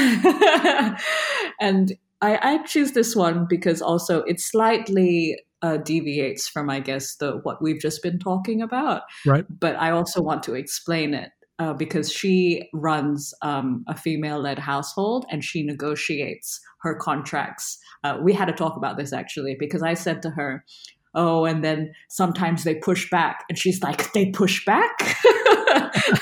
and 1.60 1.94
I, 2.22 2.40
I, 2.42 2.64
choose 2.66 2.94
this 2.94 3.16
one 3.16 3.46
because 3.48 3.82
also 3.82 4.24
it 4.24 4.40
slightly 4.40 5.40
uh, 5.62 5.78
deviates 5.78 6.48
from, 6.48 6.70
I 6.70 6.80
guess, 6.80 7.16
the 7.18 7.40
what 7.44 7.62
we've 7.62 7.82
just 7.82 8.02
been 8.02 8.18
talking 8.18 8.62
about. 8.62 9.04
Right. 9.26 9.46
But 9.50 9.76
I 9.76 9.92
also 9.92 10.22
want 10.22 10.44
to 10.44 10.56
explain 10.56 11.14
it 11.14 11.32
uh, 11.60 11.74
because 11.74 12.12
she 12.12 12.70
runs 12.74 13.34
um, 13.42 13.84
a 13.88 13.96
female-led 13.96 14.60
household 14.60 15.26
and 15.30 15.44
she 15.44 15.64
negotiates 15.64 16.62
her 16.82 16.96
contracts. 16.96 17.78
Uh, 18.04 18.18
we 18.22 18.34
had 18.34 18.46
to 18.46 18.54
talk 18.54 18.78
about 18.78 18.98
this 18.98 19.12
actually 19.12 19.56
because 19.60 19.82
I 19.82 19.96
said 19.96 20.22
to 20.22 20.30
her, 20.32 20.64
oh, 21.18 21.46
and 21.46 21.64
then 21.64 21.94
sometimes 22.08 22.64
they 22.64 22.76
push 22.76 23.10
back. 23.10 23.44
And 23.50 23.58
she's 23.58 23.82
like, 23.82 24.14
they 24.14 24.28
push 24.28 24.64
back? 24.64 24.92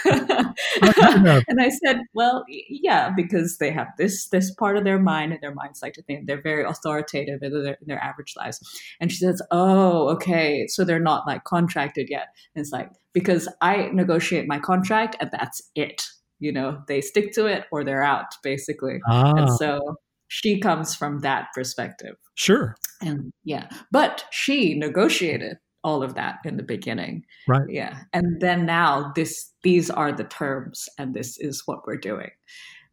and 0.06 1.62
I 1.62 1.70
said, 1.84 2.00
well, 2.14 2.46
yeah, 2.48 3.12
because 3.16 3.58
they 3.58 3.72
have 3.72 3.88
this 3.98 4.28
this 4.30 4.54
part 4.56 4.78
of 4.78 4.86
their 4.86 4.98
mind 4.98 5.34
and 5.34 5.42
their 5.42 5.54
mind's 5.54 5.82
like 5.82 5.94
to 5.94 6.02
think 6.02 6.26
they're 6.26 6.42
very 6.42 6.64
authoritative 6.64 7.44
in 7.44 7.52
their, 7.64 7.78
in 7.82 7.88
their 7.88 8.02
average 8.02 8.34
lives. 8.38 8.60
And 9.00 9.12
she 9.12 9.18
says, 9.18 9.42
oh, 9.52 10.10
okay, 10.10 10.66
so 10.68 10.84
they're 10.84 11.00
not 11.00 11.28
like 11.28 11.44
contracted 11.44 12.08
yet. 12.10 12.30
And 12.56 12.62
it's 12.62 12.72
like, 12.72 12.90
because 13.14 13.48
I 13.62 13.90
negotiate 13.94 14.48
my 14.48 14.60
contract 14.60 15.18
and 15.20 15.30
that's 15.32 15.62
it. 15.76 16.08
You 16.40 16.52
know, 16.52 16.82
they 16.88 17.02
stick 17.02 17.34
to 17.34 17.46
it 17.46 17.66
or 17.72 17.84
they're 17.84 18.04
out, 18.04 18.36
basically. 18.44 19.00
Ah. 19.08 19.34
And 19.36 19.54
so 19.54 19.98
she 20.28 20.60
comes 20.60 20.96
from 20.96 21.20
that 21.20 21.48
perspective. 21.54 22.16
Sure. 22.36 22.76
And 23.02 23.32
yeah, 23.44 23.70
but 23.92 24.26
she 24.32 24.78
negotiated 24.78 25.58
all 25.84 26.02
of 26.02 26.16
that 26.16 26.38
in 26.44 26.58
the 26.58 26.64
beginning. 26.64 27.24
Right. 27.48 27.70
Yeah. 27.70 28.00
And 28.12 28.42
then 28.42 28.66
now 28.66 29.12
this 29.16 29.52
these 29.64 29.90
are 29.90 30.12
the 30.12 30.24
terms 30.24 30.90
and 30.98 31.14
this 31.14 31.38
is 31.38 31.64
what 31.66 31.86
we're 31.86 31.98
doing. 31.98 32.32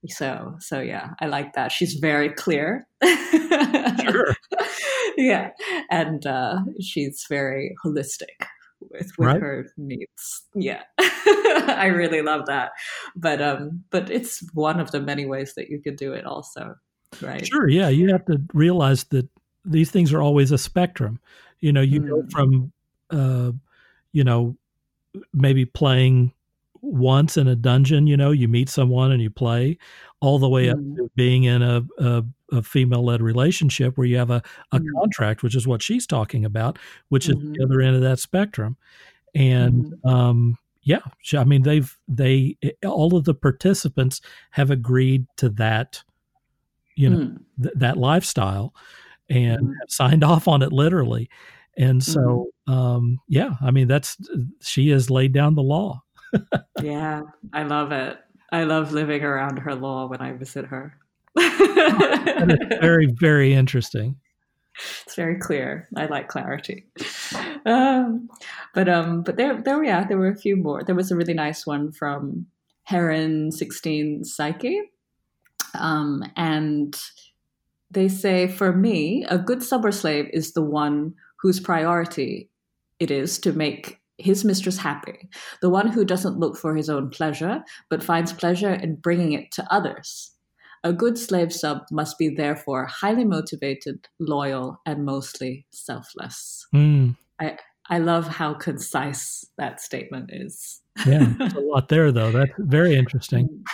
So 0.09 0.57
so 0.59 0.81
yeah, 0.81 1.11
I 1.21 1.27
like 1.27 1.55
that. 1.55 1.73
She's 1.73 1.95
very 1.95 2.29
clear. 2.29 2.87
sure. 3.03 4.37
yeah. 5.17 5.51
And 5.91 6.27
uh, 6.27 6.59
she's 6.81 7.25
very 7.29 7.75
holistic 7.85 8.47
with 8.91 9.13
with 9.17 9.27
right. 9.27 9.41
her 9.41 9.67
needs. 9.77 10.43
Yeah. 10.55 10.83
I 10.99 11.87
really 11.87 12.21
love 12.21 12.47
that. 12.47 12.73
But 13.17 13.41
um 13.41 13.85
but 13.91 14.11
it's 14.11 14.43
one 14.53 14.81
of 14.81 14.91
the 14.91 15.01
many 15.01 15.25
ways 15.25 15.55
that 15.55 15.71
you 15.71 15.81
could 15.81 15.97
do 15.97 16.13
it 16.13 16.27
also. 16.27 16.75
Right. 17.21 17.47
Sure. 17.47 17.69
Yeah. 17.69 17.89
You 17.89 18.09
have 18.13 18.25
to 18.27 18.41
realize 18.55 19.05
that 19.05 19.29
these 19.65 19.91
things 19.91 20.13
are 20.13 20.23
always 20.23 20.51
a 20.51 20.59
spectrum. 20.59 21.21
You 21.61 21.73
know, 21.73 21.83
you 21.83 22.01
mm. 22.01 22.09
go 22.09 22.25
from, 22.31 22.73
uh, 23.11 23.53
you 24.13 24.25
know, 24.25 24.57
maybe 25.33 25.65
playing 25.65 26.33
once 26.81 27.37
in 27.37 27.47
a 27.47 27.55
dungeon, 27.55 28.09
you 28.09 28.17
know, 28.17 28.33
you 28.33 28.49
meet 28.49 28.69
someone 28.69 29.13
and 29.13 29.23
you 29.23 29.31
play, 29.31 29.79
all 30.21 30.39
the 30.39 30.49
way 30.49 30.67
mm. 30.67 30.73
up 30.73 30.79
to 30.97 31.11
being 31.15 31.45
in 31.45 31.63
a, 31.63 31.83
a, 31.99 32.25
a 32.51 32.63
female 32.63 33.05
led 33.05 33.23
relationship 33.23 33.97
where 33.97 34.07
you 34.07 34.17
have 34.17 34.31
a, 34.31 34.43
a 34.73 34.81
mm. 34.81 34.87
contract, 34.99 35.43
which 35.43 35.55
is 35.55 35.67
what 35.67 35.81
she's 35.83 36.07
talking 36.07 36.45
about, 36.45 36.79
which 37.09 37.27
mm-hmm. 37.27 37.39
is 37.39 37.43
the 37.45 37.59
mm-hmm. 37.59 37.63
other 37.63 37.81
end 37.81 37.95
of 37.95 38.03
that 38.03 38.19
spectrum. 38.19 38.77
And, 39.35 39.95
mm. 40.05 40.11
um, 40.11 40.59
yeah, 40.83 41.03
I 41.35 41.45
mean, 41.45 41.63
they've, 41.63 41.97
they, 42.09 42.57
all 42.85 43.17
of 43.17 43.25
the 43.25 43.35
participants 43.35 44.21
have 44.51 44.73
agreed 44.73 45.27
to 45.37 45.49
that 45.51 46.03
you 46.97 47.11
know 47.11 47.17
mm. 47.19 47.39
th- 47.63 47.75
that 47.77 47.97
lifestyle 47.97 48.75
and 49.29 49.69
mm. 49.69 49.75
signed 49.89 50.25
off 50.31 50.49
on 50.49 50.63
it 50.63 50.73
literally. 50.73 51.29
And 51.79 52.03
so 52.05 52.51
mm. 52.69 52.73
um, 52.73 53.19
yeah 53.29 53.55
i 53.63 53.71
mean 53.71 53.89
that's 53.89 54.17
she 54.61 54.91
has 54.91 55.11
laid 55.11 55.33
down 55.33 55.55
the 55.55 55.63
law. 55.63 56.03
Yeah 56.83 57.23
i 57.53 57.63
love 57.63 57.93
it. 57.93 58.19
I 58.51 58.65
love 58.65 58.93
living 58.93 59.23
around 59.23 59.59
her 59.59 59.75
law 59.75 60.07
when 60.07 60.21
i 60.21 60.33
visit 60.33 60.67
her. 60.67 60.97
Very 62.81 63.07
very 63.19 63.55
interesting. 63.55 64.17
It's 65.05 65.15
very 65.15 65.39
clear. 65.39 65.89
I 65.97 66.07
like 66.07 66.29
clarity. 66.29 66.87
Um, 67.65 68.29
but 68.75 68.89
um 68.89 69.23
but 69.23 69.37
there 69.37 69.61
there 69.63 69.83
yeah 69.85 70.05
there 70.05 70.19
were 70.19 70.29
a 70.29 70.37
few 70.37 70.57
more. 70.57 70.83
There 70.83 70.95
was 70.95 71.11
a 71.11 71.17
really 71.17 71.35
nice 71.35 71.67
one 71.67 71.93
from 71.93 72.47
heron 72.85 73.53
16 73.53 74.25
psyche 74.25 74.83
um, 75.75 76.25
and 76.37 76.99
they 77.91 78.09
say, 78.09 78.49
for 78.49 78.73
me, 78.73 79.25
a 79.29 79.39
good 79.39 79.63
summer 79.63 79.93
slave 79.93 80.29
is 80.33 80.53
the 80.53 80.63
one 80.63 81.15
whose 81.41 81.61
priority 81.61 82.51
it 82.99 83.11
is 83.11 83.39
to 83.41 83.53
make 83.53 84.01
his 84.19 84.45
mistress 84.45 84.79
happy, 84.79 85.29
the 85.61 85.69
one 85.69 85.89
who 85.89 86.05
doesn't 86.05 86.39
look 86.39 86.57
for 86.57 86.77
his 86.77 86.89
own 86.89 87.11
pleasure, 87.11 87.63
but 87.91 88.03
finds 88.03 88.33
pleasure 88.33 88.73
in 88.73 88.97
bringing 88.97 89.33
it 89.33 89.51
to 89.53 89.67
others. 89.73 90.31
A 90.85 90.93
good 90.93 91.19
slave 91.19 91.53
sub 91.53 91.83
must 91.91 92.19
be 92.19 92.29
therefore 92.29 92.87
highly 92.87 93.25
motivated, 93.25 94.09
loyal, 94.19 94.81
and 94.87 95.05
mostly 95.05 95.67
selfless. 95.73 96.67
Mm. 96.75 97.17
I, 97.41 97.57
I 97.89 97.99
love 97.99 98.27
how 98.27 98.55
concise 98.55 99.45
that 99.59 99.81
statement 99.81 100.31
is. 100.33 100.81
yeah, 101.07 101.33
a 101.57 101.61
lot 101.61 101.89
there, 101.89 102.11
though. 102.11 102.33
That's 102.33 102.53
very 102.59 102.97
interesting. 102.97 103.65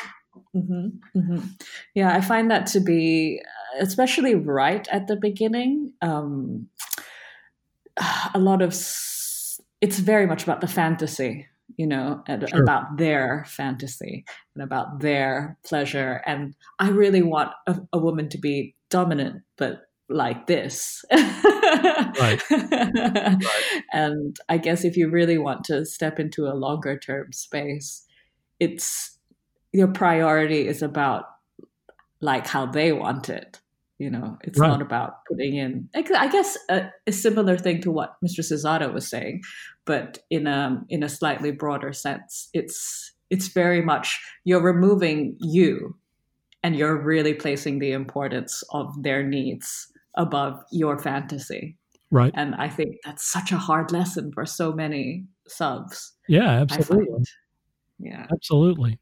Mm-hmm, 0.55 1.19
mm-hmm. 1.19 1.47
Yeah, 1.95 2.15
I 2.15 2.21
find 2.21 2.51
that 2.51 2.67
to 2.69 2.81
be 2.81 3.41
especially 3.79 4.35
right 4.35 4.87
at 4.89 5.07
the 5.07 5.17
beginning. 5.17 5.93
Um, 6.03 6.69
a 8.35 8.39
lot 8.39 8.63
of 8.63 8.73
it's 9.81 9.99
very 9.99 10.27
much 10.27 10.43
about 10.43 10.61
the 10.61 10.67
fantasy, 10.67 11.47
you 11.77 11.87
know, 11.87 12.23
and 12.27 12.49
sure. 12.49 12.63
about 12.63 12.97
their 12.97 13.45
fantasy 13.47 14.25
and 14.55 14.65
about 14.65 15.01
their 15.01 15.59
pleasure. 15.65 16.23
And 16.27 16.55
I 16.79 16.91
really 16.91 17.23
want 17.23 17.53
a, 17.67 17.81
a 17.93 17.99
woman 17.99 18.29
to 18.31 18.39
be 18.39 18.75
dominant, 18.91 19.43
but 19.57 19.83
like 20.09 20.47
this. 20.47 21.05
right. 21.13 22.43
right. 22.51 23.43
And 23.93 24.37
I 24.49 24.59
guess 24.59 24.85
if 24.85 24.97
you 24.97 25.11
really 25.11 25.39
want 25.39 25.65
to 25.65 25.85
step 25.85 26.19
into 26.19 26.47
a 26.47 26.55
longer 26.55 26.99
term 26.99 27.33
space, 27.33 28.05
it's 28.59 29.18
your 29.73 29.89
priority 29.89 30.67
is 30.67 30.83
about 30.83 31.25
like 32.21 32.47
how 32.47 32.67
they 32.67 32.93
want 32.93 33.29
it 33.29 33.61
you 33.99 34.11
know? 34.11 34.39
It's 34.45 34.59
right. 34.59 34.69
not 34.69 34.81
about 34.81 35.25
putting 35.27 35.57
in 35.57 35.89
i 35.95 36.29
guess 36.29 36.57
a, 36.71 36.89
a, 37.07 37.13
similar 37.13 37.59
thing 37.59 37.81
to 37.83 37.91
what 37.91 38.17
mr 38.25 38.41
Izada 38.41 38.93
was 38.93 39.09
saying 39.09 39.43
but 39.85 40.19
in 40.31 40.47
a 40.47 40.81
in 40.89 41.03
a 41.03 41.09
slightly 41.09 41.51
broader 41.51 41.93
sense 41.93 42.49
it's 42.55 43.13
it's 43.31 43.49
very 43.49 43.83
much 43.83 44.19
you're 44.45 44.63
removing 44.63 45.37
you 45.41 45.97
and 46.63 46.77
you're 46.77 47.01
really 47.01 47.35
placing 47.35 47.79
the 47.79 47.93
importance 47.93 48.63
of 48.71 49.03
their 49.03 49.23
needs 49.23 49.93
above 50.15 50.61
your 50.73 50.99
fantasy. 50.99 51.77
Right. 52.11 52.33
And 52.35 52.55
i 52.55 52.69
think 52.69 52.97
that's 53.05 53.31
such 53.31 53.53
a 53.53 53.59
hard 53.59 53.93
lesson 53.93 54.33
for 54.33 54.47
so 54.47 54.73
many 54.73 55.25
subs 55.47 56.13
yeah 56.29 56.61
absolutely. 56.61 57.25
Yeah. 57.99 58.27
Absolutely 58.31 59.01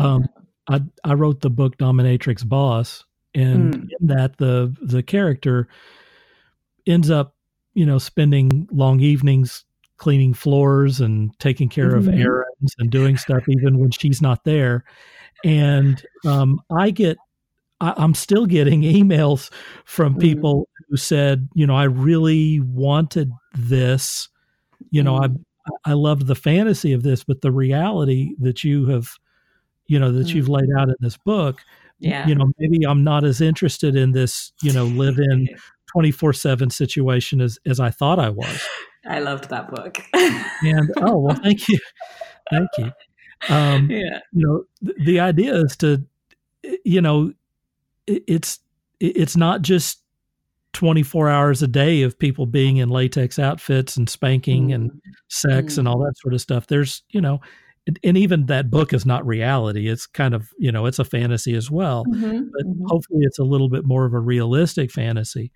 um, 0.00 0.28
I 0.68 0.80
I 1.04 1.14
wrote 1.14 1.40
the 1.40 1.50
book 1.50 1.76
Dominatrix 1.76 2.46
Boss, 2.48 3.04
and 3.34 3.74
mm. 3.74 3.88
in 4.00 4.06
that 4.06 4.36
the 4.38 4.74
the 4.80 5.02
character 5.02 5.68
ends 6.86 7.10
up, 7.10 7.34
you 7.74 7.86
know, 7.86 7.98
spending 7.98 8.68
long 8.70 9.00
evenings 9.00 9.64
cleaning 10.00 10.32
floors 10.32 11.00
and 11.00 11.38
taking 11.38 11.68
care 11.68 11.90
mm-hmm. 11.90 12.08
of 12.08 12.14
errands 12.14 12.74
and 12.78 12.90
doing 12.90 13.18
stuff 13.18 13.44
even 13.48 13.78
when 13.78 13.90
she's 13.90 14.22
not 14.22 14.44
there. 14.44 14.82
And 15.44 16.02
um, 16.24 16.58
I 16.74 16.90
get, 16.90 17.18
I, 17.82 18.02
am 18.02 18.14
still 18.14 18.46
getting 18.46 18.80
emails 18.82 19.50
from 19.84 20.12
mm-hmm. 20.12 20.20
people 20.20 20.60
mm. 20.62 20.84
who 20.88 20.96
said, 20.96 21.48
you 21.54 21.66
know, 21.66 21.76
I 21.76 21.84
really 21.84 22.60
wanted 22.60 23.30
this. 23.54 24.28
You 24.90 25.02
know, 25.02 25.20
mm. 25.20 25.36
I 25.36 25.90
I 25.90 25.92
loved 25.92 26.26
the 26.26 26.34
fantasy 26.34 26.92
of 26.92 27.02
this, 27.02 27.22
but 27.22 27.42
the 27.42 27.52
reality 27.52 28.34
that 28.38 28.64
you 28.64 28.86
have 28.86 29.10
you 29.90 29.98
know 29.98 30.12
that 30.12 30.26
mm 30.28 30.34
you've 30.34 30.48
laid 30.48 30.68
out 30.78 30.88
in 30.88 30.94
this 31.00 31.16
book 31.16 31.60
yeah 31.98 32.26
you 32.26 32.34
know 32.34 32.50
maybe 32.58 32.84
i'm 32.86 33.02
not 33.02 33.24
as 33.24 33.40
interested 33.40 33.96
in 33.96 34.12
this 34.12 34.52
you 34.62 34.72
know 34.72 34.84
live 34.84 35.18
in 35.18 35.48
24 35.92 36.32
7 36.32 36.70
situation 36.70 37.40
as 37.40 37.58
as 37.66 37.80
i 37.80 37.90
thought 37.90 38.18
i 38.18 38.28
was 38.28 38.68
i 39.06 39.18
loved 39.18 39.50
that 39.50 39.68
book 39.70 40.00
and 40.14 40.90
oh 40.98 41.18
well 41.18 41.34
thank 41.42 41.68
you 41.68 41.78
Thank 42.50 42.68
you. 42.78 42.92
Um, 43.48 43.90
yeah. 43.90 44.20
You 44.32 44.46
know, 44.46 44.64
the, 44.82 44.94
the 45.04 45.20
idea 45.20 45.54
is 45.54 45.76
to, 45.78 46.04
you 46.84 47.00
know, 47.00 47.32
it, 48.06 48.24
it's 48.26 48.58
it's 48.98 49.36
not 49.36 49.62
just 49.62 50.02
24 50.74 51.30
hours 51.30 51.62
a 51.62 51.66
day 51.66 52.02
of 52.02 52.18
people 52.18 52.44
being 52.44 52.76
in 52.76 52.90
latex 52.90 53.38
outfits 53.38 53.96
and 53.96 54.08
spanking 54.10 54.68
mm. 54.68 54.74
and 54.74 55.00
sex 55.28 55.74
mm. 55.74 55.78
and 55.78 55.88
all 55.88 55.98
that 56.00 56.18
sort 56.18 56.34
of 56.34 56.40
stuff. 56.40 56.66
There's, 56.66 57.02
you 57.10 57.20
know, 57.20 57.40
and 58.04 58.16
even 58.16 58.46
that 58.46 58.70
book 58.70 58.92
is 58.92 59.06
not 59.06 59.26
reality. 59.26 59.88
It's 59.88 60.06
kind 60.06 60.34
of, 60.34 60.50
you 60.58 60.70
know, 60.70 60.86
it's 60.86 60.98
a 60.98 61.04
fantasy 61.04 61.54
as 61.54 61.70
well. 61.70 62.04
Mm-hmm. 62.04 62.48
But 62.52 62.66
mm-hmm. 62.66 62.86
hopefully 62.86 63.20
it's 63.22 63.38
a 63.38 63.44
little 63.44 63.68
bit 63.68 63.84
more 63.84 64.04
of 64.04 64.12
a 64.12 64.20
realistic 64.20 64.90
fantasy. 64.92 65.50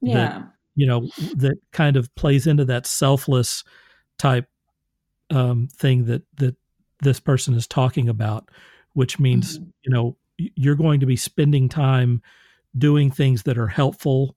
Yeah. 0.00 0.14
That, 0.14 0.48
you 0.76 0.86
know, 0.86 1.08
that 1.36 1.58
kind 1.72 1.96
of 1.96 2.14
plays 2.14 2.46
into 2.46 2.64
that 2.66 2.86
selfless 2.86 3.64
type 4.18 4.48
um, 5.30 5.68
thing 5.68 6.04
that 6.06 6.22
that 6.36 6.56
this 7.00 7.20
person 7.20 7.54
is 7.54 7.66
talking 7.66 8.08
about, 8.08 8.50
which 8.92 9.18
means, 9.18 9.58
mm-hmm. 9.58 9.70
you 9.82 9.92
know, 9.92 10.16
you're 10.38 10.74
going 10.74 11.00
to 11.00 11.06
be 11.06 11.16
spending 11.16 11.68
time 11.68 12.22
doing 12.76 13.10
things 13.10 13.44
that 13.44 13.58
are 13.58 13.68
helpful 13.68 14.36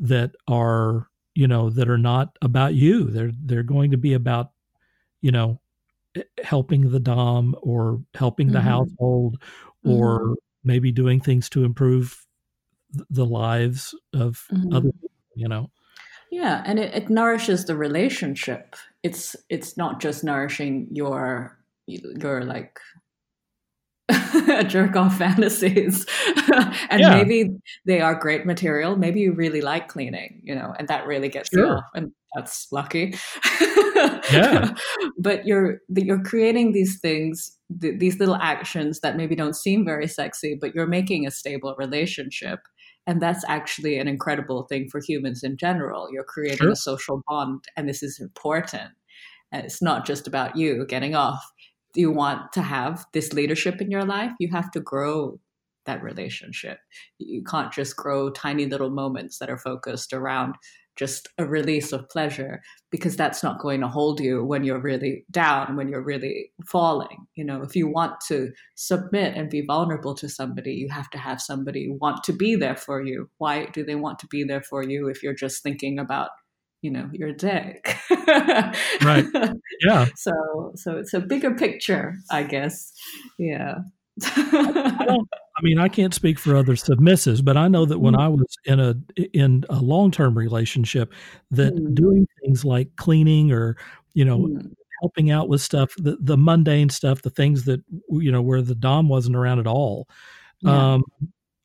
that 0.00 0.32
are 0.48 1.08
you 1.34 1.46
know 1.46 1.70
that 1.70 1.88
are 1.88 1.98
not 1.98 2.36
about 2.42 2.74
you 2.74 3.04
they're 3.04 3.32
they're 3.44 3.62
going 3.62 3.90
to 3.90 3.96
be 3.96 4.12
about 4.12 4.50
you 5.20 5.30
know 5.30 5.60
helping 6.42 6.90
the 6.90 7.00
dom 7.00 7.54
or 7.62 8.02
helping 8.14 8.48
mm-hmm. 8.48 8.54
the 8.54 8.60
household 8.60 9.38
or 9.84 10.20
mm-hmm. 10.20 10.32
maybe 10.64 10.92
doing 10.92 11.20
things 11.20 11.48
to 11.48 11.64
improve 11.64 12.26
the 13.08 13.26
lives 13.26 13.94
of 14.12 14.44
mm-hmm. 14.52 14.74
other 14.74 14.90
people 14.92 15.10
you 15.36 15.48
know 15.48 15.70
yeah 16.30 16.62
and 16.66 16.78
it, 16.78 16.92
it 16.94 17.10
nourishes 17.10 17.64
the 17.64 17.76
relationship 17.76 18.74
it's 19.02 19.36
it's 19.48 19.76
not 19.76 20.00
just 20.00 20.24
nourishing 20.24 20.88
your 20.90 21.56
your 21.86 22.44
like 22.44 22.80
jerk 24.66 24.96
off 24.96 25.18
fantasies. 25.18 26.06
and 26.90 27.00
yeah. 27.00 27.16
maybe 27.16 27.50
they 27.86 28.00
are 28.00 28.14
great 28.14 28.46
material. 28.46 28.96
Maybe 28.96 29.20
you 29.20 29.32
really 29.32 29.60
like 29.60 29.88
cleaning, 29.88 30.40
you 30.42 30.54
know, 30.54 30.74
and 30.78 30.88
that 30.88 31.06
really 31.06 31.28
gets 31.28 31.50
sure. 31.50 31.66
you 31.66 31.72
off. 31.72 31.84
And 31.94 32.12
that's 32.34 32.68
lucky. 32.72 33.14
yeah. 34.32 34.74
but 35.18 35.46
you're 35.46 35.78
you're 35.88 36.22
creating 36.22 36.72
these 36.72 36.98
things, 37.00 37.56
th- 37.80 37.98
these 37.98 38.18
little 38.18 38.36
actions 38.36 39.00
that 39.00 39.16
maybe 39.16 39.34
don't 39.34 39.56
seem 39.56 39.84
very 39.84 40.06
sexy, 40.06 40.56
but 40.60 40.74
you're 40.74 40.86
making 40.86 41.26
a 41.26 41.30
stable 41.30 41.74
relationship. 41.78 42.60
And 43.06 43.20
that's 43.20 43.44
actually 43.48 43.98
an 43.98 44.08
incredible 44.08 44.64
thing 44.64 44.88
for 44.90 45.00
humans 45.00 45.42
in 45.42 45.56
general. 45.56 46.08
You're 46.12 46.24
creating 46.24 46.58
sure. 46.58 46.72
a 46.72 46.76
social 46.76 47.22
bond, 47.26 47.64
and 47.76 47.88
this 47.88 48.02
is 48.02 48.20
important. 48.20 48.92
And 49.52 49.64
it's 49.64 49.82
not 49.82 50.06
just 50.06 50.28
about 50.28 50.56
you 50.56 50.86
getting 50.86 51.16
off 51.16 51.42
you 51.94 52.10
want 52.10 52.52
to 52.52 52.62
have 52.62 53.04
this 53.12 53.32
leadership 53.32 53.80
in 53.80 53.90
your 53.90 54.04
life, 54.04 54.32
you 54.38 54.50
have 54.52 54.70
to 54.72 54.80
grow 54.80 55.40
that 55.86 56.02
relationship. 56.02 56.78
You 57.18 57.42
can't 57.42 57.72
just 57.72 57.96
grow 57.96 58.30
tiny 58.30 58.66
little 58.66 58.90
moments 58.90 59.38
that 59.38 59.50
are 59.50 59.58
focused 59.58 60.12
around 60.12 60.54
just 60.96 61.28
a 61.38 61.46
release 61.46 61.92
of 61.92 62.06
pleasure 62.10 62.60
because 62.90 63.16
that's 63.16 63.42
not 63.42 63.58
going 63.58 63.80
to 63.80 63.88
hold 63.88 64.20
you 64.20 64.44
when 64.44 64.64
you're 64.64 64.80
really 64.80 65.24
down, 65.30 65.74
when 65.74 65.88
you're 65.88 66.04
really 66.04 66.52
falling. 66.66 67.26
You 67.36 67.44
know, 67.44 67.62
if 67.62 67.74
you 67.74 67.88
want 67.88 68.20
to 68.28 68.50
submit 68.74 69.34
and 69.34 69.48
be 69.48 69.62
vulnerable 69.62 70.14
to 70.16 70.28
somebody, 70.28 70.72
you 70.72 70.88
have 70.90 71.08
to 71.10 71.18
have 71.18 71.40
somebody 71.40 71.88
want 71.88 72.22
to 72.24 72.34
be 72.34 72.54
there 72.54 72.76
for 72.76 73.02
you. 73.02 73.30
Why 73.38 73.66
do 73.66 73.82
they 73.82 73.94
want 73.94 74.18
to 74.18 74.26
be 74.26 74.44
there 74.44 74.62
for 74.62 74.82
you 74.82 75.08
if 75.08 75.22
you're 75.22 75.32
just 75.32 75.62
thinking 75.62 75.98
about 75.98 76.30
you 76.82 76.90
know 76.90 77.08
your 77.12 77.32
dick 77.32 77.96
right 79.02 79.26
yeah 79.82 80.06
so 80.16 80.72
so 80.74 80.96
it's 80.96 81.14
a 81.14 81.20
bigger 81.20 81.54
picture 81.54 82.16
i 82.30 82.42
guess 82.42 82.92
yeah 83.38 83.76
I, 84.22 85.04
don't, 85.06 85.28
I 85.58 85.62
mean 85.62 85.78
i 85.78 85.88
can't 85.88 86.14
speak 86.14 86.38
for 86.38 86.56
other 86.56 86.74
submissives 86.74 87.44
but 87.44 87.56
i 87.56 87.68
know 87.68 87.84
that 87.84 87.98
when 87.98 88.14
mm. 88.14 88.20
i 88.20 88.28
was 88.28 88.56
in 88.64 88.80
a 88.80 88.94
in 89.34 89.64
a 89.68 89.80
long-term 89.80 90.36
relationship 90.36 91.12
that 91.50 91.74
mm. 91.74 91.94
doing 91.94 92.26
things 92.42 92.64
like 92.64 92.88
cleaning 92.96 93.52
or 93.52 93.76
you 94.14 94.24
know 94.24 94.38
mm. 94.38 94.72
helping 95.02 95.30
out 95.30 95.48
with 95.48 95.60
stuff 95.60 95.94
the, 95.98 96.16
the 96.20 96.36
mundane 96.36 96.88
stuff 96.88 97.22
the 97.22 97.30
things 97.30 97.64
that 97.64 97.82
you 98.10 98.32
know 98.32 98.42
where 98.42 98.62
the 98.62 98.74
dom 98.74 99.08
wasn't 99.08 99.36
around 99.36 99.58
at 99.58 99.66
all 99.66 100.08
yeah. 100.60 100.94
um 100.94 101.04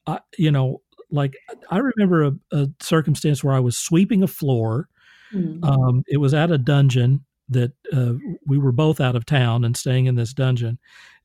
I, 0.08 0.19
you 0.38 0.51
know 0.51 0.82
like 1.10 1.36
i 1.71 1.78
remember 1.78 2.23
a, 2.23 2.34
a 2.51 2.67
circumstance 2.82 3.43
where 3.43 3.56
i 3.56 3.60
was 3.60 3.78
sweeping 3.78 4.23
a 4.23 4.28
floor 4.28 4.89
Mm-hmm. 5.36 5.63
Um, 5.63 6.04
it 6.08 6.17
was 6.17 6.34
at 6.34 6.52
a 6.52 6.58
dungeon 6.58 7.26
that 7.50 7.74
uh, 7.93 8.13
we 8.48 8.58
were 8.58 8.71
both 8.71 9.00
out 9.00 9.15
of 9.15 9.26
town 9.26 9.65
and 9.65 9.76
staying 9.76 10.06
in 10.06 10.15
this 10.15 10.34
dungeon, 10.34 10.80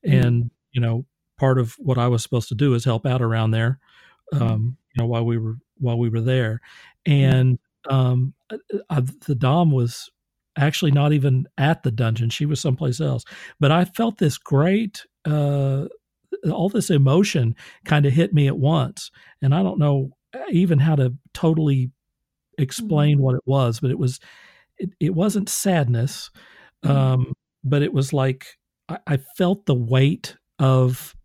mm-hmm. 0.05 0.17
and 0.17 0.51
you 0.71 0.81
know, 0.81 1.05
part 1.37 1.57
of 1.57 1.75
what 1.79 1.97
I 1.97 2.07
was 2.07 2.23
supposed 2.23 2.49
to 2.49 2.55
do 2.55 2.73
is 2.73 2.85
help 2.85 3.05
out 3.05 3.21
around 3.21 3.51
there, 3.51 3.79
mm-hmm. 4.33 4.43
um, 4.43 4.77
you 4.93 5.01
know, 5.01 5.07
while 5.07 5.25
we 5.25 5.37
were 5.37 5.55
while 5.77 5.97
we 5.97 6.09
were 6.09 6.21
there, 6.21 6.61
mm-hmm. 7.07 7.35
and 7.35 7.59
um, 7.89 8.33
I, 8.51 8.57
uh, 8.89 9.01
the 9.25 9.35
dom 9.35 9.71
was 9.71 10.09
actually 10.57 10.91
not 10.91 11.13
even 11.13 11.47
at 11.57 11.83
the 11.83 11.91
dungeon; 11.91 12.29
she 12.29 12.45
was 12.45 12.59
someplace 12.59 12.99
else. 12.99 13.23
But 13.59 13.71
I 13.71 13.85
felt 13.85 14.17
this 14.17 14.37
great. 14.37 15.05
Uh, 15.25 15.85
all 16.51 16.69
this 16.69 16.89
emotion 16.89 17.55
kind 17.85 18.05
of 18.05 18.13
hit 18.13 18.33
me 18.33 18.47
at 18.47 18.57
once 18.57 19.11
and 19.41 19.53
i 19.53 19.61
don't 19.61 19.77
know 19.77 20.09
even 20.49 20.79
how 20.79 20.95
to 20.95 21.13
totally 21.33 21.91
explain 22.61 23.17
mm-hmm. 23.17 23.23
what 23.23 23.35
it 23.35 23.43
was, 23.45 23.79
but 23.79 23.91
it 23.91 23.99
was 23.99 24.19
it, 24.77 24.89
it 24.99 25.13
wasn't 25.13 25.49
sadness, 25.49 26.29
mm-hmm. 26.83 26.95
um, 26.95 27.33
but 27.63 27.81
it 27.81 27.93
was 27.93 28.13
like 28.13 28.57
I, 28.89 28.97
I, 29.07 29.17
felt 29.37 29.65
the 29.65 29.75
weight 29.75 30.35
of 30.59 31.15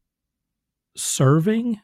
serving. 0.96 1.80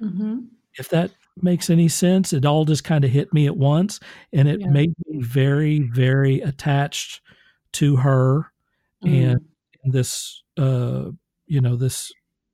Mm-hmm. 0.00 0.38
If 0.78 0.90
that 0.90 1.10
makes 1.40 1.70
any 1.70 1.88
sense, 1.88 2.32
it 2.32 2.44
all 2.44 2.64
just 2.64 2.84
kind 2.84 3.04
of 3.04 3.10
hit 3.10 3.32
me 3.32 3.46
at 3.46 3.56
once, 3.56 4.00
and 4.32 4.48
it 4.48 4.60
yeah. 4.60 4.68
made 4.68 4.92
me 5.06 5.20
very, 5.22 5.80
very 5.80 6.40
attached 6.40 7.20
to 7.72 7.96
her 7.96 8.52
and 9.02 9.40
mm-hmm. 9.40 9.90
this, 9.90 10.42
uh, 10.56 11.10
you 11.46 11.60
know, 11.60 11.76
this 11.76 12.12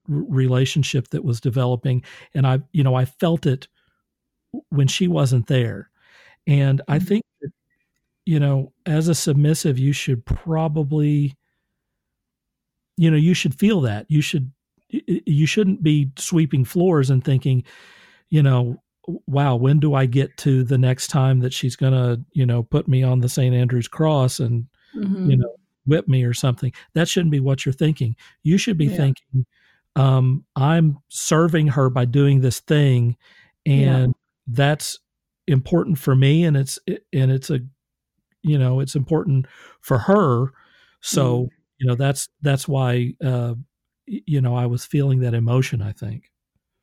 relationship 0.08 1.08
that 1.08 1.24
was 1.24 1.40
developing 1.40 2.02
and 2.34 2.46
i 2.46 2.58
you 2.72 2.82
know 2.82 2.94
i 2.94 3.04
felt 3.04 3.46
it 3.46 3.68
when 4.68 4.86
she 4.86 5.08
wasn't 5.08 5.46
there 5.46 5.90
and 6.46 6.82
I 6.88 6.98
mm-hmm. 6.98 7.06
think 7.06 7.24
that, 7.40 7.52
you 8.26 8.40
know, 8.40 8.72
as 8.86 9.08
a 9.08 9.14
submissive, 9.14 9.78
you 9.78 9.92
should 9.92 10.24
probably, 10.24 11.34
you 12.96 13.10
know, 13.10 13.16
you 13.16 13.34
should 13.34 13.54
feel 13.54 13.80
that. 13.82 14.06
You 14.08 14.20
should, 14.20 14.50
you 14.88 15.46
shouldn't 15.46 15.82
be 15.82 16.10
sweeping 16.16 16.64
floors 16.64 17.10
and 17.10 17.24
thinking, 17.24 17.64
you 18.30 18.42
know, 18.42 18.80
wow, 19.26 19.56
when 19.56 19.80
do 19.80 19.94
I 19.94 20.06
get 20.06 20.36
to 20.38 20.64
the 20.64 20.78
next 20.78 21.08
time 21.08 21.40
that 21.40 21.52
she's 21.52 21.76
going 21.76 21.92
to, 21.92 22.22
you 22.32 22.46
know, 22.46 22.62
put 22.62 22.88
me 22.88 23.02
on 23.02 23.20
the 23.20 23.28
St. 23.28 23.54
Andrew's 23.54 23.88
cross 23.88 24.40
and, 24.40 24.66
mm-hmm. 24.96 25.30
you 25.30 25.36
know, 25.36 25.54
whip 25.86 26.08
me 26.08 26.24
or 26.24 26.32
something? 26.32 26.72
That 26.94 27.08
shouldn't 27.08 27.32
be 27.32 27.40
what 27.40 27.66
you're 27.66 27.72
thinking. 27.74 28.16
You 28.42 28.56
should 28.56 28.78
be 28.78 28.86
yeah. 28.86 28.96
thinking, 28.96 29.46
um, 29.96 30.44
I'm 30.56 30.98
serving 31.08 31.68
her 31.68 31.90
by 31.90 32.06
doing 32.06 32.40
this 32.40 32.60
thing. 32.60 33.16
And 33.66 34.08
yeah. 34.08 34.12
that's 34.46 34.98
important 35.46 35.98
for 35.98 36.14
me 36.14 36.44
and 36.44 36.56
it's 36.56 36.78
and 37.12 37.30
it's 37.30 37.50
a 37.50 37.60
you 38.42 38.58
know 38.58 38.80
it's 38.80 38.94
important 38.94 39.46
for 39.80 39.98
her. 39.98 40.52
So 41.00 41.44
mm. 41.44 41.48
you 41.78 41.86
know 41.86 41.94
that's 41.94 42.28
that's 42.42 42.68
why 42.68 43.14
uh 43.24 43.54
you 44.06 44.40
know 44.40 44.54
i 44.54 44.66
was 44.66 44.84
feeling 44.84 45.20
that 45.20 45.34
emotion 45.34 45.82
i 45.82 45.92
think. 45.92 46.30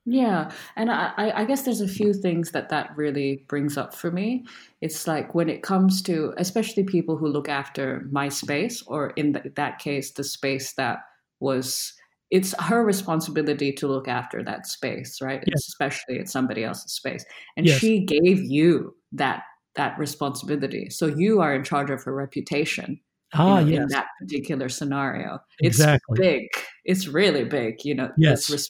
Yeah 0.05 0.51
and 0.75 0.91
i 0.91 1.13
i 1.35 1.45
guess 1.45 1.61
there's 1.61 1.81
a 1.81 1.87
few 1.87 2.13
things 2.13 2.51
that 2.51 2.69
that 2.69 2.95
really 2.97 3.45
brings 3.47 3.77
up 3.77 3.93
for 3.93 4.11
me. 4.11 4.45
It's 4.81 5.07
like 5.07 5.35
when 5.35 5.49
it 5.49 5.61
comes 5.61 6.01
to 6.03 6.33
especially 6.37 6.83
people 6.83 7.17
who 7.17 7.27
look 7.27 7.47
after 7.47 8.07
my 8.11 8.29
space 8.29 8.81
or 8.87 9.11
in 9.11 9.39
that 9.55 9.79
case 9.79 10.11
the 10.11 10.23
space 10.23 10.73
that 10.73 10.99
was 11.39 11.93
it's 12.31 12.53
her 12.59 12.83
responsibility 12.83 13.73
to 13.73 13.87
look 13.87 14.07
after 14.07 14.41
that 14.43 14.65
space, 14.65 15.21
right? 15.21 15.43
Yes. 15.45 15.67
Especially 15.67 16.15
it's 16.15 16.31
somebody 16.31 16.63
else's 16.63 16.93
space. 16.93 17.25
And 17.57 17.67
yes. 17.67 17.77
she 17.79 18.05
gave 18.05 18.39
you 18.39 18.95
that 19.11 19.43
that 19.75 19.97
responsibility. 19.99 20.89
So 20.89 21.05
you 21.05 21.41
are 21.41 21.53
in 21.53 21.63
charge 21.63 21.89
of 21.91 22.03
her 22.03 22.13
reputation. 22.13 22.99
Ah, 23.33 23.59
you 23.59 23.65
know, 23.65 23.71
yes. 23.71 23.81
in 23.81 23.87
that 23.89 24.07
particular 24.19 24.67
scenario. 24.67 25.39
Exactly. 25.61 26.17
It's 26.17 26.19
big. 26.19 26.47
It's 26.83 27.07
really 27.07 27.45
big, 27.45 27.75
you 27.85 27.95
know. 27.95 28.09
Yes. 28.17 28.49
Res- 28.49 28.69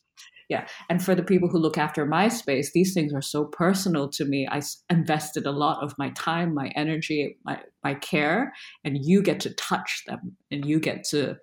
yeah. 0.50 0.68
And 0.90 1.04
for 1.04 1.16
the 1.16 1.24
people 1.24 1.50
who 1.50 1.58
look 1.58 1.78
after 1.78 2.06
my 2.06 2.28
space, 2.28 2.72
these 2.72 2.94
things 2.94 3.14
are 3.14 3.22
so 3.22 3.46
personal 3.46 4.10
to 4.10 4.26
me. 4.26 4.48
I 4.52 4.62
invested 4.90 5.48
a 5.48 5.52
lot 5.52 5.82
of 5.84 5.96
my 5.98 6.10
time, 6.10 6.54
my 6.54 6.72
energy, 6.76 7.38
my, 7.44 7.60
my 7.84 7.96
care, 7.96 8.54
and 8.84 8.98
you 9.02 9.24
get 9.24 9.40
to 9.40 9.54
touch 9.56 10.04
them 10.06 10.36
and 10.52 10.66
you 10.66 10.80
get 10.80 11.06
to 11.06 11.38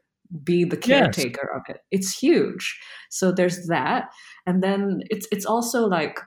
be 0.45 0.65
the 0.65 0.77
caretaker 0.77 1.51
yes. 1.53 1.57
of 1.57 1.75
it. 1.75 1.81
It's 1.91 2.17
huge. 2.17 2.79
So 3.11 3.33
there's 3.33 3.67
that. 3.67 4.11
And 4.47 4.63
then 4.63 5.01
it's 5.11 5.27
it's 5.33 5.47
also 5.47 5.87
like 5.87 6.19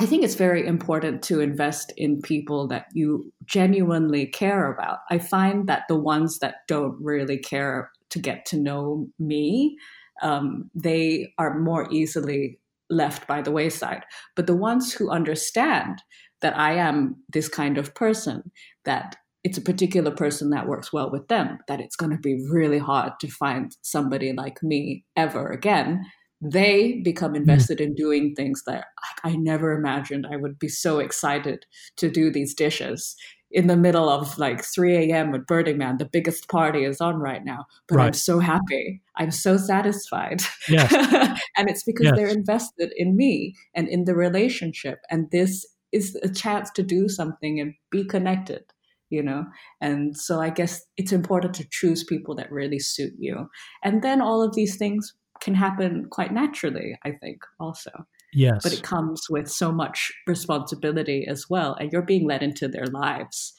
I 0.00 0.06
think 0.06 0.24
it's 0.24 0.34
very 0.34 0.66
important 0.66 1.22
to 1.24 1.40
invest 1.40 1.92
in 1.98 2.22
people 2.22 2.66
that 2.68 2.86
you 2.94 3.32
genuinely 3.44 4.26
care 4.26 4.72
about. 4.72 5.00
I 5.10 5.18
find 5.18 5.68
that 5.68 5.82
the 5.88 5.96
ones 5.96 6.38
that 6.38 6.66
don't 6.66 6.96
really 7.02 7.36
care 7.36 7.90
to 8.08 8.18
get 8.18 8.46
to 8.46 8.56
know 8.56 9.08
me, 9.18 9.76
um, 10.22 10.70
they 10.74 11.34
are 11.36 11.58
more 11.58 11.86
easily 11.92 12.58
left 12.88 13.26
by 13.26 13.42
the 13.42 13.50
wayside. 13.50 14.04
But 14.36 14.46
the 14.46 14.56
ones 14.56 14.90
who 14.90 15.10
understand 15.10 16.02
that 16.40 16.56
I 16.56 16.76
am 16.76 17.16
this 17.30 17.48
kind 17.48 17.76
of 17.76 17.94
person, 17.94 18.50
that 18.86 19.16
it's 19.42 19.58
a 19.58 19.62
particular 19.62 20.10
person 20.10 20.50
that 20.50 20.68
works 20.68 20.92
well 20.92 21.10
with 21.10 21.28
them, 21.28 21.58
that 21.68 21.80
it's 21.80 21.96
going 21.96 22.12
to 22.12 22.18
be 22.18 22.46
really 22.50 22.78
hard 22.78 23.12
to 23.20 23.28
find 23.28 23.76
somebody 23.82 24.32
like 24.32 24.62
me 24.62 25.04
ever 25.16 25.50
again, 25.50 26.04
they 26.42 27.00
become 27.04 27.30
hmm. 27.32 27.36
invested 27.36 27.78
mm. 27.78 27.86
in 27.86 27.94
doing 27.94 28.34
things 28.34 28.62
that 28.66 28.86
I 29.24 29.36
never 29.36 29.72
imagined 29.72 30.26
I 30.30 30.36
would 30.36 30.58
be 30.58 30.68
so 30.68 30.98
excited 30.98 31.66
to 31.96 32.10
do 32.10 32.30
these 32.30 32.54
dishes 32.54 33.14
in 33.50 33.66
the 33.66 33.76
middle 33.76 34.08
of 34.08 34.38
like 34.38 34.64
3 34.64 34.96
a.m. 34.96 35.34
at 35.34 35.46
Burning 35.46 35.76
Man. 35.76 35.98
The 35.98 36.04
biggest 36.04 36.48
party 36.48 36.84
is 36.84 37.00
on 37.00 37.16
right 37.16 37.44
now, 37.44 37.66
but 37.88 37.96
right. 37.96 38.06
I'm 38.06 38.12
so 38.12 38.38
happy. 38.38 39.02
I'm 39.16 39.32
so 39.32 39.56
satisfied. 39.56 40.42
Yes. 40.68 40.92
and 41.56 41.68
it's 41.68 41.82
because 41.82 42.06
yes. 42.06 42.16
they're 42.16 42.28
invested 42.28 42.92
in 42.96 43.16
me 43.16 43.54
and 43.74 43.88
in 43.88 44.04
the 44.04 44.14
relationship. 44.14 45.00
And 45.10 45.30
this 45.32 45.66
is 45.92 46.16
a 46.22 46.28
chance 46.28 46.70
to 46.72 46.82
do 46.82 47.08
something 47.08 47.58
and 47.58 47.74
be 47.90 48.04
connected, 48.04 48.62
you 49.10 49.22
know? 49.22 49.44
And 49.80 50.16
so 50.16 50.40
I 50.40 50.50
guess 50.50 50.82
it's 50.96 51.12
important 51.12 51.54
to 51.54 51.68
choose 51.70 52.04
people 52.04 52.34
that 52.36 52.50
really 52.50 52.78
suit 52.78 53.12
you. 53.18 53.48
And 53.84 54.02
then 54.02 54.20
all 54.20 54.42
of 54.42 54.54
these 54.54 54.76
things 54.76 55.14
can 55.40 55.54
happen 55.54 56.06
quite 56.10 56.32
naturally, 56.32 56.98
I 57.04 57.12
think, 57.12 57.42
also. 57.58 57.90
Yes. 58.32 58.60
But 58.62 58.72
it 58.72 58.82
comes 58.82 59.22
with 59.28 59.50
so 59.50 59.72
much 59.72 60.12
responsibility 60.26 61.26
as 61.26 61.50
well. 61.50 61.74
And 61.74 61.90
you're 61.92 62.02
being 62.02 62.26
led 62.26 62.42
into 62.42 62.68
their 62.68 62.86
lives 62.86 63.54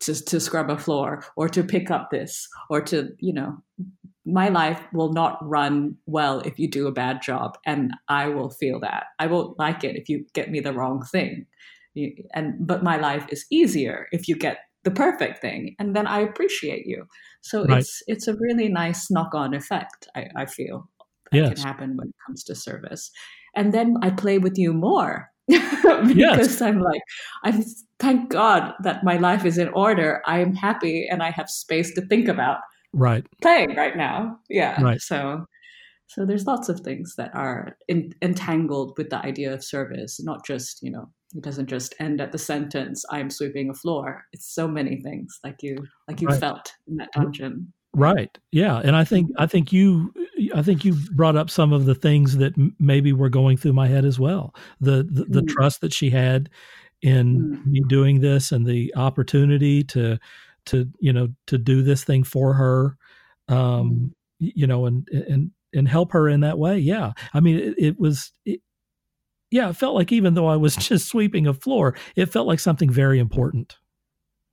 to, 0.00 0.24
to 0.24 0.40
scrub 0.40 0.70
a 0.70 0.78
floor 0.78 1.24
or 1.36 1.48
to 1.48 1.62
pick 1.62 1.90
up 1.90 2.10
this 2.10 2.48
or 2.68 2.80
to, 2.82 3.10
you 3.18 3.32
know, 3.32 3.56
my 4.24 4.48
life 4.48 4.80
will 4.92 5.12
not 5.12 5.38
run 5.40 5.96
well 6.06 6.40
if 6.40 6.58
you 6.58 6.68
do 6.68 6.88
a 6.88 6.92
bad 6.92 7.22
job. 7.22 7.56
And 7.64 7.92
I 8.08 8.28
will 8.28 8.50
feel 8.50 8.80
that. 8.80 9.04
I 9.18 9.28
won't 9.28 9.58
like 9.58 9.84
it 9.84 9.96
if 9.96 10.08
you 10.08 10.26
get 10.34 10.50
me 10.50 10.60
the 10.60 10.72
wrong 10.72 11.04
thing. 11.04 11.46
And 12.34 12.54
but 12.66 12.82
my 12.82 12.96
life 12.96 13.26
is 13.30 13.46
easier 13.50 14.06
if 14.12 14.28
you 14.28 14.36
get 14.36 14.58
the 14.86 14.90
perfect 14.90 15.42
thing 15.42 15.74
and 15.78 15.94
then 15.94 16.06
i 16.06 16.20
appreciate 16.20 16.86
you 16.86 17.04
so 17.42 17.64
right. 17.64 17.80
it's 17.80 18.02
it's 18.06 18.28
a 18.28 18.36
really 18.40 18.68
nice 18.68 19.10
knock-on 19.10 19.52
effect 19.52 20.08
i, 20.16 20.26
I 20.34 20.46
feel 20.46 20.88
that 21.32 21.36
yes. 21.36 21.54
can 21.54 21.66
happen 21.66 21.96
when 21.96 22.08
it 22.08 22.14
comes 22.26 22.42
to 22.44 22.54
service 22.54 23.10
and 23.56 23.72
then 23.72 23.96
I 24.02 24.10
play 24.10 24.38
with 24.38 24.56
you 24.56 24.72
more 24.72 25.30
because 25.48 26.14
yes. 26.14 26.60
I'm 26.60 26.80
like, 26.80 27.00
i'm 27.44 27.64
thank 27.98 28.30
God 28.30 28.74
that 28.82 29.02
my 29.02 29.16
life 29.16 29.44
is 29.44 29.58
in 29.58 29.68
order. 29.68 30.22
I 30.26 30.40
am 30.40 30.54
happy 30.54 31.08
and 31.10 31.22
I 31.22 31.30
have 31.30 31.48
space 31.48 31.94
to 31.94 32.02
think 32.02 32.28
about 32.28 32.58
right 32.92 33.26
playing 33.42 33.74
right 33.74 33.96
now. 33.96 34.38
Yeah. 34.50 34.80
Right. 34.82 35.00
So, 35.00 35.46
so 36.08 36.26
there's 36.26 36.46
lots 36.46 36.68
of 36.68 36.80
things 36.80 37.14
that 37.16 37.30
are 37.34 37.76
in, 37.88 38.12
entangled 38.22 38.98
with 38.98 39.08
the 39.08 39.24
idea 39.24 39.54
of 39.54 39.64
service, 39.64 40.20
not 40.22 40.44
just 40.44 40.80
you 40.82 40.90
know 40.90 41.08
it 41.34 41.42
doesn't 41.42 41.68
just 41.68 41.94
end 41.98 42.20
at 42.20 42.32
the 42.32 42.38
sentence 42.38 43.04
i'm 43.10 43.30
sweeping 43.30 43.70
a 43.70 43.74
floor 43.74 44.24
it's 44.32 44.54
so 44.54 44.68
many 44.68 45.00
things 45.02 45.38
like 45.42 45.62
you 45.62 45.76
like 46.08 46.20
you 46.20 46.28
right. 46.28 46.40
felt 46.40 46.72
in 46.86 46.96
that 46.96 47.10
dungeon 47.12 47.72
Right. 47.96 48.36
Yeah, 48.52 48.78
and 48.84 48.94
I 48.94 49.04
think 49.04 49.30
I 49.38 49.46
think 49.46 49.72
you 49.72 50.12
I 50.54 50.60
think 50.60 50.84
you 50.84 50.94
brought 51.12 51.34
up 51.34 51.48
some 51.48 51.72
of 51.72 51.86
the 51.86 51.94
things 51.94 52.36
that 52.36 52.52
m- 52.58 52.76
maybe 52.78 53.14
were 53.14 53.30
going 53.30 53.56
through 53.56 53.72
my 53.72 53.86
head 53.86 54.04
as 54.04 54.20
well. 54.20 54.54
The 54.82 55.02
the, 55.10 55.24
the 55.24 55.40
mm. 55.40 55.48
trust 55.48 55.80
that 55.80 55.94
she 55.94 56.10
had 56.10 56.50
in 57.00 57.38
mm. 57.38 57.66
me 57.66 57.82
doing 57.88 58.20
this 58.20 58.52
and 58.52 58.66
the 58.66 58.94
opportunity 58.96 59.82
to 59.84 60.18
to 60.66 60.90
you 61.00 61.10
know 61.10 61.28
to 61.46 61.56
do 61.56 61.82
this 61.82 62.04
thing 62.04 62.22
for 62.22 62.52
her 62.52 62.98
um 63.48 63.56
mm. 63.90 64.10
you 64.40 64.66
know 64.66 64.84
and 64.84 65.08
and 65.08 65.50
and 65.72 65.88
help 65.88 66.12
her 66.12 66.28
in 66.28 66.40
that 66.40 66.58
way. 66.58 66.78
Yeah. 66.78 67.12
I 67.32 67.40
mean 67.40 67.56
it, 67.56 67.74
it 67.78 67.98
was 67.98 68.30
it, 68.44 68.60
yeah, 69.50 69.68
it 69.68 69.76
felt 69.76 69.94
like 69.94 70.12
even 70.12 70.34
though 70.34 70.46
I 70.46 70.56
was 70.56 70.76
just 70.76 71.08
sweeping 71.08 71.46
a 71.46 71.54
floor, 71.54 71.96
it 72.16 72.26
felt 72.26 72.46
like 72.46 72.60
something 72.60 72.90
very 72.90 73.18
important. 73.18 73.78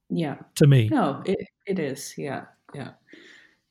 Yeah. 0.09 0.37
To 0.55 0.67
me. 0.67 0.89
No, 0.89 1.21
it 1.25 1.39
it 1.65 1.79
is. 1.79 2.13
Yeah. 2.17 2.45
Yeah 2.73 2.91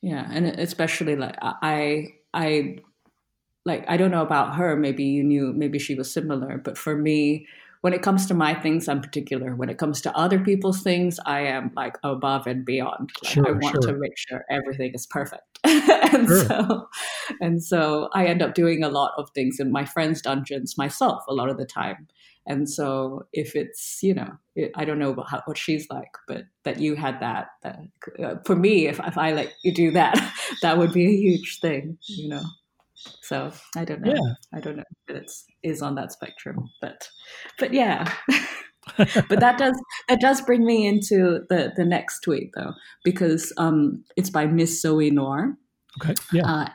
yeah 0.03 0.29
and 0.31 0.47
especially 0.47 1.17
like 1.17 1.37
i 1.41 2.09
i 2.35 2.77
like 3.65 3.85
i 3.89 3.97
don't 3.97 4.11
know 4.11 4.23
about 4.23 4.57
her 4.57 4.77
maybe 4.77 5.05
you 5.05 5.23
knew 5.23 5.53
maybe 5.57 5.79
she 5.79 5.95
was 5.95 6.13
similar 6.13 6.59
but 6.59 6.77
for 6.77 6.97
me 6.97 7.47
when 7.83 7.93
it 7.93 8.03
comes 8.03 8.27
to 8.27 8.35
my 8.35 8.55
things 8.55 8.89
i'm 8.89 9.01
particular 9.01 9.55
when 9.55 9.69
it 9.69 9.79
comes 9.79 10.01
to 10.01 10.17
other 10.17 10.39
people's 10.39 10.83
things 10.83 11.21
i 11.27 11.41
am 11.41 11.71
like 11.77 11.97
above 12.03 12.47
and 12.47 12.65
beyond 12.65 13.11
like 13.23 13.33
sure, 13.33 13.49
i 13.49 13.53
want 13.53 13.85
sure. 13.85 13.93
to 13.93 13.99
make 13.99 14.17
sure 14.17 14.45
everything 14.51 14.93
is 14.95 15.07
perfect 15.07 15.43
and 15.65 16.27
sure. 16.27 16.45
so 16.45 16.89
and 17.41 17.63
so 17.63 18.09
i 18.15 18.25
end 18.25 18.43
up 18.43 18.55
doing 18.55 18.83
a 18.83 18.89
lot 18.89 19.13
of 19.19 19.29
things 19.35 19.61
in 19.61 19.71
my 19.71 19.85
friends 19.85 20.23
dungeons 20.23 20.77
myself 20.77 21.23
a 21.29 21.35
lot 21.35 21.49
of 21.49 21.59
the 21.59 21.67
time 21.67 22.09
and 22.47 22.69
so 22.69 23.27
if 23.33 23.55
it's, 23.55 24.01
you 24.03 24.15
know, 24.15 24.33
it, 24.57 24.73
I 24.75 24.85
don't 24.85 24.99
know 24.99 25.15
how, 25.27 25.43
what 25.45 25.57
she's 25.57 25.87
like, 25.91 26.11
but 26.27 26.45
that 26.65 26.81
you 26.81 26.97
had 26.97 27.21
that, 27.21 27.49
that 27.63 27.79
uh, 28.23 28.35
for 28.45 28.57
me, 28.57 28.89
if, 28.89 28.99
if 28.99 29.17
I 29.17 29.33
let 29.33 29.53
you 29.63 29.73
do 29.73 29.93
that, 29.93 30.35
that 30.63 30.77
would 30.77 30.93
be 30.93 31.07
a 31.07 31.17
huge 31.17 31.61
thing, 31.61 31.99
you 32.09 32.31
know? 32.31 32.43
So 33.23 33.53
I 33.77 33.85
don't 33.85 34.03
know. 34.03 34.13
Yeah. 34.13 34.35
I 34.55 34.61
don't 34.61 34.77
know 34.77 34.85
if 35.09 35.17
it 35.17 35.31
is 35.63 35.83
on 35.83 35.95
that 35.97 36.13
spectrum, 36.13 36.71
but, 36.81 37.09
but 37.59 37.73
yeah. 37.73 38.13
but 38.97 39.39
that 39.39 39.59
does 39.59 39.81
that 40.09 40.21
does 40.21 40.41
bring 40.41 40.65
me 40.65 40.87
into 40.87 41.41
the 41.49 41.73
the 41.77 41.85
next 41.85 42.19
tweet 42.21 42.51
though 42.57 42.73
because 43.05 43.53
um 43.57 44.03
it's 44.17 44.29
by 44.29 44.45
miss 44.45 44.83
zoe 44.83 45.09
noir 45.09 45.57
okay 46.03 46.15
yeah 46.33 46.45
uh, 46.45 46.69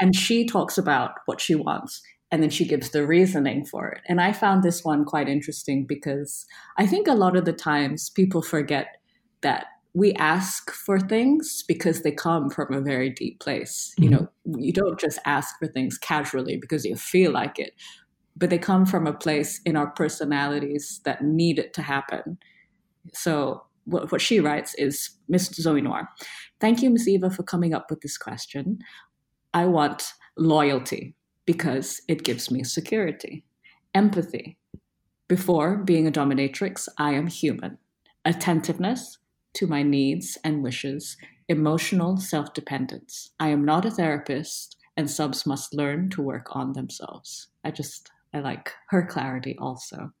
and 0.00 0.16
she 0.16 0.46
talks 0.46 0.78
about 0.78 1.10
what 1.26 1.38
she 1.38 1.54
wants 1.54 2.00
and 2.30 2.42
then 2.42 2.50
she 2.50 2.64
gives 2.64 2.90
the 2.90 3.06
reasoning 3.06 3.64
for 3.64 3.88
it. 3.88 4.02
And 4.06 4.20
I 4.20 4.32
found 4.32 4.62
this 4.62 4.84
one 4.84 5.04
quite 5.04 5.28
interesting 5.28 5.84
because 5.84 6.46
I 6.78 6.86
think 6.86 7.08
a 7.08 7.14
lot 7.14 7.36
of 7.36 7.44
the 7.44 7.52
times 7.52 8.10
people 8.10 8.42
forget 8.42 8.98
that 9.42 9.66
we 9.92 10.12
ask 10.14 10.70
for 10.70 11.00
things 11.00 11.64
because 11.66 12.02
they 12.02 12.12
come 12.12 12.48
from 12.48 12.72
a 12.72 12.80
very 12.80 13.10
deep 13.10 13.40
place. 13.40 13.92
Mm-hmm. 13.92 14.02
You 14.02 14.10
know, 14.10 14.28
you 14.58 14.72
don't 14.72 15.00
just 15.00 15.18
ask 15.24 15.58
for 15.58 15.66
things 15.66 15.98
casually 15.98 16.56
because 16.56 16.84
you 16.84 16.96
feel 16.96 17.32
like 17.32 17.58
it, 17.58 17.74
but 18.36 18.50
they 18.50 18.58
come 18.58 18.86
from 18.86 19.06
a 19.06 19.12
place 19.12 19.60
in 19.64 19.76
our 19.76 19.88
personalities 19.88 21.00
that 21.04 21.24
need 21.24 21.58
it 21.58 21.74
to 21.74 21.82
happen. 21.82 22.38
So 23.12 23.64
what, 23.84 24.12
what 24.12 24.20
she 24.20 24.40
writes 24.40 24.74
is 24.74 25.10
Miss 25.28 25.46
Zoe 25.46 25.80
Noir, 25.80 26.08
thank 26.60 26.82
you, 26.82 26.90
Miss 26.90 27.08
Eva, 27.08 27.30
for 27.30 27.42
coming 27.42 27.74
up 27.74 27.90
with 27.90 28.00
this 28.00 28.16
question. 28.16 28.78
I 29.52 29.66
want 29.66 30.12
loyalty 30.36 31.14
because 31.44 32.00
it 32.06 32.22
gives 32.22 32.50
me 32.50 32.62
security. 32.62 33.44
Empathy. 33.94 34.56
Before 35.26 35.76
being 35.78 36.06
a 36.06 36.12
dominatrix, 36.12 36.88
I 36.98 37.12
am 37.14 37.26
human. 37.26 37.78
Attentiveness 38.24 39.18
to 39.54 39.66
my 39.66 39.82
needs 39.82 40.38
and 40.44 40.62
wishes. 40.62 41.16
Emotional 41.48 42.16
self 42.16 42.54
dependence. 42.54 43.30
I 43.40 43.48
am 43.48 43.64
not 43.64 43.84
a 43.84 43.90
therapist, 43.90 44.76
and 44.96 45.10
subs 45.10 45.46
must 45.46 45.74
learn 45.74 46.10
to 46.10 46.22
work 46.22 46.54
on 46.54 46.72
themselves. 46.72 47.48
I 47.64 47.70
just, 47.70 48.10
I 48.32 48.40
like 48.40 48.72
her 48.88 49.04
clarity 49.06 49.56
also. 49.58 50.12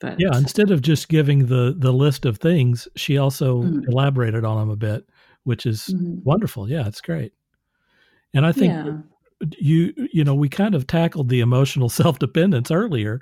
But 0.00 0.20
yeah, 0.20 0.36
instead 0.36 0.70
of 0.70 0.82
just 0.82 1.08
giving 1.08 1.46
the 1.46 1.74
the 1.76 1.92
list 1.92 2.24
of 2.24 2.38
things, 2.38 2.86
she 2.96 3.18
also 3.18 3.62
mm-hmm. 3.62 3.90
elaborated 3.90 4.44
on 4.44 4.58
them 4.58 4.70
a 4.70 4.76
bit, 4.76 5.08
which 5.44 5.66
is 5.66 5.88
mm-hmm. 5.88 6.22
wonderful. 6.22 6.68
Yeah, 6.68 6.86
it's 6.86 7.00
great. 7.00 7.32
And 8.34 8.44
I 8.44 8.52
think 8.52 8.72
yeah 8.72 8.98
you 9.58 9.92
you 10.12 10.24
know 10.24 10.34
we 10.34 10.48
kind 10.48 10.74
of 10.74 10.86
tackled 10.86 11.28
the 11.28 11.40
emotional 11.40 11.88
self-dependence 12.00 12.70
earlier 12.70 13.20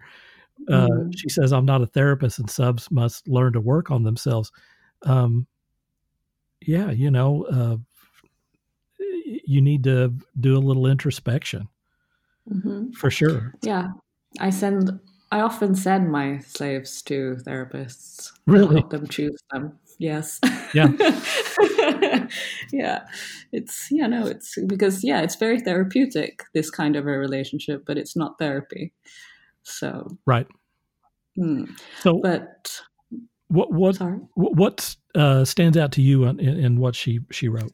uh, 0.70 0.86
mm-hmm. 0.86 1.10
she 1.16 1.28
says 1.28 1.52
i'm 1.52 1.66
not 1.66 1.82
a 1.82 1.86
therapist 1.86 2.38
and 2.38 2.50
subs 2.50 2.90
must 2.90 3.26
learn 3.28 3.52
to 3.52 3.60
work 3.60 3.90
on 3.90 4.02
themselves 4.02 4.52
um, 5.04 5.46
yeah 6.60 6.90
you 6.90 7.10
know 7.10 7.44
uh, 7.50 7.76
you 9.46 9.60
need 9.60 9.84
to 9.84 10.14
do 10.38 10.56
a 10.56 10.60
little 10.60 10.86
introspection. 10.86 11.68
Mm-hmm. 12.50 12.90
for 12.92 13.10
sure. 13.10 13.54
Yeah. 13.62 13.88
I 14.38 14.50
send 14.50 15.00
i 15.32 15.40
often 15.40 15.74
send 15.74 16.12
my 16.12 16.40
slaves 16.40 17.00
to 17.02 17.36
therapists. 17.46 18.32
Really? 18.46 18.76
help 18.76 18.90
them 18.90 19.08
choose 19.08 19.40
them. 19.50 19.78
Yes. 19.98 20.40
Yeah. 20.74 20.88
Yeah. 22.72 23.04
It's 23.52 23.90
you 23.90 24.06
know 24.08 24.26
it's 24.26 24.58
because 24.66 25.04
yeah 25.04 25.22
it's 25.22 25.36
very 25.36 25.60
therapeutic 25.60 26.42
this 26.52 26.70
kind 26.70 26.96
of 26.96 27.06
a 27.06 27.18
relationship 27.18 27.84
but 27.86 27.96
it's 27.96 28.16
not 28.16 28.38
therapy. 28.38 28.92
So. 29.62 30.18
Right. 30.26 30.46
Mm. 31.38 31.68
so 32.00 32.20
but 32.22 32.80
what 33.48 33.72
what 33.72 33.96
sorry? 33.96 34.18
what 34.34 34.96
uh, 35.14 35.44
stands 35.44 35.76
out 35.76 35.92
to 35.92 36.02
you 36.02 36.24
in, 36.24 36.40
in 36.40 36.80
what 36.80 36.94
she 36.94 37.20
she 37.30 37.48
wrote 37.48 37.72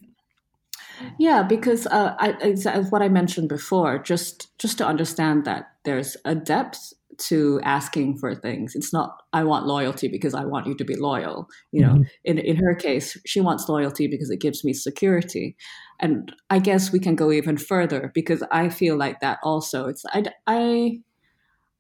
Yeah, 1.18 1.42
because 1.42 1.86
uh, 1.86 2.14
I, 2.18 2.32
as 2.42 2.90
what 2.90 3.02
I 3.02 3.08
mentioned 3.08 3.48
before, 3.48 3.98
just 3.98 4.56
just 4.58 4.78
to 4.78 4.86
understand 4.86 5.44
that 5.44 5.70
there's 5.84 6.16
a 6.24 6.34
depth 6.34 6.92
to 7.18 7.60
asking 7.64 8.16
for 8.16 8.34
things. 8.34 8.74
It's 8.74 8.92
not 8.92 9.22
I 9.32 9.44
want 9.44 9.66
loyalty 9.66 10.08
because 10.08 10.34
I 10.34 10.44
want 10.44 10.66
you 10.66 10.74
to 10.74 10.84
be 10.84 10.96
loyal. 10.96 11.48
You 11.72 11.82
know, 11.82 11.92
mm-hmm. 11.92 12.02
in 12.24 12.38
in 12.38 12.56
her 12.56 12.74
case, 12.74 13.16
she 13.26 13.40
wants 13.40 13.68
loyalty 13.68 14.06
because 14.08 14.30
it 14.30 14.40
gives 14.40 14.64
me 14.64 14.72
security. 14.72 15.56
And 16.00 16.32
I 16.48 16.58
guess 16.58 16.92
we 16.92 16.98
can 16.98 17.14
go 17.14 17.30
even 17.30 17.58
further 17.58 18.10
because 18.14 18.42
I 18.50 18.70
feel 18.70 18.96
like 18.96 19.20
that 19.20 19.38
also. 19.42 19.86
It's 19.86 20.04
I 20.12 20.24
I 20.46 21.00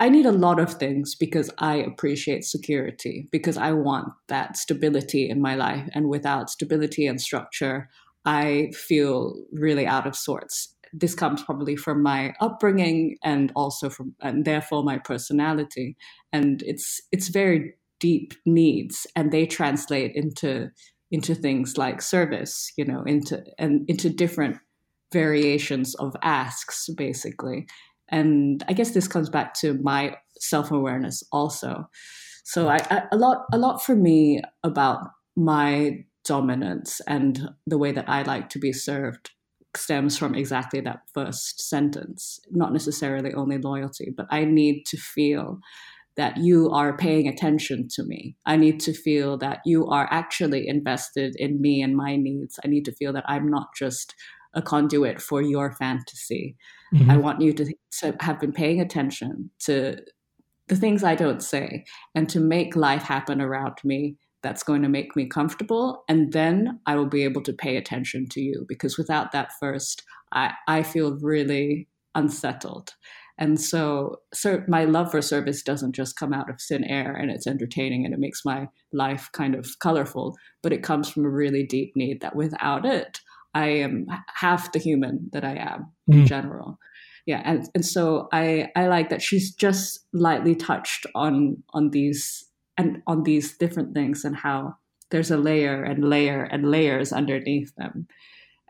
I 0.00 0.08
need 0.08 0.24
a 0.24 0.32
lot 0.32 0.58
of 0.58 0.74
things 0.74 1.14
because 1.14 1.50
I 1.58 1.74
appreciate 1.76 2.44
security 2.44 3.28
because 3.30 3.58
I 3.58 3.72
want 3.72 4.08
that 4.28 4.56
stability 4.56 5.28
in 5.28 5.42
my 5.42 5.54
life. 5.54 5.86
And 5.92 6.08
without 6.08 6.48
stability 6.48 7.06
and 7.06 7.20
structure, 7.20 7.90
I 8.24 8.70
feel 8.74 9.36
really 9.52 9.86
out 9.86 10.06
of 10.06 10.16
sorts. 10.16 10.74
This 10.94 11.14
comes 11.14 11.42
probably 11.42 11.76
from 11.76 12.02
my 12.02 12.32
upbringing 12.40 13.18
and 13.22 13.52
also 13.54 13.90
from 13.90 14.14
and 14.22 14.46
therefore 14.46 14.82
my 14.82 14.96
personality. 14.98 15.96
And 16.32 16.62
it's 16.62 17.02
it's 17.12 17.28
very 17.28 17.74
deep 18.00 18.32
needs 18.46 19.06
and 19.14 19.30
they 19.30 19.44
translate 19.44 20.12
into 20.14 20.70
into 21.10 21.34
things 21.34 21.76
like 21.76 22.00
service 22.00 22.72
you 22.78 22.84
know 22.84 23.02
into 23.02 23.44
and 23.58 23.84
into 23.90 24.08
different 24.08 24.56
variations 25.12 25.94
of 25.96 26.16
asks 26.22 26.88
basically 26.96 27.66
and 28.10 28.64
i 28.68 28.72
guess 28.72 28.92
this 28.92 29.08
comes 29.08 29.28
back 29.28 29.54
to 29.54 29.74
my 29.82 30.16
self-awareness 30.38 31.22
also 31.32 31.88
so 32.44 32.68
I, 32.68 32.78
I, 32.90 33.02
a 33.12 33.16
lot 33.16 33.44
a 33.52 33.58
lot 33.58 33.82
for 33.82 33.94
me 33.94 34.40
about 34.64 35.08
my 35.36 36.04
dominance 36.24 37.00
and 37.06 37.50
the 37.66 37.78
way 37.78 37.92
that 37.92 38.08
i 38.08 38.22
like 38.22 38.48
to 38.50 38.58
be 38.58 38.72
served 38.72 39.30
stems 39.76 40.18
from 40.18 40.34
exactly 40.34 40.80
that 40.80 41.00
first 41.14 41.68
sentence, 41.68 42.40
not 42.50 42.72
necessarily 42.72 43.32
only 43.34 43.58
loyalty, 43.58 44.12
but 44.16 44.26
I 44.30 44.44
need 44.44 44.84
to 44.86 44.96
feel 44.96 45.58
that 46.16 46.36
you 46.36 46.70
are 46.70 46.96
paying 46.96 47.28
attention 47.28 47.88
to 47.92 48.02
me. 48.02 48.36
I 48.44 48.56
need 48.56 48.80
to 48.80 48.92
feel 48.92 49.38
that 49.38 49.60
you 49.64 49.86
are 49.86 50.08
actually 50.10 50.66
invested 50.66 51.34
in 51.36 51.60
me 51.60 51.82
and 51.82 51.96
my 51.96 52.16
needs. 52.16 52.58
I 52.64 52.68
need 52.68 52.84
to 52.86 52.92
feel 52.92 53.12
that 53.12 53.24
I'm 53.28 53.48
not 53.48 53.68
just 53.76 54.14
a 54.54 54.62
conduit 54.62 55.20
for 55.20 55.42
your 55.42 55.72
fantasy. 55.72 56.56
Mm-hmm. 56.94 57.10
I 57.10 57.16
want 57.16 57.40
you 57.40 57.52
to, 57.54 57.74
to 58.00 58.16
have 58.20 58.40
been 58.40 58.52
paying 58.52 58.80
attention 58.80 59.50
to 59.60 59.96
the 60.68 60.76
things 60.76 61.04
I 61.04 61.14
don't 61.14 61.42
say 61.42 61.84
and 62.14 62.28
to 62.30 62.40
make 62.40 62.76
life 62.76 63.02
happen 63.02 63.40
around 63.40 63.74
me 63.84 64.16
that's 64.42 64.62
going 64.62 64.82
to 64.82 64.88
make 64.88 65.14
me 65.16 65.26
comfortable 65.26 66.02
and 66.08 66.32
then 66.32 66.80
i 66.86 66.96
will 66.96 67.06
be 67.06 67.24
able 67.24 67.42
to 67.42 67.52
pay 67.52 67.76
attention 67.76 68.26
to 68.26 68.40
you 68.40 68.64
because 68.68 68.96
without 68.96 69.32
that 69.32 69.52
first 69.60 70.02
i, 70.32 70.52
I 70.66 70.82
feel 70.82 71.18
really 71.20 71.88
unsettled 72.14 72.94
and 73.40 73.58
so, 73.58 74.16
so 74.34 74.62
my 74.68 74.84
love 74.84 75.10
for 75.10 75.22
service 75.22 75.62
doesn't 75.62 75.94
just 75.94 76.18
come 76.18 76.34
out 76.34 76.50
of 76.50 76.60
thin 76.60 76.84
air 76.84 77.14
and 77.14 77.30
it's 77.30 77.46
entertaining 77.46 78.04
and 78.04 78.12
it 78.12 78.20
makes 78.20 78.44
my 78.44 78.68
life 78.92 79.30
kind 79.32 79.54
of 79.54 79.66
colorful 79.80 80.36
but 80.62 80.74
it 80.74 80.82
comes 80.82 81.08
from 81.08 81.24
a 81.24 81.30
really 81.30 81.64
deep 81.64 81.92
need 81.96 82.20
that 82.20 82.36
without 82.36 82.84
it 82.84 83.20
i 83.54 83.66
am 83.66 84.06
half 84.34 84.72
the 84.72 84.78
human 84.78 85.28
that 85.32 85.44
i 85.44 85.54
am 85.54 85.90
mm. 86.10 86.14
in 86.14 86.26
general 86.26 86.78
yeah 87.26 87.42
and, 87.44 87.68
and 87.74 87.84
so 87.84 88.28
i 88.32 88.68
i 88.76 88.86
like 88.86 89.08
that 89.10 89.22
she's 89.22 89.54
just 89.54 90.06
lightly 90.12 90.54
touched 90.54 91.06
on 91.14 91.62
on 91.74 91.90
these 91.90 92.44
and 92.76 93.02
on 93.06 93.24
these 93.24 93.56
different 93.58 93.94
things 93.94 94.24
and 94.24 94.36
how 94.36 94.74
there's 95.10 95.30
a 95.30 95.36
layer 95.36 95.82
and 95.82 96.08
layer 96.08 96.44
and 96.44 96.70
layers 96.70 97.12
underneath 97.12 97.74
them. 97.76 98.06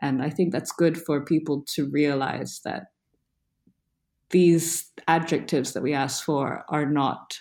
And 0.01 0.21
I 0.21 0.29
think 0.29 0.51
that's 0.51 0.71
good 0.71 0.97
for 0.97 1.23
people 1.23 1.63
to 1.75 1.89
realize 1.89 2.61
that 2.65 2.87
these 4.31 4.91
adjectives 5.07 5.73
that 5.73 5.83
we 5.83 5.93
ask 5.93 6.23
for 6.23 6.65
are 6.69 6.85
not 6.85 7.39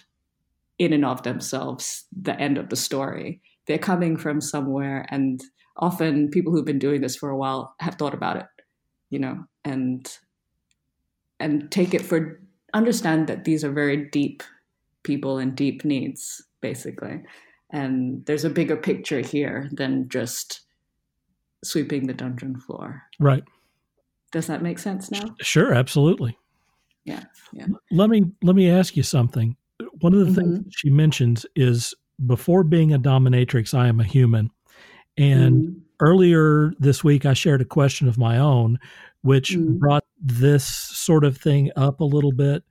in 0.78 0.92
and 0.92 1.04
of 1.04 1.22
themselves 1.22 2.04
the 2.12 2.38
end 2.38 2.58
of 2.58 2.68
the 2.68 2.76
story. 2.76 3.40
They're 3.66 3.78
coming 3.78 4.16
from 4.16 4.40
somewhere, 4.40 5.06
and 5.10 5.40
often 5.80 6.30
people 6.30 6.52
who've 6.52 6.64
been 6.64 6.78
doing 6.78 7.00
this 7.00 7.16
for 7.16 7.30
a 7.30 7.36
while 7.36 7.74
have 7.80 7.96
thought 7.96 8.14
about 8.14 8.36
it, 8.36 8.46
you 9.10 9.18
know, 9.18 9.44
and 9.64 10.16
and 11.40 11.70
take 11.70 11.94
it 11.94 12.02
for 12.02 12.40
understand 12.74 13.26
that 13.26 13.44
these 13.44 13.64
are 13.64 13.72
very 13.72 14.08
deep 14.10 14.42
people 15.02 15.38
and 15.38 15.56
deep 15.56 15.84
needs 15.84 16.42
basically. 16.60 17.20
And 17.70 18.24
there's 18.26 18.44
a 18.44 18.50
bigger 18.50 18.76
picture 18.76 19.20
here 19.20 19.68
than 19.72 20.08
just 20.08 20.60
sweeping 21.64 22.06
the 22.06 22.14
dungeon 22.14 22.58
floor. 22.58 23.02
Right. 23.18 23.44
Does 24.32 24.46
that 24.46 24.62
make 24.62 24.78
sense 24.78 25.10
now? 25.10 25.34
Sure, 25.40 25.72
absolutely. 25.72 26.36
Yeah. 27.04 27.24
Yeah. 27.52 27.66
Let 27.90 28.10
me 28.10 28.24
let 28.42 28.54
me 28.54 28.70
ask 28.70 28.96
you 28.96 29.02
something. 29.02 29.56
One 30.00 30.12
of 30.12 30.20
the 30.20 30.26
mm-hmm. 30.26 30.56
things 30.56 30.74
she 30.76 30.90
mentions 30.90 31.46
is 31.56 31.94
before 32.26 32.62
being 32.62 32.92
a 32.92 32.98
dominatrix, 32.98 33.72
I 33.72 33.88
am 33.88 33.98
a 34.00 34.04
human. 34.04 34.50
And 35.16 35.64
mm-hmm. 35.64 35.78
earlier 36.00 36.72
this 36.78 37.04
week 37.04 37.26
I 37.26 37.34
shared 37.34 37.60
a 37.60 37.66
question 37.66 38.08
of 38.08 38.18
my 38.18 38.38
own 38.38 38.78
which 39.22 39.52
mm-hmm. 39.52 39.78
brought 39.78 40.04
this 40.20 40.66
sort 40.66 41.24
of 41.24 41.36
thing 41.36 41.70
up 41.76 42.00
a 42.00 42.04
little 42.04 42.32
bit. 42.32 42.64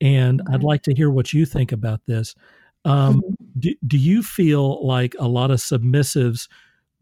And 0.00 0.42
I'd 0.50 0.62
like 0.62 0.82
to 0.82 0.94
hear 0.94 1.10
what 1.10 1.32
you 1.32 1.44
think 1.44 1.72
about 1.72 2.00
this. 2.06 2.34
Um, 2.84 3.16
mm-hmm. 3.16 3.34
do, 3.58 3.74
do 3.86 3.98
you 3.98 4.22
feel 4.22 4.86
like 4.86 5.16
a 5.18 5.26
lot 5.26 5.50
of 5.50 5.58
submissives 5.58 6.48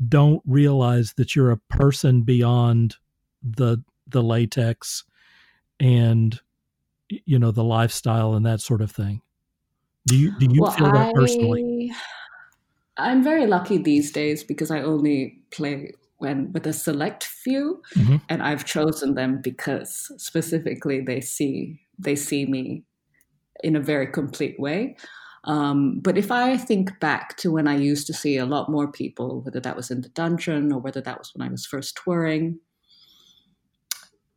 don't 0.08 0.42
realize 0.46 1.14
that 1.16 1.36
you're 1.36 1.50
a 1.50 1.58
person 1.58 2.22
beyond 2.22 2.96
the 3.42 3.82
the 4.08 4.22
latex 4.22 5.04
and 5.80 6.40
you 7.08 7.38
know 7.38 7.50
the 7.50 7.64
lifestyle 7.64 8.34
and 8.34 8.46
that 8.46 8.60
sort 8.60 8.80
of 8.80 8.90
thing? 8.90 9.20
Do 10.06 10.16
you 10.16 10.38
do 10.38 10.46
you 10.50 10.62
well, 10.62 10.70
feel 10.70 10.92
that 10.92 11.14
personally? 11.14 11.92
I, 11.92 11.96
I'm 12.98 13.22
very 13.22 13.46
lucky 13.46 13.78
these 13.78 14.10
days 14.10 14.42
because 14.42 14.70
I 14.70 14.80
only 14.80 15.38
play 15.50 15.92
when 16.18 16.52
with 16.52 16.66
a 16.66 16.72
select 16.72 17.24
few, 17.24 17.82
mm-hmm. 17.94 18.16
and 18.28 18.42
I've 18.42 18.64
chosen 18.64 19.14
them 19.14 19.40
because 19.42 20.10
specifically 20.16 21.00
they 21.00 21.20
see 21.20 21.80
they 21.98 22.16
see 22.16 22.46
me 22.46 22.84
in 23.62 23.76
a 23.76 23.80
very 23.80 24.06
complete 24.06 24.58
way. 24.58 24.96
Um, 25.44 26.00
but 26.00 26.18
if 26.18 26.30
I 26.32 26.56
think 26.56 26.98
back 26.98 27.36
to 27.38 27.52
when 27.52 27.68
I 27.68 27.76
used 27.76 28.06
to 28.08 28.12
see 28.12 28.36
a 28.36 28.46
lot 28.46 28.68
more 28.68 28.90
people, 28.90 29.42
whether 29.42 29.60
that 29.60 29.76
was 29.76 29.90
in 29.90 30.00
the 30.00 30.08
dungeon 30.08 30.72
or 30.72 30.80
whether 30.80 31.00
that 31.00 31.18
was 31.18 31.32
when 31.34 31.46
I 31.46 31.50
was 31.50 31.64
first 31.64 31.98
touring, 32.02 32.58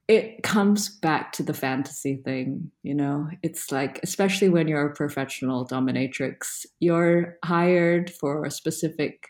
it 0.09 0.41
comes 0.41 0.89
back 0.89 1.31
to 1.33 1.43
the 1.43 1.53
fantasy 1.53 2.15
thing, 2.25 2.71
you 2.81 2.95
know? 2.95 3.29
It's 3.43 3.71
like, 3.71 3.99
especially 4.01 4.49
when 4.49 4.67
you're 4.67 4.87
a 4.87 4.93
professional 4.93 5.67
dominatrix, 5.67 6.65
you're 6.79 7.37
hired 7.45 8.09
for 8.09 8.43
a 8.43 8.49
specific 8.49 9.27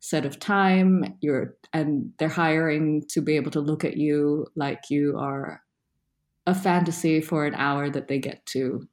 set 0.00 0.24
of 0.24 0.38
time, 0.38 1.04
you're 1.20 1.56
and 1.74 2.12
they're 2.18 2.28
hiring 2.28 3.04
to 3.10 3.20
be 3.20 3.36
able 3.36 3.50
to 3.50 3.60
look 3.60 3.84
at 3.84 3.98
you 3.98 4.46
like 4.56 4.80
you 4.88 5.18
are 5.18 5.62
a 6.46 6.54
fantasy 6.54 7.20
for 7.20 7.44
an 7.44 7.54
hour 7.54 7.90
that 7.90 8.08
they 8.08 8.18
get 8.18 8.46
to 8.46 8.88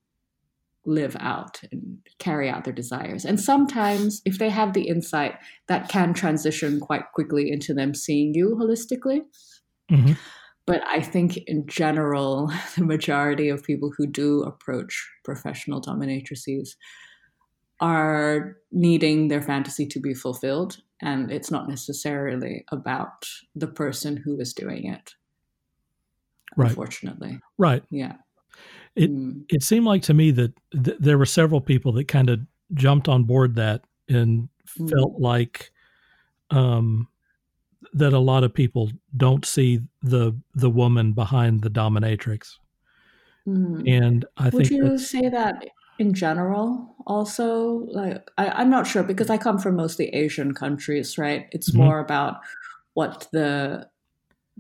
live 0.86 1.16
out 1.20 1.62
and 1.72 2.00
carry 2.20 2.50
out 2.50 2.66
their 2.66 2.74
desires. 2.74 3.24
And 3.24 3.40
sometimes, 3.40 4.22
if 4.26 4.38
they 4.38 4.50
have 4.50 4.74
the 4.74 4.88
insight, 4.88 5.36
that 5.68 5.88
can 5.88 6.14
transition 6.14 6.82
quite 6.82 7.12
quickly 7.14 7.50
into 7.52 7.74
them 7.74 7.94
seeing 7.94 8.34
you 8.34 8.58
holistically. 8.60 9.22
Mm-hmm. 9.90 10.14
But 10.66 10.84
I 10.88 11.02
think 11.02 11.38
in 11.48 11.68
general, 11.68 12.52
the 12.76 12.86
majority 12.86 13.50
of 13.50 13.64
people 13.64 13.92
who 13.96 14.08
do 14.08 14.44
approach 14.44 15.10
professional 15.24 15.82
dominatrices 15.82 16.76
are 17.80 18.58
needing 18.72 19.28
their 19.28 19.42
fantasy 19.42 19.88
to 19.88 20.00
be 20.00 20.14
fulfilled. 20.14 20.78
And 21.02 21.32
it's 21.32 21.50
not 21.50 21.68
necessarily 21.68 22.64
about 22.72 23.28
the 23.56 23.68
person 23.68 24.18
who 24.18 24.40
is 24.40 24.54
doing 24.54 24.86
it. 24.86 25.16
Right. 26.56 26.70
Unfortunately. 26.70 27.40
Right. 27.58 27.84
Yeah. 27.90 28.14
It 28.96 29.10
mm. 29.10 29.44
it 29.50 29.64
seemed 29.64 29.86
like 29.86 30.04
to 30.04 30.14
me 30.14 30.32
that 30.32 30.54
th- 30.72 30.98
there 31.00 31.18
were 31.18 31.26
several 31.26 31.62
people 31.62 31.94
that 31.94 32.08
kind 32.08 32.30
of 32.30 32.42
jumped 32.74 33.08
on 33.08 33.24
board 33.24 33.56
that 33.56 33.84
and 34.10 34.50
mm. 34.78 34.90
felt 34.90 35.20
like 35.20 35.72
um, 36.52 37.08
that 37.94 38.14
a 38.14 38.20
lot 38.20 38.44
of 38.44 38.54
people 38.54 38.92
don't 39.16 39.46
see 39.46 39.82
the 40.02 40.38
the 40.54 40.70
woman 40.70 41.14
behind 41.14 41.62
the 41.62 41.70
dominatrix. 41.70 42.58
Mm. 43.48 43.90
And 43.92 44.26
I 44.38 44.50
would 44.50 44.68
think 44.68 44.84
would 44.84 44.92
you 44.92 44.98
say 44.98 45.30
that 45.30 45.66
in 46.00 46.14
general 46.14 46.96
also 47.06 47.88
like 47.92 48.30
I, 48.38 48.62
am 48.62 48.70
not 48.70 48.88
sure 48.88 49.04
because 49.04 49.30
I 49.30 49.38
come 49.38 49.58
from 49.58 49.76
mostly 49.76 50.10
Asian 50.10 50.54
countries, 50.54 51.18
right? 51.18 51.48
It's 51.52 51.72
mm-hmm. 51.72 51.84
more 51.84 52.00
about 52.00 52.36
what 52.94 53.28
the 53.32 53.88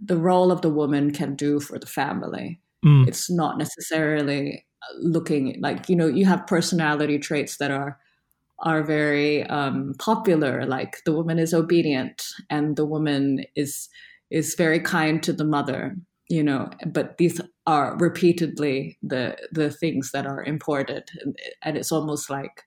the 0.03 0.17
role 0.17 0.51
of 0.51 0.61
the 0.61 0.69
woman 0.69 1.11
can 1.11 1.35
do 1.35 1.59
for 1.59 1.77
the 1.77 1.85
family 1.85 2.59
Mm. 2.85 3.07
It's 3.07 3.29
not 3.29 3.57
necessarily 3.57 4.65
looking 4.99 5.59
like 5.61 5.87
you 5.87 5.95
know 5.95 6.07
you 6.07 6.25
have 6.25 6.47
personality 6.47 7.19
traits 7.19 7.57
that 7.57 7.69
are 7.69 7.99
are 8.61 8.83
very 8.83 9.43
um, 9.43 9.93
popular, 9.99 10.65
like 10.65 10.97
the 11.05 11.13
woman 11.13 11.39
is 11.39 11.53
obedient 11.53 12.23
and 12.49 12.75
the 12.75 12.85
woman 12.85 13.45
is 13.55 13.89
is 14.29 14.55
very 14.55 14.79
kind 14.79 15.21
to 15.21 15.33
the 15.33 15.43
mother 15.43 15.93
you 16.29 16.41
know 16.41 16.69
but 16.85 17.17
these 17.17 17.41
are 17.67 17.95
repeatedly 17.97 18.97
the 19.03 19.35
the 19.51 19.69
things 19.69 20.11
that 20.11 20.25
are 20.25 20.43
imported. 20.43 21.03
And, 21.63 21.77
it's 21.77 21.91
almost 21.91 22.29
like 22.29 22.63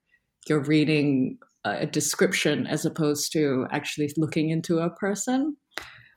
you're 0.49 0.63
reading 0.63 1.39
a 1.65 1.87
description 1.87 2.67
as 2.67 2.85
opposed 2.85 3.33
to 3.33 3.67
actually 3.71 4.13
looking 4.17 4.51
into 4.51 4.79
a 4.79 4.91
person. 4.91 5.57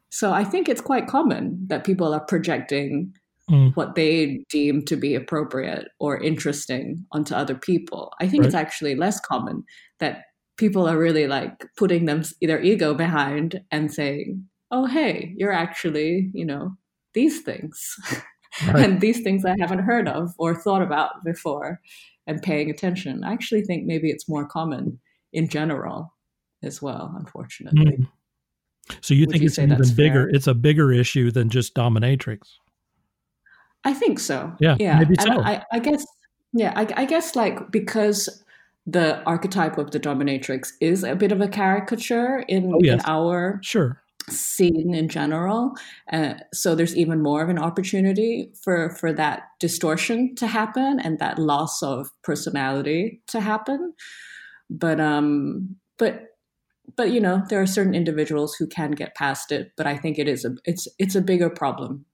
So 0.10 0.32
i 0.32 0.44
think 0.44 0.70
it's 0.70 0.82
quite 0.82 1.08
common 1.08 1.66
that 1.68 1.84
people 1.84 2.14
are 2.14 2.26
projecting 2.26 3.14
mm. 3.50 3.76
what 3.76 3.96
they 3.96 4.44
deem 4.50 4.84
to 4.86 4.96
be 4.96 5.16
appropriate 5.16 5.88
or 6.00 6.22
interesting 6.22 7.06
onto 7.12 7.34
other 7.34 7.56
people 7.56 8.12
i 8.20 8.28
think 8.28 8.42
right. 8.42 8.48
it's 8.48 8.56
actually 8.56 8.96
less 8.96 9.20
common 9.20 9.64
that 10.00 10.24
people 10.58 10.88
are 10.88 10.98
really 10.98 11.28
like 11.28 11.66
putting 11.78 12.06
them 12.06 12.24
their 12.42 12.62
ego 12.62 12.94
behind 12.94 13.62
and 13.72 13.94
saying 13.94 14.44
oh 14.72 14.86
hey 14.86 15.34
you're 15.38 15.54
actually 15.54 16.30
you 16.34 16.46
know 16.46 16.76
these 17.14 17.42
things 17.42 17.96
right. 18.68 18.84
and 18.84 19.02
these 19.02 19.22
things 19.22 19.46
i 19.46 19.56
haven't 19.60 19.80
heard 19.80 20.08
of 20.08 20.34
or 20.38 20.56
thought 20.56 20.82
about 20.82 21.24
before 21.24 21.80
and 22.26 22.42
paying 22.42 22.70
attention 22.70 23.24
i 23.24 23.32
actually 23.32 23.64
think 23.64 23.86
maybe 23.86 24.10
it's 24.10 24.28
more 24.28 24.46
common 24.46 25.00
in 25.34 25.48
general 25.48 26.14
as 26.64 26.82
well 26.82 27.14
unfortunately 27.18 27.98
mm. 27.98 28.08
so 29.02 29.14
you 29.14 29.22
Would 29.22 29.32
think 29.32 29.44
you 29.44 29.48
it's 29.48 29.60
even 29.60 29.78
bigger 29.96 30.26
fair? 30.26 30.30
it's 30.30 30.48
a 30.48 30.54
bigger 30.54 30.92
issue 30.92 31.32
than 31.32 31.50
just 31.50 31.76
dominatrix 31.76 32.40
i 33.88 33.94
think 33.94 34.20
so 34.20 34.54
yeah 34.60 34.76
yeah 34.80 35.00
maybe 35.00 35.16
so. 35.20 35.42
I, 35.42 35.64
I, 35.72 35.80
guess 35.80 36.06
yeah 36.54 36.74
I, 36.76 36.88
I 36.96 37.06
guess 37.06 37.36
like 37.36 37.72
because 37.72 38.44
the 38.86 39.22
archetype 39.24 39.78
of 39.78 39.92
the 39.92 40.00
dominatrix 40.00 40.72
is 40.80 41.04
a 41.04 41.14
bit 41.14 41.34
of 41.34 41.42
a 41.42 41.48
caricature 41.48 42.46
in, 42.48 42.72
oh, 42.74 42.80
yes. 42.82 42.94
in 42.94 43.02
our 43.06 43.60
sure 43.62 44.02
scene 44.30 44.94
in 44.94 45.08
general. 45.08 45.74
Uh, 46.12 46.34
so 46.54 46.76
there's 46.76 46.96
even 46.96 47.22
more 47.22 47.42
of 47.42 47.50
an 47.50 47.60
opportunity 47.60 48.52
for 48.62 48.90
for 48.92 49.14
that 49.14 49.44
distortion 49.60 50.36
to 50.36 50.48
happen 50.48 51.00
and 51.00 51.20
that 51.20 51.40
loss 51.40 51.82
of 51.82 52.10
personality 52.24 53.22
to 53.28 53.40
happen. 53.40 53.94
But 54.70 55.00
um, 55.00 55.76
but 55.98 56.36
but 56.96 57.12
you 57.12 57.22
know 57.22 57.44
there 57.50 57.62
are 57.62 57.68
certain 57.68 57.96
individuals 57.96 58.56
who 58.56 58.68
can 58.68 58.92
get 58.92 59.16
past 59.16 59.52
it. 59.52 59.72
But 59.78 59.88
I 59.88 59.98
think 59.98 60.20
it 60.20 60.28
is 60.28 60.44
a 60.44 60.56
it's 60.66 60.88
it's 61.00 61.16
a 61.16 61.22
bigger 61.22 61.50
problem 61.50 62.06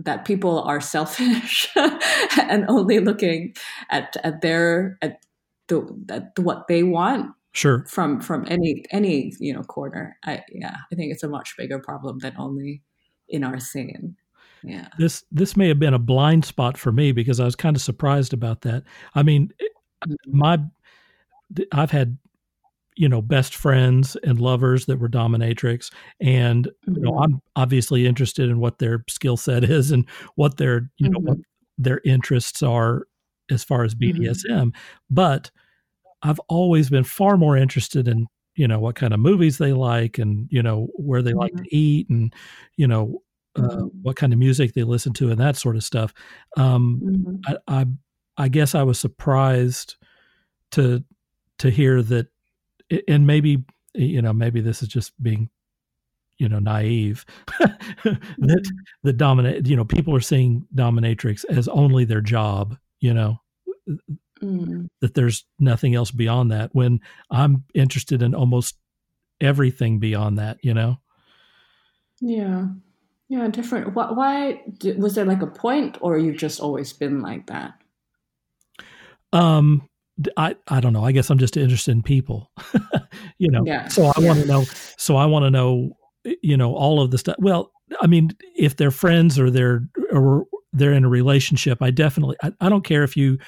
that 0.00 0.24
people 0.24 0.62
are 0.62 0.80
selfish 0.80 1.68
and 1.76 2.64
only 2.68 3.00
looking 3.00 3.54
at 3.90 4.16
at 4.22 4.40
their 4.40 4.98
at 5.02 5.20
the, 5.68 5.86
at 6.08 6.38
what 6.38 6.68
they 6.68 6.82
want 6.82 7.32
sure. 7.52 7.84
from 7.86 8.20
from 8.20 8.46
any 8.48 8.84
any 8.90 9.32
you 9.38 9.52
know 9.52 9.62
corner. 9.62 10.16
I 10.24 10.42
yeah 10.50 10.76
i 10.92 10.94
think 10.94 11.12
it's 11.12 11.22
a 11.22 11.28
much 11.28 11.56
bigger 11.56 11.78
problem 11.78 12.18
than 12.18 12.34
only 12.38 12.82
in 13.28 13.44
our 13.44 13.58
scene. 13.58 14.16
Yeah. 14.62 14.88
This 14.98 15.24
this 15.30 15.56
may 15.56 15.68
have 15.68 15.78
been 15.78 15.94
a 15.94 15.98
blind 15.98 16.44
spot 16.44 16.76
for 16.76 16.90
me 16.92 17.12
because 17.12 17.40
i 17.40 17.44
was 17.44 17.56
kind 17.56 17.76
of 17.76 17.82
surprised 17.82 18.32
about 18.32 18.62
that. 18.62 18.84
I 19.14 19.22
mean 19.22 19.52
my 20.26 20.58
i've 21.72 21.90
had 21.90 22.18
you 22.98 23.08
know 23.08 23.22
best 23.22 23.54
friends 23.54 24.16
and 24.24 24.40
lovers 24.40 24.86
that 24.86 24.98
were 24.98 25.08
dominatrix 25.08 25.90
and 26.20 26.66
mm-hmm. 26.66 26.96
you 26.96 27.02
know 27.02 27.12
mm-hmm. 27.12 27.34
i'm 27.34 27.42
obviously 27.56 28.06
interested 28.06 28.50
in 28.50 28.58
what 28.58 28.78
their 28.78 29.04
skill 29.08 29.36
set 29.36 29.64
is 29.64 29.90
and 29.90 30.08
what 30.34 30.56
their 30.56 30.90
you 30.98 31.08
know 31.08 31.18
mm-hmm. 31.18 31.28
what 31.28 31.38
their 31.78 32.00
interests 32.04 32.62
are 32.62 33.06
as 33.50 33.64
far 33.64 33.84
as 33.84 33.94
bdsm 33.94 34.44
mm-hmm. 34.46 34.68
but 35.10 35.50
I've 36.22 36.40
always 36.48 36.90
been 36.90 37.04
far 37.04 37.36
more 37.36 37.56
interested 37.56 38.08
in 38.08 38.26
you 38.56 38.66
know 38.66 38.80
what 38.80 38.96
kind 38.96 39.14
of 39.14 39.20
movies 39.20 39.58
they 39.58 39.72
like 39.72 40.18
and 40.18 40.48
you 40.50 40.62
know 40.62 40.88
where 40.94 41.22
they 41.22 41.30
mm-hmm. 41.30 41.38
like 41.38 41.54
to 41.54 41.76
eat 41.76 42.10
and 42.10 42.34
you 42.76 42.86
know 42.86 43.22
uh, 43.56 43.62
mm-hmm. 43.62 43.86
what 44.02 44.16
kind 44.16 44.32
of 44.32 44.38
music 44.38 44.74
they 44.74 44.82
listen 44.82 45.12
to 45.14 45.30
and 45.30 45.40
that 45.40 45.56
sort 45.56 45.76
of 45.76 45.84
stuff. 45.84 46.12
Um, 46.56 47.00
mm-hmm. 47.02 47.54
I, 47.68 47.80
I, 47.80 47.86
I 48.36 48.48
guess 48.48 48.74
I 48.74 48.82
was 48.82 48.98
surprised 48.98 49.96
to 50.72 51.04
to 51.58 51.70
hear 51.70 52.02
that, 52.02 52.28
and 53.06 53.26
maybe 53.26 53.64
you 53.94 54.22
know 54.22 54.32
maybe 54.32 54.60
this 54.60 54.82
is 54.82 54.88
just 54.88 55.20
being 55.22 55.48
you 56.38 56.48
know 56.48 56.58
naive 56.58 57.24
that 57.58 57.78
mm-hmm. 58.04 58.52
the 59.02 59.12
dominate 59.12 59.66
you 59.66 59.76
know 59.76 59.84
people 59.84 60.14
are 60.14 60.20
seeing 60.20 60.66
dominatrix 60.74 61.44
as 61.46 61.68
only 61.68 62.04
their 62.04 62.20
job 62.20 62.76
you 63.00 63.12
know 63.12 63.40
mm. 64.42 64.88
that 65.00 65.14
there's 65.14 65.44
nothing 65.58 65.94
else 65.94 66.10
beyond 66.10 66.50
that 66.50 66.70
when 66.72 67.00
I'm 67.30 67.64
interested 67.74 68.22
in 68.22 68.34
almost 68.34 68.76
everything 69.40 69.98
beyond 69.98 70.38
that, 70.38 70.58
you 70.62 70.74
know? 70.74 70.98
Yeah. 72.20 72.66
Yeah, 73.28 73.48
different. 73.48 73.94
Why, 73.94 74.10
why 74.10 74.62
was 74.96 75.14
there 75.14 75.26
like 75.26 75.42
a 75.42 75.46
point 75.46 75.98
or 76.00 76.18
you've 76.18 76.38
just 76.38 76.60
always 76.60 76.92
been 76.92 77.20
like 77.20 77.46
that? 77.48 77.74
Um, 79.32 79.88
I, 80.36 80.56
I 80.68 80.80
don't 80.80 80.92
know. 80.92 81.04
I 81.04 81.12
guess 81.12 81.30
I'm 81.30 81.38
just 81.38 81.56
interested 81.56 81.92
in 81.92 82.02
people, 82.02 82.50
you 83.38 83.50
know? 83.50 83.62
Yeah. 83.64 83.88
So 83.88 84.06
I 84.06 84.12
yeah. 84.18 84.26
want 84.26 84.40
to 84.40 84.46
know, 84.46 84.64
so 84.96 85.16
I 85.16 85.26
want 85.26 85.44
to 85.44 85.50
know, 85.50 85.96
you 86.42 86.56
know, 86.56 86.74
all 86.74 87.00
of 87.00 87.10
the 87.10 87.18
stuff. 87.18 87.36
Well, 87.38 87.70
I 88.00 88.06
mean, 88.06 88.30
if 88.56 88.76
they're 88.76 88.90
friends 88.90 89.38
or 89.38 89.50
they're, 89.50 89.82
or 90.12 90.46
they're 90.72 90.92
in 90.92 91.04
a 91.04 91.08
relationship, 91.08 91.78
I 91.80 91.90
definitely, 91.90 92.36
I, 92.42 92.52
I 92.60 92.68
don't 92.68 92.84
care 92.84 93.04
if 93.04 93.16
you 93.16 93.38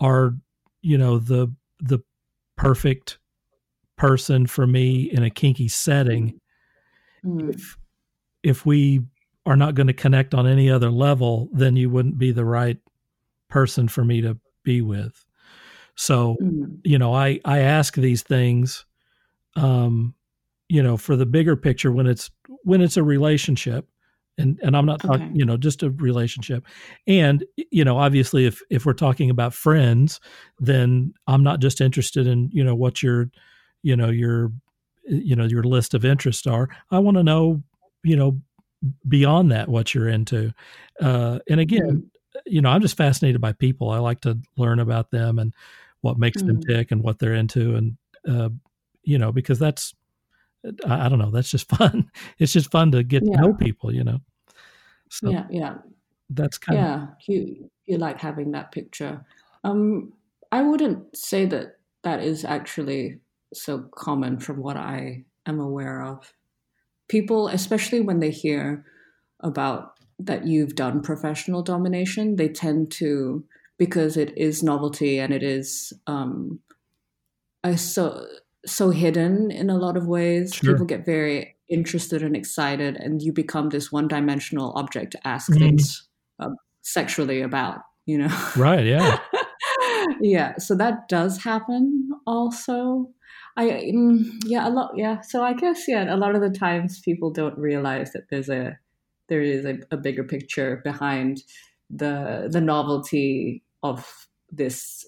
are 0.00 0.34
you 0.82 0.98
know 0.98 1.18
the 1.18 1.52
the 1.80 2.00
perfect 2.56 3.18
person 3.96 4.46
for 4.46 4.66
me 4.66 5.02
in 5.12 5.22
a 5.22 5.30
kinky 5.30 5.68
setting 5.68 6.40
mm. 7.24 7.54
if 7.54 7.76
if 8.42 8.66
we 8.66 9.02
are 9.46 9.56
not 9.56 9.74
going 9.74 9.86
to 9.86 9.92
connect 9.92 10.34
on 10.34 10.46
any 10.46 10.70
other 10.70 10.90
level 10.90 11.48
then 11.52 11.76
you 11.76 11.90
wouldn't 11.90 12.18
be 12.18 12.32
the 12.32 12.44
right 12.44 12.78
person 13.48 13.88
for 13.88 14.04
me 14.04 14.20
to 14.20 14.38
be 14.64 14.80
with 14.80 15.24
so 16.00 16.36
mm. 16.42 16.78
you 16.82 16.98
know 16.98 17.12
i 17.12 17.38
i 17.44 17.58
ask 17.58 17.94
these 17.94 18.22
things 18.22 18.86
um 19.56 20.14
you 20.70 20.82
know 20.82 20.96
for 20.96 21.14
the 21.14 21.26
bigger 21.26 21.56
picture 21.56 21.92
when 21.92 22.06
it's 22.06 22.30
when 22.64 22.80
it's 22.80 22.96
a 22.96 23.02
relationship 23.02 23.86
and 24.38 24.58
and 24.62 24.74
I'm 24.76 24.86
not 24.86 25.00
talking, 25.00 25.26
okay. 25.26 25.34
you 25.34 25.44
know, 25.44 25.58
just 25.58 25.82
a 25.82 25.90
relationship. 25.90 26.64
And 27.06 27.44
you 27.56 27.84
know, 27.84 27.98
obviously, 27.98 28.46
if 28.46 28.62
if 28.70 28.86
we're 28.86 28.94
talking 28.94 29.28
about 29.28 29.52
friends, 29.52 30.18
then 30.58 31.12
I'm 31.26 31.42
not 31.42 31.60
just 31.60 31.80
interested 31.80 32.26
in 32.26 32.48
you 32.50 32.64
know 32.64 32.74
what 32.74 33.02
your, 33.02 33.30
you 33.82 33.96
know, 33.96 34.08
your, 34.08 34.50
you 35.04 35.36
know, 35.36 35.44
your 35.44 35.64
list 35.64 35.92
of 35.92 36.06
interests 36.06 36.46
are. 36.46 36.70
I 36.90 37.00
want 37.00 37.18
to 37.18 37.22
know, 37.22 37.62
you 38.02 38.16
know, 38.16 38.40
beyond 39.06 39.52
that 39.52 39.68
what 39.68 39.94
you're 39.94 40.08
into. 40.08 40.54
Uh, 41.00 41.40
and 41.48 41.60
again, 41.60 41.82
mm-hmm. 41.90 42.40
you 42.46 42.62
know, 42.62 42.70
I'm 42.70 42.80
just 42.80 42.96
fascinated 42.96 43.40
by 43.40 43.52
people. 43.52 43.90
I 43.90 43.98
like 43.98 44.22
to 44.22 44.38
learn 44.56 44.78
about 44.80 45.10
them 45.10 45.38
and 45.38 45.52
what 46.00 46.18
makes 46.18 46.38
mm-hmm. 46.38 46.58
them 46.58 46.62
tick 46.62 46.90
and 46.90 47.02
what 47.02 47.18
they're 47.18 47.34
into, 47.34 47.74
and 47.76 47.96
uh, 48.28 48.50
you 49.02 49.18
know, 49.18 49.32
because 49.32 49.58
that's 49.58 49.94
I, 50.86 51.08
don't 51.08 51.18
know. 51.18 51.30
That's 51.30 51.50
just 51.50 51.68
fun. 51.76 52.10
It's 52.38 52.52
just 52.52 52.70
fun 52.70 52.92
to 52.92 53.02
get 53.02 53.22
yeah. 53.24 53.36
to 53.36 53.40
know 53.40 53.54
people, 53.54 53.94
you 53.94 54.04
know. 54.04 54.18
So 55.10 55.30
yeah, 55.30 55.46
yeah. 55.50 55.74
That's 56.28 56.58
kind 56.58 56.78
yeah, 56.78 57.02
of 57.02 57.08
you 57.26 57.70
you 57.86 57.98
like 57.98 58.20
having 58.20 58.52
that 58.52 58.70
picture. 58.70 59.24
Um, 59.64 60.12
I 60.52 60.62
wouldn't 60.62 61.16
say 61.16 61.46
that 61.46 61.78
that 62.02 62.22
is 62.22 62.44
actually 62.44 63.18
so 63.52 63.80
common 63.94 64.38
from 64.38 64.62
what 64.62 64.76
I 64.76 65.24
am 65.46 65.60
aware 65.60 66.02
of. 66.02 66.32
People, 67.08 67.48
especially 67.48 68.00
when 68.00 68.20
they 68.20 68.30
hear 68.30 68.84
about 69.40 69.98
that 70.20 70.46
you've 70.46 70.76
done 70.76 71.02
professional 71.02 71.62
domination, 71.62 72.36
they 72.36 72.48
tend 72.48 72.92
to 72.92 73.44
because 73.80 74.18
it 74.18 74.36
is 74.36 74.62
novelty 74.62 75.18
and 75.18 75.32
it 75.32 75.42
is 75.42 75.90
um, 76.06 76.60
so 77.76 78.26
so 78.66 78.90
hidden 78.90 79.50
in 79.50 79.70
a 79.70 79.78
lot 79.78 79.96
of 79.96 80.06
ways. 80.06 80.54
Sure. 80.54 80.74
People 80.74 80.84
get 80.84 81.06
very 81.06 81.56
interested 81.70 82.22
and 82.22 82.36
excited, 82.36 82.96
and 82.96 83.22
you 83.22 83.32
become 83.32 83.70
this 83.70 83.90
one 83.90 84.06
dimensional 84.06 84.74
object 84.76 85.12
to 85.12 85.26
ask 85.26 85.50
mm-hmm. 85.50 85.60
things 85.60 86.06
uh, 86.38 86.50
sexually 86.82 87.40
about, 87.40 87.78
you 88.04 88.18
know? 88.18 88.50
Right, 88.54 88.84
yeah. 88.84 89.18
yeah, 90.20 90.58
so 90.58 90.74
that 90.74 91.08
does 91.08 91.42
happen 91.42 92.10
also. 92.26 93.08
I, 93.56 93.92
mm, 93.94 94.30
yeah, 94.44 94.68
a 94.68 94.70
lot, 94.70 94.90
yeah. 94.94 95.22
So 95.22 95.42
I 95.42 95.54
guess, 95.54 95.88
yeah, 95.88 96.14
a 96.14 96.18
lot 96.18 96.34
of 96.34 96.42
the 96.42 96.50
times 96.50 97.00
people 97.00 97.30
don't 97.30 97.56
realize 97.56 98.12
that 98.12 98.28
there's 98.28 98.50
a, 98.50 98.78
there 99.28 99.40
is 99.40 99.64
a, 99.64 99.78
a 99.90 99.96
bigger 99.96 100.24
picture 100.24 100.82
behind 100.84 101.44
the 101.90 102.48
the 102.50 102.60
novelty 102.60 103.62
of 103.82 104.28
this 104.50 105.06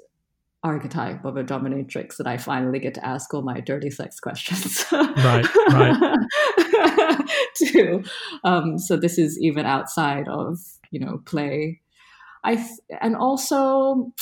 archetype 0.64 1.24
of 1.24 1.36
a 1.36 1.42
dominatrix 1.42 2.16
that 2.18 2.26
I 2.26 2.36
finally 2.36 2.78
get 2.78 2.94
to 2.94 3.04
ask 3.04 3.34
all 3.34 3.42
my 3.42 3.60
dirty 3.60 3.90
sex 3.90 4.20
questions. 4.20 4.84
right, 4.92 5.46
right. 5.70 6.18
too. 7.56 8.02
Um, 8.44 8.78
so 8.78 8.96
this 8.96 9.18
is 9.18 9.38
even 9.40 9.66
outside 9.66 10.28
of 10.28 10.58
you 10.90 11.00
know 11.00 11.20
play. 11.26 11.80
I 12.44 12.56
th- 12.56 12.80
and 13.00 13.16
also 13.16 14.12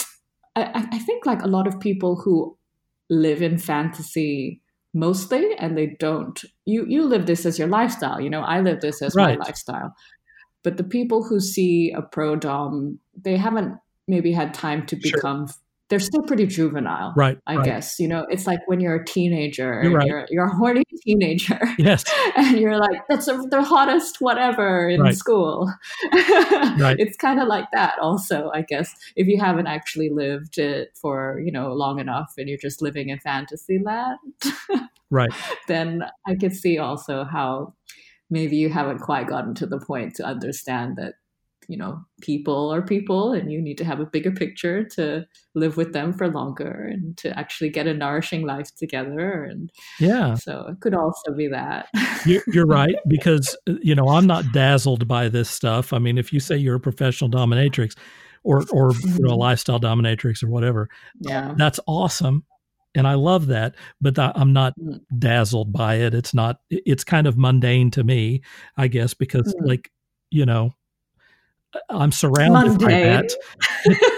I, 0.57 0.87
I 0.93 0.99
think 0.99 1.27
like 1.27 1.43
a 1.43 1.49
lot 1.49 1.67
of 1.67 1.81
people 1.81 2.17
who 2.17 2.57
live 3.09 3.43
in 3.43 3.59
fantasy 3.59 4.61
mostly 4.93 5.55
and 5.59 5.77
they 5.79 5.87
don't 6.01 6.43
you 6.65 6.85
you 6.87 7.05
live 7.05 7.27
this 7.27 7.47
as 7.47 7.59
your 7.59 7.69
lifestyle 7.69 8.21
you 8.21 8.29
know 8.29 8.41
i 8.41 8.61
live 8.61 8.81
this 8.81 9.01
as 9.03 9.15
Right. 9.15 9.39
my 9.39 9.45
lifestyle 9.45 9.95
but 10.65 10.77
the 10.79 10.83
people 10.85 11.23
who 11.23 11.39
see 11.39 11.93
a 11.93 12.03
pro 12.03 12.35
dom 12.35 12.99
they 13.17 13.37
haven't 13.37 13.77
maybe 14.11 14.33
had 14.33 14.53
time 14.53 14.85
to 14.87 15.01
Sure. 15.01 15.13
become 15.13 15.47
they're 15.89 15.99
still 15.99 16.23
pretty 16.23 16.47
juvenile 16.47 17.13
Right. 17.17 17.37
i 17.49 17.57
right. 17.57 17.65
guess 17.65 17.99
you 17.99 18.07
know 18.07 18.25
it's 18.31 18.47
like 18.47 18.61
when 18.69 18.79
you're 18.79 18.95
a 18.95 19.05
teenager 19.05 19.73
You're 19.83 19.83
and 19.83 19.95
right. 19.97 20.07
you're, 20.07 20.27
you're 20.31 20.45
a 20.47 20.57
horny 20.57 20.85
teenager 21.05 21.59
Yes. 21.79 22.05
and 22.37 22.59
you're 22.61 22.79
like 22.79 23.01
that's 23.09 23.27
a, 23.27 23.37
the 23.51 23.63
hottest 23.63 24.21
whatever 24.21 24.89
in 24.89 25.01
Right. 25.01 25.17
school 25.17 25.73
Right. 26.13 26.97
it's 27.03 27.17
kind 27.17 27.41
of 27.41 27.49
like 27.49 27.67
that 27.73 27.99
also 28.01 28.51
i 28.55 28.63
guess 28.63 28.95
if 29.17 29.27
you 29.27 29.39
haven't 29.41 29.67
actually 29.67 30.11
lived 30.11 30.59
it 30.59 30.91
for 31.01 31.41
you 31.45 31.51
know 31.51 31.73
long 31.73 31.99
enough 31.99 32.33
and 32.39 32.49
you're 32.49 32.59
just 32.69 32.81
living 32.83 33.09
in 33.09 33.19
fantasy 33.19 33.79
land 33.85 34.19
Right. 35.11 35.33
then 35.67 36.05
i 36.29 36.37
could 36.37 36.55
see 36.55 36.79
also 36.79 37.25
how 37.25 37.75
maybe 38.31 38.57
you 38.57 38.69
haven't 38.69 39.01
quite 39.01 39.27
gotten 39.27 39.55
to 39.57 39.67
the 39.67 39.81
point 39.81 40.15
to 40.17 40.25
understand 40.25 40.97
that 40.99 41.15
you 41.71 41.77
know 41.77 42.01
people 42.21 42.71
are 42.73 42.83
people 42.83 43.33
and 43.33 43.53
you 43.53 43.61
need 43.63 43.79
to 43.79 43.85
have 43.85 44.01
a 44.01 44.07
bigger 44.07 44.33
picture 44.33 44.85
to 44.85 45.25
live 45.55 45.77
with 45.77 45.93
them 45.93 46.13
for 46.13 46.29
longer 46.29 46.89
and 46.91 47.17
to 47.17 47.37
actually 47.39 47.71
get 47.71 47.87
a 47.87 47.95
nourishing 47.95 48.47
life 48.47 48.75
together 48.77 49.45
and 49.45 49.71
Yeah. 50.01 50.35
so 50.35 50.67
it 50.69 50.81
could 50.81 50.95
also 50.95 51.33
be 51.37 51.49
that 51.49 51.89
You're, 52.27 52.43
you're 52.53 52.67
right 52.81 52.95
because 53.09 53.57
you 53.67 53.95
know 53.95 54.09
I'm 54.11 54.27
not 54.27 54.53
dazzled 54.53 55.07
by 55.09 55.29
this 55.29 55.49
stuff. 55.51 55.93
I 55.93 55.99
mean, 55.99 56.19
if 56.19 56.33
you 56.33 56.41
say 56.41 56.57
you're 56.57 56.77
a 56.77 56.81
professional 56.81 57.31
dominatrix, 57.31 57.97
or 58.45 58.67
or 58.73 58.93
you 59.03 59.25
know, 59.25 59.35
a 59.35 59.37
lifestyle 59.47 59.81
dominatrix 59.81 60.43
or 60.43 60.49
whatever, 60.49 60.89
yeah 61.21 61.55
that's 61.57 61.81
awesome, 61.87 62.45
and 62.95 63.07
I 63.07 63.15
love 63.15 63.47
that. 63.47 63.75
But 64.01 64.19
I'm 64.19 64.53
not 64.53 64.75
Mm. 64.79 65.01
dazzled 65.19 65.73
by 65.73 65.97
it. 65.97 66.15
It's 66.15 66.35
not. 66.35 66.61
It's 66.71 67.05
kind 67.05 67.27
of 67.27 67.37
mundane 67.39 67.91
to 67.93 68.05
me, 68.05 68.43
I 68.77 68.89
guess, 68.89 69.15
because 69.15 69.55
Mm. 69.61 69.67
like 69.69 69.91
you 70.31 70.47
know, 70.47 70.73
I'm 71.89 72.13
surrounded 72.13 72.79
by 72.79 72.93
that. 72.93 73.33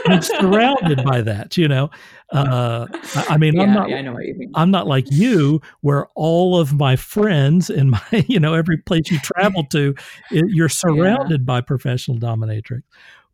I'm 0.08 0.22
surrounded 0.22 1.04
by 1.04 1.20
that. 1.22 1.56
You 1.56 1.68
know, 1.68 1.90
uh, 2.32 2.86
I, 3.28 3.36
mean, 3.36 3.54
yeah, 3.54 3.62
I'm 3.62 3.74
not. 3.74 3.90
yeah, 3.90 3.96
I 3.96 4.02
know 4.02 4.12
what 4.12 4.24
you 4.24 4.34
mean. 4.34 4.52
I'm 4.54 4.70
not 4.70 4.86
like 4.86 5.10
you, 5.10 5.60
where 5.80 6.06
all 6.14 6.58
of 6.58 6.72
my 6.74 6.96
friends 6.96 7.68
and 7.70 7.90
my, 7.90 8.02
you 8.28 8.40
know, 8.40 8.54
every 8.54 8.78
place 8.78 9.10
you 9.10 9.18
travel 9.20 9.64
to, 9.70 9.94
it, 10.30 10.44
you're 10.48 10.68
surrounded 10.68 11.44
by 11.44 11.60
professional 11.60 12.18
dominatrix. 12.18 12.82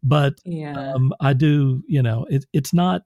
But 0.03 0.41
Yeah. 0.45 0.93
um, 0.95 1.13
I 1.21 1.33
do, 1.33 1.83
you 1.87 2.03
know, 2.03 2.27
it, 2.31 2.45
it's 2.53 2.73
not. 2.73 3.03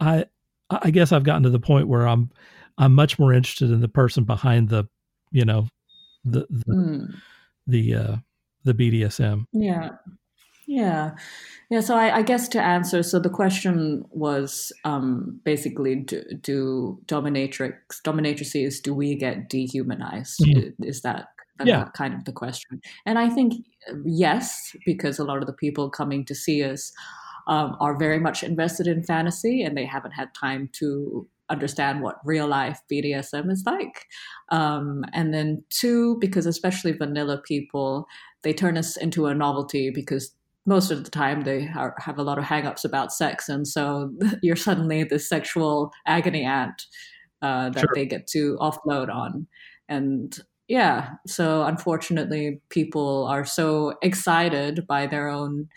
I 0.00 0.26
I 0.70 0.90
guess 0.90 1.12
I've 1.12 1.24
gotten 1.24 1.42
to 1.44 1.50
the 1.50 1.60
point 1.60 1.88
where 1.88 2.08
I'm 2.08 2.30
I'm 2.78 2.94
much 2.94 3.18
more 3.18 3.32
interested 3.32 3.70
in 3.70 3.80
the 3.80 3.88
person 3.88 4.24
behind 4.24 4.68
the, 4.68 4.84
you 5.30 5.44
know, 5.44 5.68
the 6.24 6.46
the 6.50 6.74
Mm. 6.74 7.14
the, 7.66 7.94
uh, 7.94 8.16
the 8.64 8.74
BDSM. 8.74 9.46
Yeah. 9.52 9.90
Yeah. 10.66 11.10
Yeah. 11.70 11.80
So 11.80 11.94
I, 11.94 12.16
I 12.16 12.22
guess 12.22 12.48
to 12.48 12.60
answer, 12.62 13.02
so 13.02 13.18
the 13.18 13.28
question 13.28 14.04
was 14.10 14.72
um, 14.84 15.40
basically 15.44 15.96
do, 15.96 16.22
do 16.40 16.98
dominatrix, 17.06 17.74
dominatrices, 18.04 18.82
do 18.82 18.94
we 18.94 19.14
get 19.14 19.50
dehumanized? 19.50 20.40
Mhm. 20.40 20.72
Is 20.82 21.02
that 21.02 21.26
Yeah. 21.62 21.88
kind 21.94 22.14
of 22.14 22.24
the 22.24 22.32
question? 22.32 22.80
And 23.04 23.18
I 23.18 23.28
think 23.28 23.52
uh, 23.90 23.96
yes, 24.06 24.74
because 24.86 25.18
a 25.18 25.24
lot 25.24 25.38
of 25.40 25.46
the 25.46 25.52
people 25.52 25.90
coming 25.90 26.24
to 26.24 26.34
see 26.34 26.64
us 26.64 26.92
um, 27.46 27.76
are 27.78 27.98
very 27.98 28.18
much 28.18 28.42
invested 28.42 28.86
in 28.86 29.02
fantasy 29.04 29.62
and 29.62 29.76
they 29.76 29.84
haven't 29.84 30.12
had 30.12 30.32
time 30.34 30.70
to 30.80 31.28
understand 31.50 32.00
what 32.00 32.16
real 32.24 32.46
life 32.46 32.80
BDSM 32.90 33.50
is 33.50 33.62
like. 33.66 34.06
Um, 34.50 35.04
and 35.12 35.34
then 35.34 35.62
two, 35.68 36.16
because 36.20 36.46
especially 36.46 36.92
vanilla 36.92 37.42
people, 37.46 38.06
they 38.44 38.54
turn 38.54 38.76
us 38.78 38.96
into 38.96 39.26
a 39.26 39.34
novelty 39.34 39.90
because 39.90 40.34
most 40.66 40.90
of 40.90 41.04
the 41.04 41.10
time 41.10 41.42
they 41.42 41.68
are, 41.76 41.94
have 41.98 42.18
a 42.18 42.22
lot 42.22 42.38
of 42.38 42.44
hangups 42.44 42.84
about 42.84 43.12
sex. 43.12 43.48
And 43.48 43.66
so 43.66 44.12
you're 44.42 44.56
suddenly 44.56 45.04
the 45.04 45.18
sexual 45.18 45.92
agony 46.06 46.44
aunt 46.44 46.82
uh, 47.42 47.70
that 47.70 47.80
Sure. 47.80 47.92
they 47.94 48.06
get 48.06 48.26
to 48.28 48.56
offload 48.60 49.12
on. 49.12 49.46
And 49.88 50.38
yeah, 50.68 51.10
so 51.26 51.64
unfortunately, 51.64 52.60
people 52.70 53.26
are 53.26 53.44
so 53.44 53.96
excited 54.02 54.86
by 54.86 55.06
their 55.06 55.28
own 55.28 55.68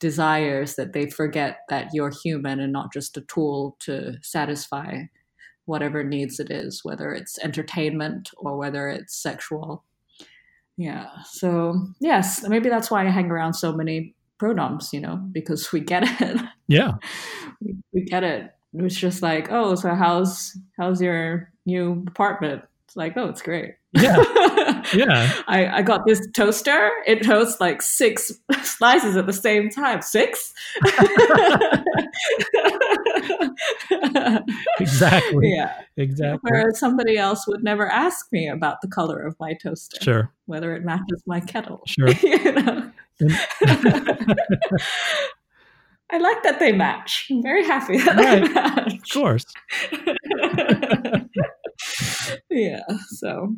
desires 0.00 0.74
that 0.74 0.92
they 0.92 1.08
forget 1.08 1.58
that 1.68 1.90
you're 1.92 2.10
human 2.24 2.58
and 2.58 2.72
not 2.72 2.92
just 2.92 3.16
a 3.16 3.20
tool 3.22 3.76
to 3.78 4.14
satisfy 4.22 5.02
whatever 5.66 6.02
needs 6.02 6.40
it 6.40 6.50
is, 6.50 6.80
whether 6.82 7.12
it's 7.12 7.38
entertainment 7.38 8.30
or 8.36 8.56
whether 8.56 8.88
it's 8.88 9.16
sexual. 9.16 9.84
Yeah. 10.76 11.08
So 11.24 11.86
yes, 12.00 12.46
maybe 12.48 12.68
that's 12.68 12.90
why 12.90 13.06
I 13.06 13.10
hang 13.10 13.30
around 13.30 13.54
so 13.54 13.72
many 13.72 14.14
pro 14.38 14.54
doms 14.54 14.92
you 14.92 15.00
know, 15.00 15.16
because 15.32 15.72
we 15.72 15.80
get 15.80 16.04
it. 16.20 16.40
Yeah. 16.68 16.92
we, 17.60 17.76
we 17.92 18.02
get 18.02 18.24
it. 18.24 18.50
It's 18.72 18.96
just 18.96 19.20
like, 19.20 19.48
oh, 19.50 19.74
so 19.74 19.94
how's 19.94 20.56
how's 20.78 21.02
your 21.02 21.52
new 21.66 22.04
apartment? 22.08 22.62
Like, 22.96 23.16
oh, 23.16 23.28
it's 23.28 23.42
great. 23.42 23.74
Yeah. 23.92 24.22
Yeah. 24.94 25.32
I, 25.46 25.78
I 25.78 25.82
got 25.82 26.04
this 26.06 26.20
toaster. 26.34 26.90
It 27.06 27.22
toasts 27.22 27.60
like 27.60 27.80
six 27.80 28.32
slices 28.62 29.16
at 29.16 29.26
the 29.26 29.32
same 29.32 29.70
time. 29.70 30.02
Six? 30.02 30.52
Exactly. 34.80 35.52
yeah. 35.54 35.72
Exactly. 35.96 36.50
Whereas 36.50 36.78
somebody 36.78 37.16
else 37.16 37.46
would 37.46 37.62
never 37.62 37.88
ask 37.88 38.26
me 38.32 38.48
about 38.48 38.80
the 38.80 38.88
color 38.88 39.20
of 39.20 39.36
my 39.40 39.54
toaster, 39.62 39.98
Sure. 40.02 40.32
whether 40.46 40.74
it 40.74 40.84
matches 40.84 41.22
my 41.26 41.40
kettle. 41.40 41.82
Sure. 41.86 42.08
you 42.08 42.52
know? 42.52 42.90
I 46.10 46.18
like 46.18 46.42
that 46.42 46.58
they 46.58 46.72
match. 46.72 47.26
I'm 47.30 47.42
very 47.42 47.64
happy 47.64 47.98
that 47.98 48.16
Right. 48.16 48.44
they 48.44 48.52
match. 48.52 48.94
Of 48.94 49.08
course. 49.12 49.44
Yeah. 52.50 52.80
So, 53.08 53.56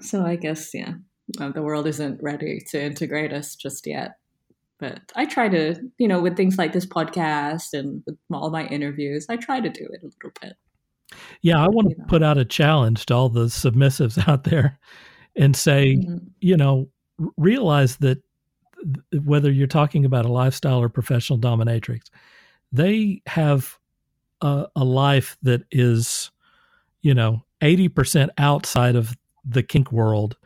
so 0.00 0.24
I 0.24 0.36
guess 0.36 0.72
yeah, 0.74 0.94
uh, 1.40 1.50
the 1.50 1.62
world 1.62 1.86
isn't 1.86 2.22
ready 2.22 2.60
to 2.70 2.82
integrate 2.82 3.32
us 3.32 3.54
just 3.56 3.86
yet. 3.86 4.12
But 4.80 5.00
I 5.14 5.24
try 5.24 5.48
to, 5.48 5.76
you 5.98 6.08
know, 6.08 6.20
with 6.20 6.36
things 6.36 6.58
like 6.58 6.72
this 6.72 6.86
podcast 6.86 7.72
and 7.72 8.02
with 8.06 8.16
all 8.32 8.50
my 8.50 8.66
interviews, 8.66 9.26
I 9.28 9.36
try 9.36 9.60
to 9.60 9.70
do 9.70 9.84
it 9.92 10.02
a 10.02 10.06
little 10.06 10.32
bit. 10.40 10.54
Yeah, 11.42 11.62
I 11.64 11.68
want 11.68 11.88
to 11.90 11.94
You 11.94 11.98
know. 11.98 12.04
put 12.08 12.22
out 12.24 12.38
a 12.38 12.44
challenge 12.44 13.06
to 13.06 13.14
all 13.14 13.28
the 13.28 13.44
submissives 13.46 14.18
out 14.28 14.44
there 14.44 14.78
and 15.36 15.54
say, 15.56 15.96
Mhm. 15.96 16.26
you 16.40 16.56
know, 16.56 16.88
realize 17.36 17.96
that 17.98 18.22
whether 19.22 19.50
you're 19.50 19.66
talking 19.68 20.04
about 20.04 20.26
a 20.26 20.32
lifestyle 20.32 20.82
or 20.82 20.88
professional 20.88 21.38
dominatrix, 21.38 22.02
they 22.72 23.22
have 23.26 23.78
a, 24.40 24.66
a 24.74 24.84
life 24.84 25.36
that 25.42 25.62
is, 25.70 26.30
you 27.04 27.14
know, 27.14 27.44
80% 27.62 28.30
outside 28.38 28.96
of 28.96 29.16
the 29.44 29.62
kink 29.62 29.92
world 29.92 30.36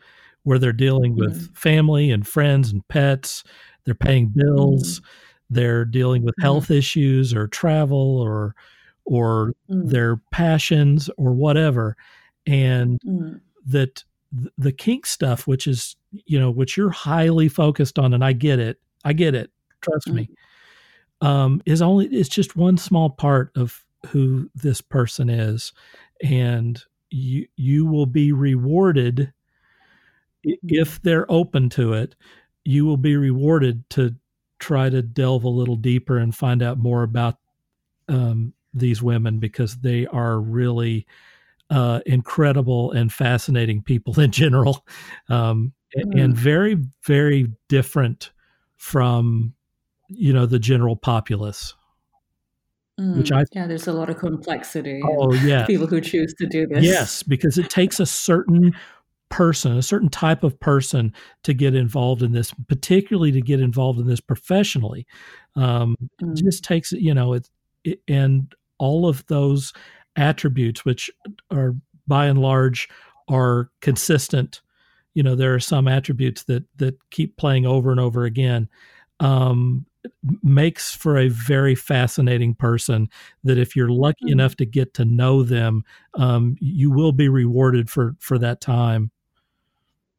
where 0.43 0.59
they're 0.59 0.73
dealing 0.73 1.15
with 1.17 1.49
family 1.55 2.11
and 2.11 2.27
friends 2.27 2.71
and 2.71 2.87
pets. 2.89 3.43
They're 3.85 3.95
paying 3.95 4.29
bills. 4.35 5.01
They're 5.49 5.85
dealing 5.85 6.23
with 6.23 6.35
Mhm. 6.39 6.43
health 6.43 6.71
issues 6.71 7.33
or 7.33 7.47
travel 7.47 8.19
or, 8.19 8.55
or 9.05 9.53
Mm, 9.69 9.89
their 9.89 10.17
passions 10.31 11.09
or 11.17 11.33
whatever 11.33 11.95
and 12.47 12.99
mm, 13.05 13.41
that 13.65 14.03
the 14.57 14.71
kink 14.71 15.05
stuff 15.05 15.47
which 15.47 15.67
is 15.67 15.95
you 16.25 16.39
know 16.39 16.51
which 16.51 16.77
you're 16.77 16.89
highly 16.91 17.47
focused 17.49 17.99
on 17.99 18.13
and 18.13 18.23
i 18.25 18.33
get 18.33 18.59
it 18.59 18.79
i 19.05 19.13
get 19.13 19.35
it 19.35 19.51
trust 19.81 20.11
me 20.13 20.29
um 21.21 21.61
is 21.65 21.81
only 21.81 22.07
it's 22.07 22.29
just 22.29 22.55
one 22.55 22.77
small 22.77 23.09
part 23.09 23.51
of 23.55 23.85
who 24.07 24.49
this 24.55 24.81
person 24.81 25.29
is 25.29 25.73
and 26.23 26.83
you 27.09 27.47
you 27.55 27.85
will 27.85 28.05
be 28.05 28.31
rewarded 28.31 29.33
if 30.43 31.01
they're 31.01 31.29
open 31.31 31.69
to 31.69 31.93
it 31.93 32.15
you 32.65 32.85
will 32.85 32.97
be 32.97 33.17
rewarded 33.17 33.87
to 33.89 34.15
try 34.59 34.89
to 34.89 35.01
delve 35.01 35.43
a 35.43 35.49
little 35.49 35.75
deeper 35.75 36.17
and 36.17 36.35
find 36.35 36.61
out 36.61 36.77
more 36.77 37.03
about 37.03 37.37
um, 38.09 38.53
these 38.73 39.01
women 39.01 39.39
because 39.39 39.77
they 39.77 40.05
are 40.07 40.39
really 40.39 41.07
uh, 41.69 42.01
incredible 42.05 42.91
and 42.91 43.11
fascinating 43.13 43.81
people 43.81 44.19
in 44.19 44.31
general, 44.31 44.85
um, 45.29 45.73
Mm. 45.97 46.23
and 46.23 46.37
very, 46.37 46.77
very 47.03 47.51
different 47.67 48.31
from 48.77 49.55
you 50.07 50.31
know 50.31 50.45
the 50.45 50.59
general 50.59 50.95
populace. 50.95 51.73
Which 52.99 53.31
mm. 53.31 53.37
I- 53.37 53.45
yeah, 53.53 53.67
there's 53.67 53.87
a 53.87 53.93
lot 53.93 54.09
of 54.09 54.17
complexity. 54.17 55.01
Oh 55.03 55.33
yeah, 55.43 55.65
people 55.65 55.87
who 55.87 56.01
choose 56.01 56.33
to 56.35 56.45
do 56.45 56.67
this. 56.67 56.83
yes, 56.83 57.23
because 57.23 57.57
it 57.57 57.69
takes 57.69 57.99
a 57.99 58.05
certain 58.05 58.73
person, 59.29 59.77
a 59.77 59.81
certain 59.81 60.09
type 60.09 60.43
of 60.43 60.59
person 60.59 61.13
to 61.43 61.53
get 61.53 61.75
involved 61.75 62.23
in 62.23 62.31
this, 62.31 62.53
particularly 62.67 63.31
to 63.31 63.41
get 63.41 63.59
involved 63.61 63.99
in 63.99 64.07
this 64.07 64.19
professionally. 64.19 65.05
Um, 65.55 65.95
Mm, 66.21 66.37
it 66.37 66.43
just 66.43 66.63
takes 66.63 66.91
you 66.91 67.13
know 67.13 67.33
it, 67.33 67.49
it 67.83 68.01
and 68.07 68.53
all 68.77 69.07
of 69.07 69.25
those 69.27 69.73
attributes 70.15 70.83
which 70.83 71.09
are 71.51 71.75
by 72.07 72.25
and 72.25 72.39
large 72.39 72.89
are 73.29 73.69
consistent. 73.81 74.61
You 75.13 75.23
know, 75.23 75.35
there 75.35 75.53
are 75.53 75.59
some 75.59 75.87
attributes 75.87 76.43
that 76.43 76.63
that 76.77 76.97
keep 77.11 77.37
playing 77.37 77.65
over 77.65 77.91
and 77.91 77.99
over 77.99 78.25
again. 78.25 78.67
Um, 79.19 79.85
makes 80.41 80.95
for 80.95 81.17
a 81.17 81.27
very 81.27 81.75
fascinating 81.75 82.55
person 82.55 83.09
that 83.43 83.57
if 83.57 83.75
you're 83.75 83.89
lucky 83.89 84.25
mm-hmm. 84.25 84.33
enough 84.33 84.55
to 84.55 84.65
get 84.65 84.93
to 84.93 85.05
know 85.05 85.43
them 85.43 85.83
um, 86.15 86.55
you 86.59 86.91
will 86.91 87.11
be 87.11 87.29
rewarded 87.29 87.89
for 87.89 88.15
for 88.19 88.37
that 88.37 88.61
time 88.61 89.11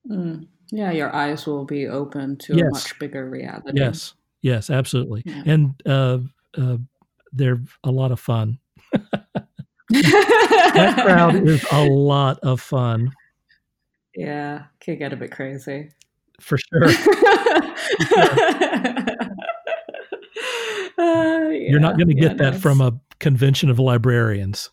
mm. 0.08 0.46
yeah 0.70 0.90
your 0.90 1.14
eyes 1.14 1.46
will 1.46 1.64
be 1.64 1.86
open 1.86 2.36
to 2.36 2.54
yes. 2.54 2.66
a 2.66 2.70
much 2.70 2.98
bigger 2.98 3.28
reality 3.28 3.72
yes 3.74 4.14
yes 4.42 4.68
absolutely 4.68 5.22
yeah. 5.24 5.42
and 5.46 5.82
uh, 5.86 6.18
uh, 6.58 6.76
they're 7.32 7.60
a 7.84 7.90
lot 7.90 8.12
of 8.12 8.20
fun 8.20 8.58
that 9.88 11.00
crowd 11.02 11.34
is 11.48 11.64
a 11.72 11.88
lot 11.88 12.38
of 12.40 12.60
fun 12.60 13.10
yeah 14.14 14.64
can 14.80 14.98
get 14.98 15.12
a 15.12 15.16
bit 15.16 15.30
crazy 15.30 15.90
for 16.40 16.58
sure. 16.58 16.88
Uh, 21.00 21.48
yeah, 21.48 21.70
You're 21.70 21.80
not 21.80 21.96
going 21.96 22.08
to 22.08 22.14
get 22.14 22.32
yeah, 22.32 22.44
that 22.44 22.52
nice. 22.54 22.62
from 22.62 22.80
a 22.80 23.00
convention 23.18 23.70
of 23.70 23.78
librarians. 23.78 24.70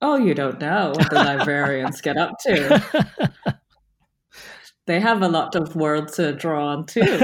Oh, 0.00 0.16
you 0.16 0.34
don't 0.34 0.58
know 0.60 0.92
what 0.96 1.10
the 1.10 1.16
librarians 1.16 2.00
get 2.00 2.16
up 2.16 2.38
to. 2.40 3.22
They 4.86 4.98
have 4.98 5.22
a 5.22 5.28
lot 5.28 5.54
of 5.54 5.76
world 5.76 6.12
to 6.14 6.32
draw 6.32 6.66
on 6.66 6.86
too. 6.86 7.20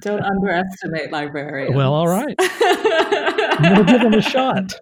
don't 0.00 0.22
underestimate 0.24 1.12
librarians. 1.12 1.76
Well, 1.76 1.92
all 1.92 2.08
right. 2.08 2.34
I'm 2.38 3.74
going 3.74 3.86
to 3.86 3.92
give 3.92 4.00
them 4.00 4.14
a 4.14 4.22
shot. 4.22 4.74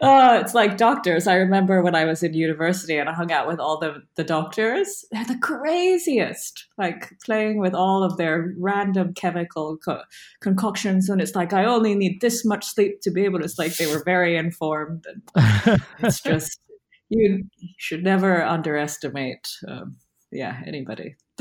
Oh, 0.00 0.38
it's 0.40 0.54
like 0.54 0.76
doctors. 0.76 1.26
I 1.26 1.34
remember 1.36 1.82
when 1.82 1.94
I 1.94 2.04
was 2.04 2.22
in 2.22 2.34
university 2.34 2.96
and 2.96 3.08
I 3.08 3.12
hung 3.12 3.32
out 3.32 3.48
with 3.48 3.60
all 3.60 3.78
the, 3.78 4.02
the 4.16 4.24
doctors. 4.24 5.04
They're 5.10 5.24
the 5.24 5.38
craziest, 5.38 6.66
like 6.78 7.12
playing 7.24 7.58
with 7.58 7.74
all 7.74 8.02
of 8.02 8.16
their 8.16 8.54
random 8.58 9.14
chemical 9.14 9.78
co- 9.78 10.02
concoctions. 10.40 11.08
And 11.08 11.20
it's 11.20 11.34
like, 11.34 11.52
I 11.52 11.64
only 11.64 11.94
need 11.94 12.20
this 12.20 12.44
much 12.44 12.66
sleep 12.66 13.00
to 13.02 13.10
be 13.10 13.24
able 13.24 13.38
to. 13.38 13.44
It's 13.44 13.58
like 13.58 13.76
they 13.76 13.86
were 13.86 14.02
very 14.04 14.36
informed. 14.36 15.04
And 15.06 15.80
it's 15.98 16.20
just, 16.20 16.60
you 17.08 17.44
should 17.78 18.02
never 18.02 18.42
underestimate, 18.42 19.48
um, 19.68 19.96
yeah, 20.30 20.60
anybody. 20.66 21.16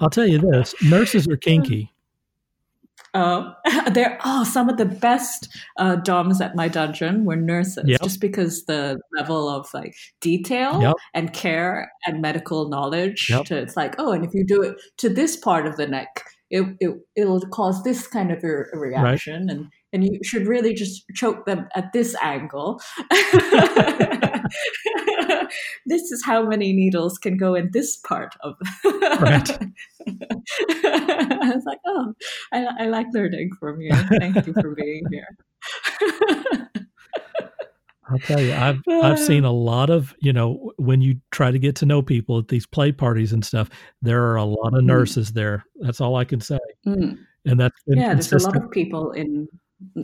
I'll 0.00 0.10
tell 0.10 0.26
you 0.26 0.38
this 0.38 0.74
nurses 0.82 1.28
are 1.28 1.36
kinky. 1.36 1.92
Uh, 3.14 3.52
there 3.92 4.12
are 4.12 4.40
oh, 4.40 4.44
some 4.44 4.68
of 4.68 4.76
the 4.76 4.86
best 4.86 5.48
uh, 5.78 5.96
DOMs 5.96 6.40
at 6.40 6.54
my 6.54 6.68
dungeon 6.68 7.24
were 7.24 7.36
nurses, 7.36 7.84
yep. 7.86 8.00
just 8.02 8.20
because 8.20 8.64
the 8.64 9.00
level 9.16 9.48
of 9.48 9.68
like 9.74 9.94
detail 10.20 10.80
yep. 10.80 10.94
and 11.14 11.32
care 11.32 11.90
and 12.06 12.20
medical 12.22 12.68
knowledge. 12.68 13.28
Yep. 13.30 13.46
To, 13.46 13.56
it's 13.58 13.76
like, 13.76 13.94
oh, 13.98 14.12
and 14.12 14.24
if 14.24 14.32
you 14.34 14.44
do 14.44 14.62
it 14.62 14.76
to 14.98 15.08
this 15.08 15.36
part 15.36 15.66
of 15.66 15.76
the 15.76 15.86
neck, 15.86 16.22
it, 16.50 16.64
it 16.80 16.90
it'll 17.16 17.40
cause 17.48 17.82
this 17.84 18.06
kind 18.06 18.32
of 18.32 18.42
a, 18.42 18.64
reaction, 18.76 19.46
right. 19.46 19.56
and 19.56 19.66
and 19.92 20.04
you 20.04 20.20
should 20.24 20.46
really 20.46 20.74
just 20.74 21.04
choke 21.14 21.46
them 21.46 21.68
at 21.74 21.92
this 21.92 22.14
angle. 22.22 22.80
this 25.90 26.10
is 26.12 26.24
how 26.24 26.44
many 26.44 26.72
needles 26.72 27.18
can 27.18 27.36
go 27.36 27.54
in 27.54 27.70
this 27.72 27.96
part 27.96 28.34
of. 28.40 28.56
right. 28.84 29.50
I 30.06 31.52
was 31.54 31.64
like, 31.66 31.80
oh, 31.86 32.14
I, 32.52 32.66
I 32.80 32.86
like 32.86 33.06
learning 33.12 33.50
from 33.58 33.80
you. 33.80 33.92
Thank 34.18 34.46
you 34.46 34.52
for 34.54 34.74
being 34.74 35.04
here. 35.10 35.36
I'll 38.10 38.18
tell 38.18 38.40
you, 38.40 38.52
I've 38.52 38.80
I've 38.88 39.18
seen 39.30 39.44
a 39.44 39.52
lot 39.52 39.88
of 39.90 40.14
you 40.20 40.32
know 40.32 40.72
when 40.76 41.00
you 41.00 41.20
try 41.30 41.50
to 41.50 41.58
get 41.58 41.76
to 41.76 41.86
know 41.86 42.02
people 42.02 42.38
at 42.38 42.48
these 42.48 42.66
play 42.66 42.92
parties 42.92 43.32
and 43.32 43.44
stuff. 43.44 43.70
There 44.02 44.24
are 44.24 44.36
a 44.36 44.44
lot 44.44 44.74
of 44.74 44.82
mm. 44.82 44.86
nurses 44.86 45.30
mm. 45.30 45.34
there. 45.34 45.64
That's 45.76 46.00
all 46.00 46.16
I 46.16 46.24
can 46.24 46.40
say. 46.40 46.58
Mm. 46.86 47.18
And 47.46 47.60
that's 47.60 47.76
yeah. 47.86 48.10
Consistent. 48.10 48.30
There's 48.30 48.44
a 48.44 48.48
lot 48.48 48.64
of 48.64 48.70
people 48.70 49.12
in 49.12 49.48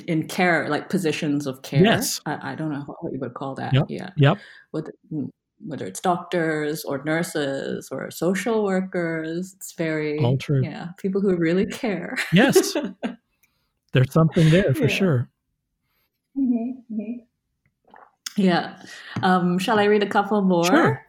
in 0.07 0.27
care, 0.27 0.69
like 0.69 0.89
positions 0.89 1.47
of 1.47 1.63
care. 1.63 1.83
Yes. 1.83 2.21
I, 2.27 2.53
I 2.53 2.55
don't 2.55 2.73
know 2.73 2.85
what 3.01 3.13
you 3.13 3.19
would 3.21 3.35
call 3.35 3.55
that. 3.57 3.75
Yep. 3.75 3.85
Yeah. 3.89 4.11
Yep. 4.17 4.39
Whether, 4.71 4.93
mm, 5.13 5.31
whether 5.65 5.87
it's 5.87 6.01
doctors 6.01 6.85
or 6.85 7.03
nurses 7.05 7.89
or 7.91 8.11
social 8.11 8.65
workers, 8.65 9.55
it's 9.57 9.73
very 9.73 10.19
all 10.19 10.37
true. 10.37 10.63
Yeah, 10.63 10.89
people 10.99 11.21
who 11.21 11.37
really 11.37 11.67
care. 11.67 12.17
yes. 12.33 12.77
There's 13.93 14.13
something 14.13 14.51
there 14.51 14.75
for 14.75 14.83
yeah. 14.83 14.87
sure. 14.89 15.31
Mm-hmm. 16.37 16.95
Mm-hmm. 16.95 17.23
Yeah. 18.37 18.77
Um, 19.23 19.59
shall 19.59 19.79
I 19.79 19.85
read 19.85 20.03
a 20.03 20.09
couple 20.09 20.43
more? 20.43 20.67
Sure. 20.67 21.03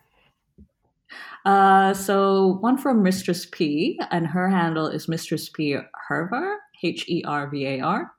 Uh, 1.46 1.94
so 1.94 2.58
one 2.62 2.78
from 2.78 3.04
Mistress 3.04 3.46
P, 3.46 4.00
and 4.12 4.28
her 4.28 4.50
handle 4.50 4.88
is 4.88 5.08
Mistress 5.08 5.50
P 5.50 5.78
Hervar, 6.10 6.56
H 6.84 7.06
E 7.08 7.24
R 7.26 7.50
V 7.50 7.66
A 7.66 7.82
R. 7.82 8.12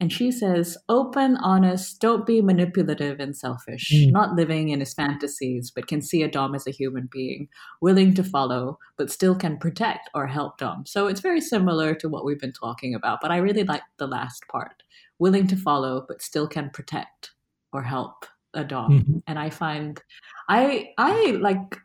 And 0.00 0.12
she 0.12 0.32
says, 0.32 0.76
open, 0.88 1.36
honest, 1.36 2.00
don't 2.00 2.26
be 2.26 2.42
manipulative 2.42 3.20
and 3.20 3.34
selfish, 3.36 3.92
mm. 3.94 4.10
not 4.10 4.34
living 4.34 4.70
in 4.70 4.80
his 4.80 4.92
fantasies, 4.92 5.70
but 5.70 5.86
can 5.86 6.02
see 6.02 6.22
a 6.22 6.28
Dom 6.28 6.54
as 6.54 6.66
a 6.66 6.72
human 6.72 7.08
being, 7.10 7.48
willing 7.80 8.12
to 8.14 8.24
follow, 8.24 8.78
but 8.96 9.10
still 9.10 9.36
can 9.36 9.56
protect 9.56 10.10
or 10.12 10.26
help 10.26 10.58
Dom. 10.58 10.84
So 10.84 11.06
it's 11.06 11.20
very 11.20 11.40
similar 11.40 11.94
to 11.94 12.08
what 12.08 12.24
we've 12.24 12.40
been 12.40 12.52
talking 12.52 12.94
about, 12.94 13.20
but 13.22 13.30
I 13.30 13.36
really 13.36 13.62
like 13.62 13.82
the 13.98 14.08
last 14.08 14.42
part 14.48 14.82
willing 15.20 15.46
to 15.46 15.56
follow, 15.56 16.04
but 16.08 16.20
still 16.20 16.48
can 16.48 16.70
protect 16.70 17.30
or 17.72 17.82
help 17.82 18.26
a 18.52 18.64
Dom. 18.64 18.98
Mm-hmm. 18.98 19.18
And 19.28 19.38
I 19.38 19.48
find, 19.48 20.02
I, 20.48 20.90
I 20.98 21.38
like, 21.40 21.78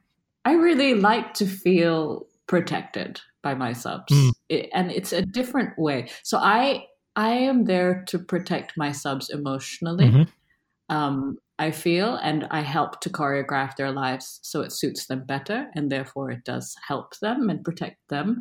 I 0.45 0.53
really 0.53 0.95
like 0.95 1.35
to 1.35 1.45
feel 1.45 2.27
protected 2.47 3.21
by 3.43 3.53
my 3.53 3.71
subs. 3.71 4.11
Mm. 4.11 4.31
It, 4.49 4.69
and 4.73 4.91
it's 4.91 5.13
a 5.13 5.21
different 5.21 5.77
way. 5.77 6.09
So 6.23 6.39
I 6.39 6.85
I 7.19 7.31
am 7.31 7.65
there 7.65 8.05
to 8.07 8.17
protect 8.17 8.77
my 8.77 8.93
subs 8.93 9.29
emotionally. 9.29 10.05
Mm-hmm. 10.05 10.95
Um, 10.95 11.37
I 11.59 11.71
feel, 11.71 12.15
and 12.15 12.47
I 12.49 12.61
help 12.61 13.01
to 13.01 13.09
choreograph 13.09 13.75
their 13.75 13.91
lives 13.91 14.39
so 14.41 14.61
it 14.61 14.71
suits 14.71 15.07
them 15.07 15.25
better, 15.25 15.69
and 15.75 15.91
therefore 15.91 16.31
it 16.31 16.45
does 16.45 16.73
help 16.87 17.19
them 17.19 17.49
and 17.49 17.61
protect 17.61 17.97
them. 18.07 18.39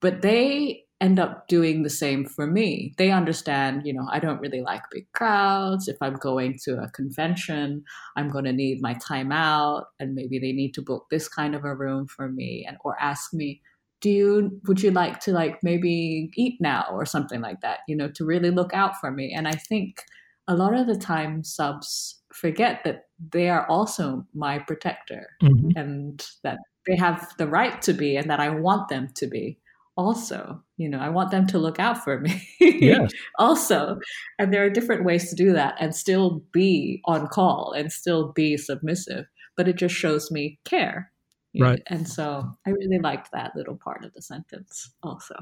But 0.00 0.22
they 0.22 0.84
end 1.02 1.18
up 1.18 1.48
doing 1.48 1.82
the 1.82 1.90
same 1.90 2.24
for 2.24 2.46
me. 2.46 2.94
They 2.96 3.10
understand, 3.10 3.82
you 3.84 3.92
know, 3.92 4.08
I 4.10 4.20
don't 4.20 4.40
really 4.40 4.62
like 4.62 4.84
big 4.90 5.06
crowds. 5.12 5.86
If 5.86 5.98
I'm 6.00 6.14
going 6.14 6.58
to 6.64 6.82
a 6.82 6.90
convention, 6.92 7.84
I'm 8.16 8.30
going 8.30 8.46
to 8.46 8.54
need 8.54 8.80
my 8.80 8.94
time 9.06 9.32
out, 9.32 9.88
and 10.00 10.14
maybe 10.14 10.38
they 10.38 10.52
need 10.52 10.72
to 10.74 10.82
book 10.82 11.04
this 11.10 11.28
kind 11.28 11.54
of 11.54 11.64
a 11.66 11.74
room 11.74 12.06
for 12.06 12.30
me, 12.30 12.64
and 12.66 12.78
or 12.86 12.96
ask 12.98 13.34
me, 13.34 13.60
do 14.04 14.10
you 14.10 14.60
would 14.68 14.82
you 14.82 14.90
like 14.90 15.18
to 15.18 15.32
like 15.32 15.58
maybe 15.62 16.28
eat 16.36 16.58
now 16.60 16.84
or 16.92 17.06
something 17.06 17.40
like 17.40 17.62
that 17.62 17.78
you 17.88 17.96
know 17.96 18.06
to 18.06 18.22
really 18.22 18.50
look 18.50 18.74
out 18.74 19.00
for 19.00 19.10
me 19.10 19.32
and 19.34 19.48
i 19.48 19.52
think 19.52 20.04
a 20.46 20.54
lot 20.54 20.74
of 20.74 20.86
the 20.86 20.96
time 20.96 21.42
subs 21.42 22.20
forget 22.34 22.84
that 22.84 23.06
they 23.32 23.48
are 23.48 23.66
also 23.66 24.22
my 24.34 24.58
protector 24.58 25.26
mm-hmm. 25.42 25.70
and 25.74 26.26
that 26.42 26.58
they 26.86 26.94
have 26.94 27.32
the 27.38 27.46
right 27.46 27.80
to 27.80 27.94
be 27.94 28.14
and 28.14 28.28
that 28.28 28.40
i 28.40 28.50
want 28.50 28.90
them 28.90 29.08
to 29.14 29.26
be 29.26 29.58
also 29.96 30.62
you 30.76 30.86
know 30.86 30.98
i 30.98 31.08
want 31.08 31.30
them 31.30 31.46
to 31.46 31.58
look 31.58 31.80
out 31.80 32.04
for 32.04 32.20
me 32.20 32.46
yes. 32.60 33.10
also 33.38 33.96
and 34.38 34.52
there 34.52 34.62
are 34.62 34.68
different 34.68 35.04
ways 35.06 35.30
to 35.30 35.34
do 35.34 35.50
that 35.54 35.76
and 35.80 35.96
still 35.96 36.42
be 36.52 37.00
on 37.06 37.26
call 37.28 37.72
and 37.74 37.90
still 37.90 38.32
be 38.32 38.58
submissive 38.58 39.24
but 39.56 39.66
it 39.66 39.76
just 39.76 39.94
shows 39.94 40.30
me 40.30 40.58
care 40.66 41.10
Right. 41.58 41.82
And 41.88 42.08
so 42.08 42.50
I 42.66 42.70
really 42.70 42.98
liked 42.98 43.30
that 43.32 43.54
little 43.54 43.76
part 43.76 44.04
of 44.04 44.12
the 44.12 44.22
sentence 44.22 44.90
also. 45.02 45.34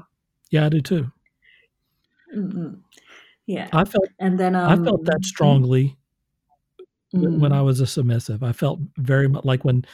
Yeah, 0.51 0.65
I 0.65 0.69
do 0.69 0.81
too. 0.81 1.11
Mm-hmm. 2.35 2.75
Yeah. 3.45 3.69
I 3.73 3.83
felt 3.85 4.07
and 4.19 4.39
then 4.39 4.55
um, 4.55 4.69
I 4.69 4.83
felt 4.83 5.05
that 5.05 5.15
um, 5.15 5.23
strongly 5.23 5.97
mm-hmm. 7.15 7.39
when 7.39 7.51
I 7.51 7.61
was 7.61 7.79
a 7.79 7.87
submissive. 7.87 8.43
I 8.43 8.51
felt 8.51 8.79
very 8.97 9.27
much 9.27 9.45
like 9.45 9.65
when 9.65 9.85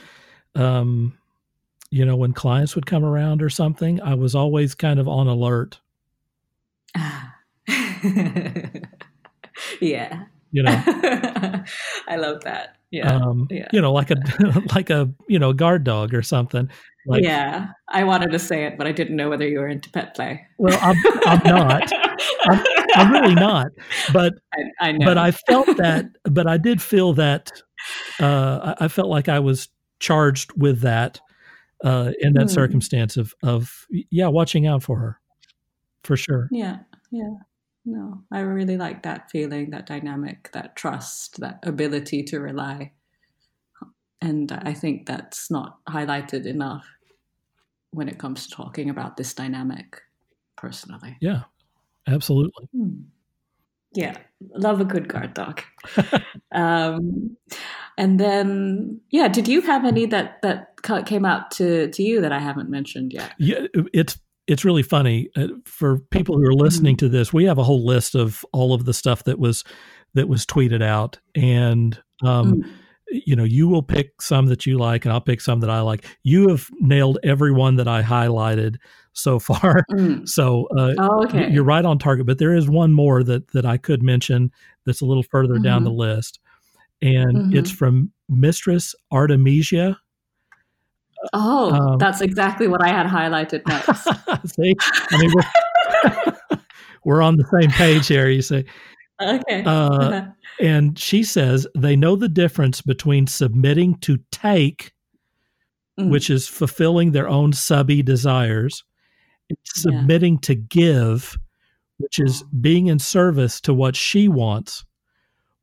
um 0.55 1.17
you 1.91 2.05
know 2.05 2.15
when 2.15 2.33
clients 2.33 2.75
would 2.75 2.85
come 2.85 3.03
around 3.03 3.41
or 3.41 3.49
something, 3.49 4.01
I 4.01 4.13
was 4.15 4.35
always 4.35 4.75
kind 4.75 4.99
of 4.99 5.07
on 5.07 5.27
alert. 5.27 5.79
yeah. 9.81 10.25
You 10.51 10.63
know. 10.63 11.63
I 12.09 12.15
love 12.15 12.43
that. 12.43 12.75
Yeah, 12.91 13.13
um, 13.13 13.47
yeah. 13.51 13.67
You 13.71 13.81
know, 13.81 13.93
like 13.93 14.09
a 14.09 14.17
like 14.75 14.89
a 14.89 15.09
you 15.27 15.37
know 15.37 15.53
guard 15.53 15.83
dog 15.83 16.13
or 16.13 16.23
something. 16.23 16.69
Like, 17.05 17.23
yeah, 17.23 17.69
I 17.87 18.03
wanted 18.03 18.31
to 18.31 18.39
say 18.39 18.65
it, 18.65 18.77
but 18.77 18.87
I 18.87 18.91
didn't 18.91 19.15
know 19.15 19.29
whether 19.29 19.47
you 19.47 19.59
were 19.59 19.67
into 19.67 19.89
pet 19.89 20.15
play. 20.15 20.45
Well, 20.57 20.77
I'm, 20.81 20.97
I'm 21.25 21.43
not. 21.43 21.91
I'm, 22.45 22.65
I'm, 22.95 23.11
really 23.11 23.35
not. 23.35 23.67
But 24.11 24.33
I, 24.53 24.89
I, 24.89 24.91
know. 24.91 25.05
But 25.05 25.17
I 25.17 25.31
felt 25.31 25.65
that. 25.77 26.07
But 26.23 26.47
I 26.47 26.57
did 26.57 26.81
feel 26.81 27.13
that. 27.13 27.51
Uh, 28.19 28.75
I, 28.79 28.85
I 28.85 28.87
felt 28.89 29.07
like 29.07 29.29
I 29.29 29.39
was 29.39 29.69
charged 29.99 30.51
with 30.57 30.81
that 30.81 31.21
uh, 31.83 32.11
in 32.19 32.33
that 32.33 32.47
mm. 32.47 32.51
circumstance 32.51 33.17
of 33.17 33.33
of 33.43 33.85
yeah, 33.89 34.27
watching 34.27 34.67
out 34.67 34.83
for 34.83 34.97
her, 34.97 35.19
for 36.03 36.17
sure. 36.17 36.49
Yeah, 36.51 36.79
yeah 37.11 37.35
no 37.89 38.23
i 38.31 38.39
really 38.39 38.77
like 38.77 39.03
that 39.03 39.29
feeling 39.31 39.69
that 39.71 39.85
dynamic 39.85 40.51
that 40.53 40.75
trust 40.75 41.39
that 41.39 41.59
ability 41.63 42.23
to 42.23 42.39
rely 42.39 42.91
and 44.21 44.51
I 44.51 44.73
think 44.73 45.05
that's 45.05 45.49
not 45.49 45.79
highlighted 45.87 46.45
enough 46.45 46.85
when 47.91 48.09
it 48.09 48.19
comes 48.19 48.47
to 48.47 48.55
talking 48.55 48.89
about 48.89 49.17
this 49.17 49.33
dynamic 49.33 50.01
personally. 50.57 51.17
Yeah, 51.21 51.43
absolutely. 52.07 52.67
Hmm. 52.73 53.01
Yeah, 53.93 54.17
love 54.53 54.81
a 54.81 54.85
good 54.85 55.07
guard 55.07 55.33
dog. 55.33 55.63
um, 56.51 57.37
and 57.97 58.19
then, 58.19 59.01
yeah, 59.09 59.27
did 59.27 59.47
you 59.47 59.61
have 59.61 59.83
any 59.83 60.05
that 60.07 60.41
that 60.43 60.81
came 61.05 61.25
out 61.25 61.51
to 61.51 61.89
to 61.89 62.03
you 62.03 62.21
that 62.21 62.31
I 62.31 62.39
haven't 62.39 62.69
mentioned 62.69 63.13
yet? 63.13 63.33
Yeah, 63.39 63.65
it's 63.93 64.19
it's 64.49 64.65
really 64.65 64.83
funny 64.83 65.29
uh, 65.35 65.47
for 65.65 65.99
people 66.11 66.35
who 66.35 66.45
are 66.45 66.53
listening 66.53 66.95
mm-hmm. 66.95 67.05
to 67.05 67.09
this. 67.09 67.31
We 67.31 67.45
have 67.45 67.57
a 67.57 67.63
whole 67.63 67.85
list 67.85 68.15
of 68.15 68.43
all 68.51 68.73
of 68.73 68.85
the 68.85 68.93
stuff 68.93 69.23
that 69.25 69.39
was 69.39 69.63
that 70.15 70.27
was 70.27 70.45
tweeted 70.45 70.83
out, 70.83 71.19
and 71.35 72.01
um, 72.23 72.55
mm 72.55 72.69
you 73.11 73.35
know, 73.35 73.43
you 73.43 73.67
will 73.67 73.83
pick 73.83 74.21
some 74.21 74.47
that 74.47 74.65
you 74.65 74.77
like, 74.77 75.05
and 75.05 75.11
I'll 75.11 75.21
pick 75.21 75.41
some 75.41 75.59
that 75.61 75.69
I 75.69 75.81
like. 75.81 76.05
You 76.23 76.49
have 76.49 76.69
nailed 76.79 77.17
every 77.23 77.51
one 77.51 77.75
that 77.77 77.87
I 77.87 78.01
highlighted 78.01 78.77
so 79.13 79.39
far. 79.39 79.83
Mm. 79.91 80.27
So 80.27 80.67
uh, 80.77 80.93
oh, 80.97 81.23
okay. 81.25 81.49
you're 81.49 81.63
right 81.63 81.85
on 81.85 81.97
target. 81.97 82.25
But 82.25 82.37
there 82.37 82.53
is 82.53 82.69
one 82.69 82.93
more 82.93 83.23
that 83.23 83.49
that 83.51 83.65
I 83.65 83.77
could 83.77 84.03
mention 84.03 84.51
that's 84.85 85.01
a 85.01 85.05
little 85.05 85.23
further 85.23 85.55
mm-hmm. 85.55 85.63
down 85.63 85.83
the 85.83 85.89
mm-hmm. 85.89 85.99
list, 85.99 86.39
and 87.01 87.35
mm-hmm. 87.35 87.57
it's 87.57 87.71
from 87.71 88.11
Mistress 88.27 88.95
Artemisia. 89.11 89.97
Oh, 91.33 91.71
um, 91.71 91.97
that's 91.97 92.21
exactly 92.21 92.67
what 92.67 92.83
I 92.83 92.89
had 92.89 93.05
highlighted 93.07 93.67
next. 93.67 94.03
see, 94.55 94.75
I 95.11 95.17
mean, 95.17 95.31
we're, 95.33 96.59
we're 97.03 97.21
on 97.21 97.35
the 97.35 97.45
same 97.59 97.71
page 97.71 98.07
here. 98.07 98.29
You 98.29 98.41
see. 98.41 98.65
Okay. 99.21 99.63
Uh, 99.65 100.27
and 100.61 100.97
she 100.97 101.23
says 101.23 101.67
they 101.75 101.95
know 101.95 102.15
the 102.15 102.29
difference 102.29 102.81
between 102.81 103.27
submitting 103.27 103.95
to 103.99 104.17
take, 104.31 104.93
mm. 105.99 106.09
which 106.09 106.29
is 106.29 106.47
fulfilling 106.47 107.11
their 107.11 107.27
own 107.27 107.51
subby 107.51 108.01
desires, 108.01 108.83
and 109.49 109.57
submitting 109.65 110.35
yeah. 110.35 110.39
to 110.43 110.55
give, 110.55 111.37
which 111.97 112.19
is 112.19 112.43
being 112.61 112.87
in 112.87 112.99
service 112.99 113.59
to 113.61 113.73
what 113.73 113.95
she 113.95 114.27
wants. 114.27 114.85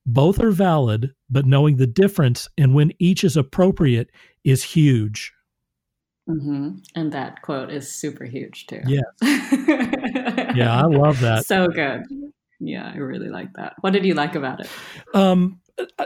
Both 0.05 0.39
are 0.39 0.53
valid, 0.53 1.15
but 1.31 1.47
knowing 1.47 1.77
the 1.77 1.87
difference 1.87 2.49
and 2.57 2.75
when 2.75 2.93
each 2.99 3.25
is 3.25 3.37
appropriate 3.37 4.11
is 4.45 4.63
huge. 4.63 5.33
Mm-hmm. 6.29 6.79
And 6.95 7.13
that 7.13 7.43
quote 7.43 7.71
is 7.71 7.95
super 7.95 8.25
huge 8.25 8.67
too. 8.67 8.81
Yeah. 8.87 9.01
yeah, 10.55 10.77
I 10.77 10.87
love 10.87 11.21
that. 11.21 11.47
So 11.47 11.69
good. 11.69 12.03
Yeah, 12.59 12.91
I 12.93 12.97
really 12.99 13.29
like 13.29 13.53
that. 13.55 13.75
What 13.81 13.93
did 13.93 14.05
you 14.05 14.15
like 14.15 14.35
about 14.35 14.61
it? 14.61 14.69
Um, 15.15 15.61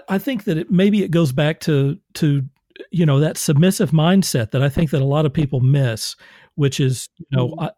I 0.09 0.19
think 0.19 0.45
that 0.45 0.59
it, 0.59 0.71
maybe 0.71 1.03
it 1.03 1.11
goes 1.11 1.33
back 1.33 1.61
to 1.61 1.99
to 2.15 2.43
you 2.91 3.07
know 3.07 3.21
that 3.21 3.37
submissive 3.37 3.91
mindset 3.93 4.51
that 4.51 4.63
I 4.63 4.69
think 4.69 4.91
that 4.91 5.03
a 5.03 5.07
lot 5.07 5.27
of 5.27 5.33
people 5.33 5.61
miss, 5.61 6.17
which 6.57 6.81
is 6.81 7.09
you 7.19 7.27
know 7.31 7.49
mm-hmm. 7.49 7.65
I, 7.65 7.71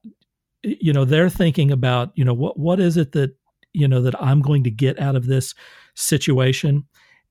you 0.62 0.93
know 0.93 1.05
they're 1.05 1.28
thinking 1.28 1.70
about 1.70 2.12
you 2.14 2.24
know 2.24 2.34
what 2.34 2.59
what 2.59 2.80
is 2.80 2.97
it 2.97 3.12
that 3.12 3.34
you 3.72 3.86
know 3.86 4.01
that 4.03 4.20
I'm 4.22 4.40
going 4.40 4.64
to 4.64 4.70
get 4.70 4.99
out 4.99 5.16
of 5.16 5.26
this 5.26 5.55
situation, 5.95 6.84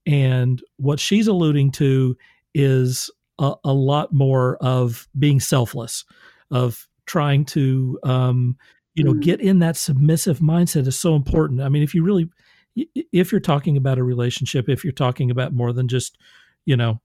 and 0.06 0.62
what 0.78 1.00
she's 1.00 1.28
alluding 1.28 1.72
to 1.74 2.16
is 2.54 3.10
a, 3.40 3.54
a 3.64 3.74
lot 3.74 4.14
more 4.14 4.58
of 4.58 5.08
being 5.18 5.40
selfless, 5.40 6.06
of 6.50 6.88
trying 7.06 7.46
to 7.46 8.00
um, 8.04 8.58
you 8.94 9.04
know, 9.04 9.14
mm. 9.14 9.22
get 9.22 9.40
in 9.40 9.60
that 9.60 9.78
submissive 9.78 10.40
mindset 10.40 10.88
is 10.88 11.00
so 11.00 11.16
important. 11.16 11.62
I 11.62 11.70
mean, 11.70 11.84
if 11.84 11.96
you 11.96 12.04
really, 12.04 12.30
if 12.76 13.32
you're 13.32 13.42
talking 13.42 13.78
about 13.78 13.98
a 13.98 14.04
relationship, 14.04 14.68
if 14.68 14.84
you're 14.84 14.94
talking 14.94 15.32
about 15.32 15.54
more 15.54 15.72
than 15.72 15.88
just, 15.88 16.18
you 16.66 16.76
know, 16.76 17.02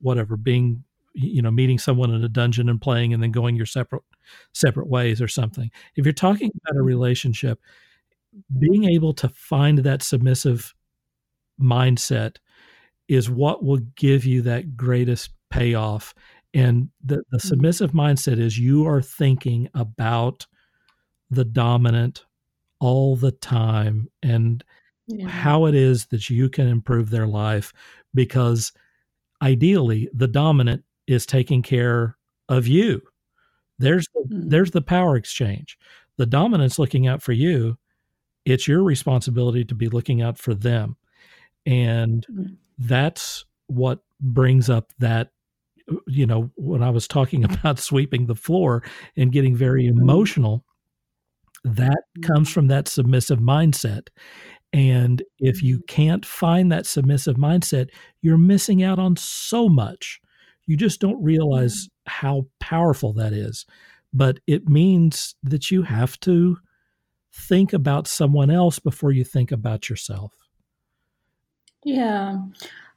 whatever, 0.00 0.36
being, 0.36 0.84
you 1.12 1.42
know, 1.42 1.50
meeting 1.50 1.78
someone 1.78 2.12
in 2.12 2.24
a 2.24 2.28
dungeon 2.28 2.68
and 2.68 2.80
playing 2.80 3.12
and 3.12 3.22
then 3.22 3.30
going 3.30 3.56
your 3.56 3.66
separate, 3.66 4.02
separate 4.54 4.88
ways 4.88 5.20
or 5.20 5.28
something. 5.28 5.70
If 5.96 6.06
you're 6.06 6.12
talking 6.12 6.50
about 6.62 6.78
a 6.78 6.82
mm. 6.82 6.86
relationship, 6.86 7.60
being 8.58 8.84
able 8.84 9.12
to 9.14 9.28
find 9.28 9.78
that 9.78 10.02
submissive 10.02 10.74
mindset 11.60 12.36
is 13.10 13.28
what 13.28 13.64
will 13.64 13.80
give 13.96 14.24
you 14.24 14.40
that 14.40 14.76
greatest 14.76 15.30
payoff. 15.50 16.14
And 16.54 16.90
the, 17.04 17.24
the 17.30 17.38
mm. 17.38 17.42
submissive 17.42 17.90
mindset 17.90 18.38
is 18.38 18.56
you 18.56 18.86
are 18.86 19.02
thinking 19.02 19.68
about 19.74 20.46
the 21.28 21.44
dominant 21.44 22.24
all 22.78 23.16
the 23.16 23.32
time 23.32 24.08
and 24.22 24.62
yeah. 25.08 25.26
how 25.26 25.66
it 25.66 25.74
is 25.74 26.06
that 26.06 26.30
you 26.30 26.48
can 26.48 26.68
improve 26.68 27.10
their 27.10 27.26
life 27.26 27.72
because 28.14 28.72
ideally 29.42 30.08
the 30.14 30.28
dominant 30.28 30.84
is 31.08 31.26
taking 31.26 31.62
care 31.62 32.16
of 32.48 32.68
you 32.68 33.02
there's 33.78 34.06
the, 34.14 34.34
mm. 34.34 34.50
there's 34.50 34.70
the 34.70 34.82
power 34.82 35.16
exchange 35.16 35.76
the 36.16 36.26
dominant's 36.26 36.78
looking 36.78 37.06
out 37.06 37.22
for 37.22 37.32
you 37.32 37.76
it's 38.44 38.68
your 38.68 38.82
responsibility 38.82 39.64
to 39.64 39.74
be 39.74 39.88
looking 39.88 40.22
out 40.22 40.38
for 40.38 40.54
them 40.54 40.96
and 41.66 42.26
mm. 42.30 42.56
That's 42.80 43.44
what 43.68 44.00
brings 44.20 44.68
up 44.68 44.92
that 44.98 45.30
you 46.06 46.26
know 46.26 46.50
when 46.56 46.82
i 46.82 46.90
was 46.90 47.06
talking 47.06 47.44
about 47.52 47.78
sweeping 47.78 48.26
the 48.26 48.34
floor 48.34 48.82
and 49.16 49.32
getting 49.32 49.54
very 49.54 49.84
mm-hmm. 49.84 50.00
emotional 50.00 50.64
that 51.64 52.04
comes 52.22 52.48
mm-hmm. 52.48 52.54
from 52.54 52.66
that 52.68 52.88
submissive 52.88 53.38
mindset. 53.38 54.08
And 54.72 55.22
if 55.38 55.62
you 55.62 55.76
mm-hmm. 55.78 55.94
can't 55.94 56.26
find 56.26 56.70
that 56.72 56.86
submissive 56.86 57.36
mindset, 57.36 57.88
you're 58.22 58.38
missing 58.38 58.82
out 58.82 58.98
on 58.98 59.16
so 59.16 59.68
much. 59.68 60.20
You 60.66 60.76
just 60.76 61.00
don't 61.00 61.22
realize 61.22 61.88
how 62.06 62.46
powerful 62.60 63.12
that 63.14 63.32
is. 63.32 63.66
But 64.12 64.40
it 64.46 64.68
means 64.68 65.34
that 65.42 65.70
you 65.70 65.82
have 65.82 66.18
to 66.20 66.56
think 67.32 67.72
about 67.72 68.08
someone 68.08 68.50
else 68.50 68.78
before 68.78 69.12
you 69.12 69.24
think 69.24 69.52
about 69.52 69.88
yourself. 69.88 70.32
Yeah. 71.84 72.38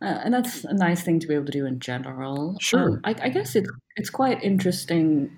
Uh, 0.02 0.20
and 0.24 0.34
that's 0.34 0.66
a 0.66 0.74
nice 0.74 1.02
thing 1.04 1.20
to 1.20 1.28
be 1.28 1.34
able 1.34 1.46
to 1.46 1.52
do 1.52 1.66
in 1.66 1.80
general. 1.80 2.58
Sure. 2.60 2.92
Um, 2.92 3.02
I, 3.04 3.16
I 3.22 3.30
guess 3.30 3.56
it, 3.56 3.66
it's 3.96 4.10
quite 4.10 4.44
interesting. 4.44 5.32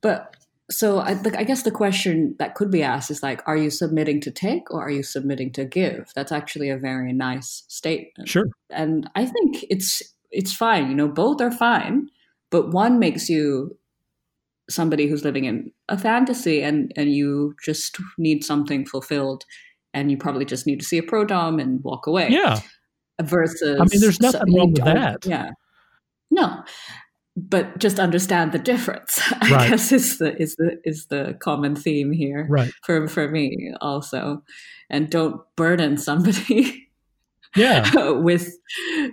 But 0.00 0.36
so 0.70 1.00
I, 1.00 1.20
I 1.36 1.44
guess 1.44 1.62
the 1.62 1.70
question 1.70 2.36
that 2.38 2.54
could 2.54 2.70
be 2.70 2.82
asked 2.82 3.10
is 3.10 3.22
like, 3.22 3.42
are 3.46 3.56
you 3.56 3.70
submitting 3.70 4.20
to 4.22 4.30
take 4.30 4.70
or 4.70 4.80
are 4.82 4.90
you 4.90 5.02
submitting 5.02 5.52
to 5.52 5.64
give? 5.64 6.10
That's 6.14 6.32
actually 6.32 6.70
a 6.70 6.78
very 6.78 7.12
nice 7.12 7.64
statement. 7.68 8.28
Sure. 8.28 8.46
And 8.70 9.10
I 9.14 9.26
think 9.26 9.64
it's 9.68 10.02
it's 10.30 10.54
fine. 10.54 10.88
You 10.88 10.94
know, 10.94 11.08
both 11.08 11.40
are 11.40 11.50
fine, 11.50 12.08
but 12.50 12.70
one 12.70 12.98
makes 12.98 13.28
you 13.28 13.76
somebody 14.70 15.08
who's 15.08 15.24
living 15.24 15.44
in 15.44 15.72
a 15.88 15.98
fantasy 15.98 16.62
and 16.62 16.92
and 16.96 17.12
you 17.12 17.54
just 17.64 17.98
need 18.16 18.44
something 18.44 18.86
fulfilled 18.86 19.44
and 19.94 20.10
you 20.10 20.16
probably 20.16 20.44
just 20.44 20.66
need 20.66 20.80
to 20.80 20.86
see 20.86 20.98
a 20.98 21.02
pro 21.02 21.24
dom 21.24 21.58
and 21.58 21.82
walk 21.84 22.06
away. 22.06 22.28
Yeah. 22.30 22.60
Versus 23.20 23.80
I 23.80 23.84
mean 23.84 24.00
there's 24.00 24.20
nothing 24.20 24.54
wrong 24.54 24.72
with 24.72 24.84
that. 24.84 25.24
Yeah. 25.24 25.50
No 26.30 26.64
but 27.36 27.78
just 27.78 27.98
understand 27.98 28.52
the 28.52 28.58
difference. 28.58 29.20
I 29.40 29.50
right. 29.50 29.70
guess 29.70 29.92
is 29.92 30.18
the 30.18 30.36
is 30.40 30.56
the 30.56 30.78
is 30.84 31.06
the 31.06 31.36
common 31.40 31.76
theme 31.76 32.12
here, 32.12 32.46
right? 32.48 32.72
For 32.84 33.08
for 33.08 33.28
me 33.28 33.72
also, 33.80 34.42
and 34.90 35.10
don't 35.10 35.40
burden 35.56 35.96
somebody. 35.96 36.88
yeah 37.56 38.10
with 38.10 38.56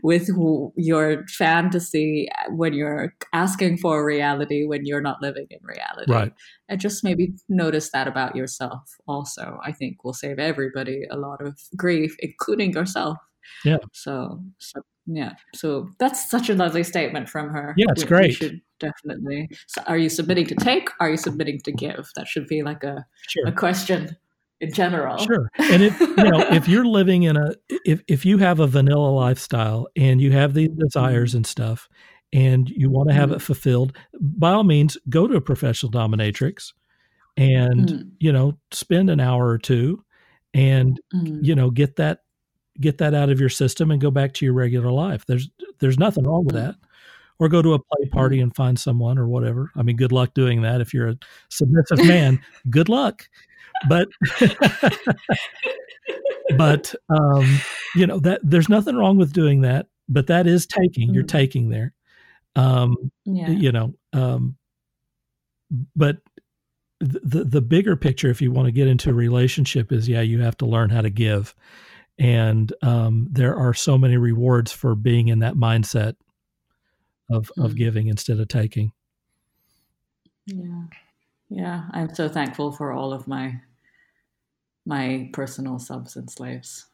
with 0.03 0.29
your 0.75 1.25
fantasy 1.27 2.27
when 2.49 2.73
you're 2.73 3.13
asking 3.33 3.77
for 3.77 4.05
reality 4.05 4.65
when 4.65 4.85
you're 4.85 5.01
not 5.01 5.21
living 5.21 5.47
in 5.49 5.59
reality 5.63 6.11
right 6.11 6.33
and 6.67 6.79
just 6.79 7.03
maybe 7.03 7.33
notice 7.47 7.91
that 7.91 8.07
about 8.07 8.35
yourself 8.35 8.95
also 9.07 9.59
i 9.63 9.71
think 9.71 10.03
will 10.03 10.13
save 10.13 10.39
everybody 10.39 11.03
a 11.11 11.17
lot 11.17 11.41
of 11.45 11.59
grief 11.75 12.15
including 12.19 12.71
yourself 12.73 13.17
yeah 13.65 13.77
so, 13.93 14.39
so 14.59 14.81
yeah. 15.11 15.33
So 15.55 15.89
that's 15.97 16.29
such 16.29 16.49
a 16.49 16.55
lovely 16.55 16.83
statement 16.83 17.29
from 17.29 17.49
her. 17.49 17.73
Yeah, 17.77 17.87
it's 17.89 18.03
we, 18.03 18.07
great. 18.07 18.27
We 18.27 18.33
should 18.33 18.61
definitely. 18.79 19.49
So 19.67 19.81
are 19.87 19.97
you 19.97 20.09
submitting 20.09 20.45
to 20.47 20.55
take? 20.55 20.89
Are 20.99 21.09
you 21.09 21.17
submitting 21.17 21.59
to 21.65 21.71
give? 21.71 22.09
That 22.15 22.27
should 22.27 22.47
be 22.47 22.61
like 22.61 22.83
a 22.83 23.05
sure. 23.27 23.47
a 23.47 23.51
question 23.51 24.15
in 24.61 24.73
general. 24.73 25.17
Sure. 25.17 25.49
And 25.57 25.83
if 25.83 25.99
you 25.99 26.15
know, 26.15 26.39
if 26.51 26.67
you're 26.67 26.85
living 26.85 27.23
in 27.23 27.37
a 27.37 27.53
if 27.85 28.01
if 28.07 28.25
you 28.25 28.37
have 28.37 28.59
a 28.59 28.67
vanilla 28.67 29.09
lifestyle 29.09 29.87
and 29.95 30.21
you 30.21 30.31
have 30.31 30.53
these 30.53 30.69
desires 30.69 31.35
and 31.35 31.45
stuff 31.45 31.87
and 32.33 32.69
you 32.69 32.89
want 32.89 33.09
to 33.09 33.15
have 33.15 33.29
mm. 33.29 33.35
it 33.35 33.41
fulfilled, 33.41 33.95
by 34.19 34.51
all 34.51 34.63
means 34.63 34.97
go 35.09 35.27
to 35.27 35.35
a 35.35 35.41
professional 35.41 35.91
dominatrix 35.91 36.73
and 37.37 37.87
mm. 37.87 38.11
you 38.19 38.31
know, 38.31 38.57
spend 38.71 39.09
an 39.09 39.19
hour 39.19 39.47
or 39.47 39.57
two 39.57 40.03
and 40.53 40.99
mm. 41.13 41.39
you 41.41 41.55
know, 41.55 41.69
get 41.69 41.95
that 41.95 42.19
get 42.79 42.97
that 42.99 43.13
out 43.13 43.29
of 43.29 43.39
your 43.39 43.49
system 43.49 43.91
and 43.91 44.01
go 44.01 44.11
back 44.11 44.33
to 44.33 44.45
your 44.45 44.53
regular 44.53 44.91
life. 44.91 45.25
There's 45.25 45.49
there's 45.79 45.97
nothing 45.97 46.25
wrong 46.25 46.45
with 46.45 46.55
that. 46.55 46.75
Or 47.41 47.47
go 47.47 47.61
to 47.61 47.73
a 47.73 47.79
play 47.79 48.09
party 48.11 48.41
and 48.41 48.53
find 48.53 48.77
someone 48.77 49.17
or 49.17 49.25
whatever. 49.25 49.71
I 49.77 49.81
mean, 49.81 49.95
good 49.95 50.11
luck 50.11 50.33
doing 50.33 50.63
that. 50.63 50.81
If 50.81 50.93
you're 50.93 51.07
a 51.07 51.17
submissive 51.47 52.05
man, 52.05 52.41
good 52.69 52.89
luck. 52.89 53.29
But 53.87 54.07
but 56.57 56.93
um, 57.09 57.45
you 57.95 58.07
know 58.07 58.19
that 58.19 58.41
there's 58.43 58.69
nothing 58.69 58.95
wrong 58.95 59.17
with 59.17 59.33
doing 59.33 59.61
that. 59.61 59.87
but 60.11 60.25
that 60.27 60.47
is 60.47 60.65
taking. 60.65 61.13
You're 61.13 61.23
Mm. 61.23 61.27
taking 61.27 61.69
there. 61.69 61.93
Um, 62.55 62.95
Yeah. 63.25 63.51
you 63.51 63.71
know, 63.71 63.93
um, 64.11 64.57
but 65.95 66.17
the 66.99 67.45
the 67.45 67.61
bigger 67.61 67.95
picture, 67.95 68.29
if 68.29 68.41
you 68.41 68.51
want 68.51 68.65
to 68.65 68.71
get 68.71 68.87
into 68.87 69.11
a 69.11 69.13
relationship, 69.13 69.91
is 69.91 70.09
yeah, 70.09 70.21
you 70.21 70.41
have 70.41 70.57
to 70.57 70.65
learn 70.65 70.89
how 70.89 71.01
to 71.01 71.09
give, 71.11 71.53
and 72.17 72.73
um, 72.81 73.27
there 73.31 73.55
are 73.55 73.73
so 73.73 73.97
many 73.97 74.17
rewards 74.17 74.71
for 74.71 74.95
being 74.95 75.27
in 75.27 75.39
that 75.39 75.53
mindset 75.53 76.15
of 77.29 77.51
of 77.57 77.73
Mm. 77.73 77.77
giving 77.77 78.07
instead 78.07 78.39
of 78.39 78.47
taking. 78.47 78.91
Yeah. 80.47 80.83
Yeah. 81.49 81.83
I'm 81.91 82.13
so 82.15 82.27
thankful 82.27 82.71
for 82.71 82.91
all 82.91 83.13
of 83.13 83.27
my 83.27 83.61
my 84.89 85.29
personal 85.33 85.77
subs 85.77 86.15
and 86.15 86.29
slaves. 86.29 86.87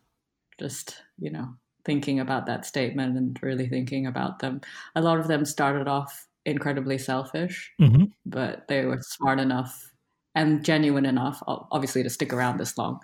Just, 0.59 1.01
you 1.17 1.31
know, 1.31 1.55
thinking 1.85 2.19
about 2.19 2.45
that 2.45 2.65
statement 2.65 3.17
and 3.17 3.39
really 3.41 3.69
thinking 3.69 4.05
about 4.05 4.39
them. 4.39 4.59
A 4.95 5.01
lot 5.01 5.17
of 5.19 5.29
them 5.29 5.45
started 5.45 5.87
off 5.87 6.27
incredibly 6.45 6.97
selfish, 6.97 7.71
hmm 7.79 8.03
but 8.27 8.67
they 8.67 8.83
were 8.85 8.99
smart 9.01 9.39
enough 9.39 9.91
and 10.33 10.65
genuine 10.65 11.05
enough, 11.05 11.41
obviously, 11.47 12.01
to 12.03 12.09
stick 12.09 12.33
around 12.33 12.57
this 12.57 12.75
long, 12.77 12.99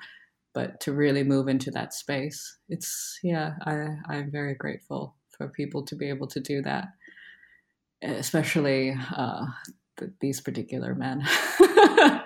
but 0.53 0.79
to 0.81 0.93
really 0.93 1.23
move 1.23 1.47
into 1.47 1.69
that 1.71 1.93
space. 1.93 2.57
It's, 2.69 3.19
yeah, 3.23 3.53
I, 3.65 3.97
I'm 4.09 4.31
very 4.31 4.55
grateful 4.55 5.15
for 5.37 5.47
people 5.49 5.83
to 5.85 5.95
be 5.95 6.09
able 6.09 6.27
to 6.27 6.39
do 6.39 6.63
that, 6.63 6.87
especially 8.01 8.97
uh, 9.15 9.45
th- 9.99 10.11
these 10.19 10.41
particular 10.41 10.95
men. 10.95 11.23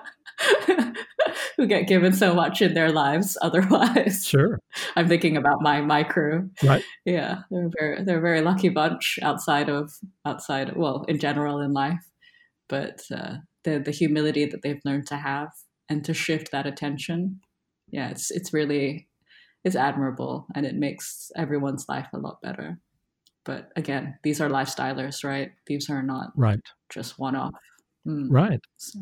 Who 1.58 1.68
get 1.68 1.88
given 1.88 2.14
so 2.14 2.34
much 2.34 2.62
in 2.62 2.74
their 2.74 2.92
lives 2.92 3.38
otherwise. 3.42 4.26
Sure, 4.26 4.60
I'm 4.96 5.08
thinking 5.08 5.38
about 5.38 5.62
my 5.62 5.82
my 5.82 6.04
crew. 6.04 6.50
right. 6.64 6.84
Yeah, 7.06 7.44
they're 7.50 7.68
a 7.68 7.72
very 7.80 8.04
they're 8.04 8.18
a 8.20 8.22
very 8.22 8.42
lucky 8.42 8.70
bunch 8.70 9.20
outside 9.22 9.70
of 9.70 9.94
outside 10.26 10.76
well 10.76 11.04
in 11.08 11.20
general 11.20 11.60
in 11.62 11.74
life, 11.74 12.06
but 12.68 13.02
uh, 13.14 13.38
the 13.64 13.80
the 13.80 13.92
humility 13.92 14.46
that 14.46 14.62
they've 14.64 14.82
learned 14.86 15.08
to 15.08 15.16
have 15.18 15.50
and 15.90 16.04
to 16.06 16.14
shift 16.14 16.52
that 16.52 16.66
attention, 16.68 17.40
yeah, 17.90 18.10
it's 18.10 18.32
it's 18.32 18.54
really 18.54 19.08
it's 19.64 19.76
admirable 19.76 20.46
and 20.56 20.66
it 20.66 20.76
makes 20.76 21.32
everyone's 21.36 21.88
life 21.90 22.08
a 22.14 22.18
lot 22.20 22.42
better. 22.42 22.80
But 23.46 23.72
again, 23.76 24.18
these 24.24 24.42
are 24.42 24.50
lifestylers, 24.50 25.24
right? 25.24 25.52
These 25.68 25.90
are 25.90 26.02
not 26.04 26.32
Right, 26.36 26.60
just 26.90 27.18
one 27.20 27.36
off. 27.36 27.54
Mm. 28.08 28.28
right. 28.30 28.60
So, 28.78 29.00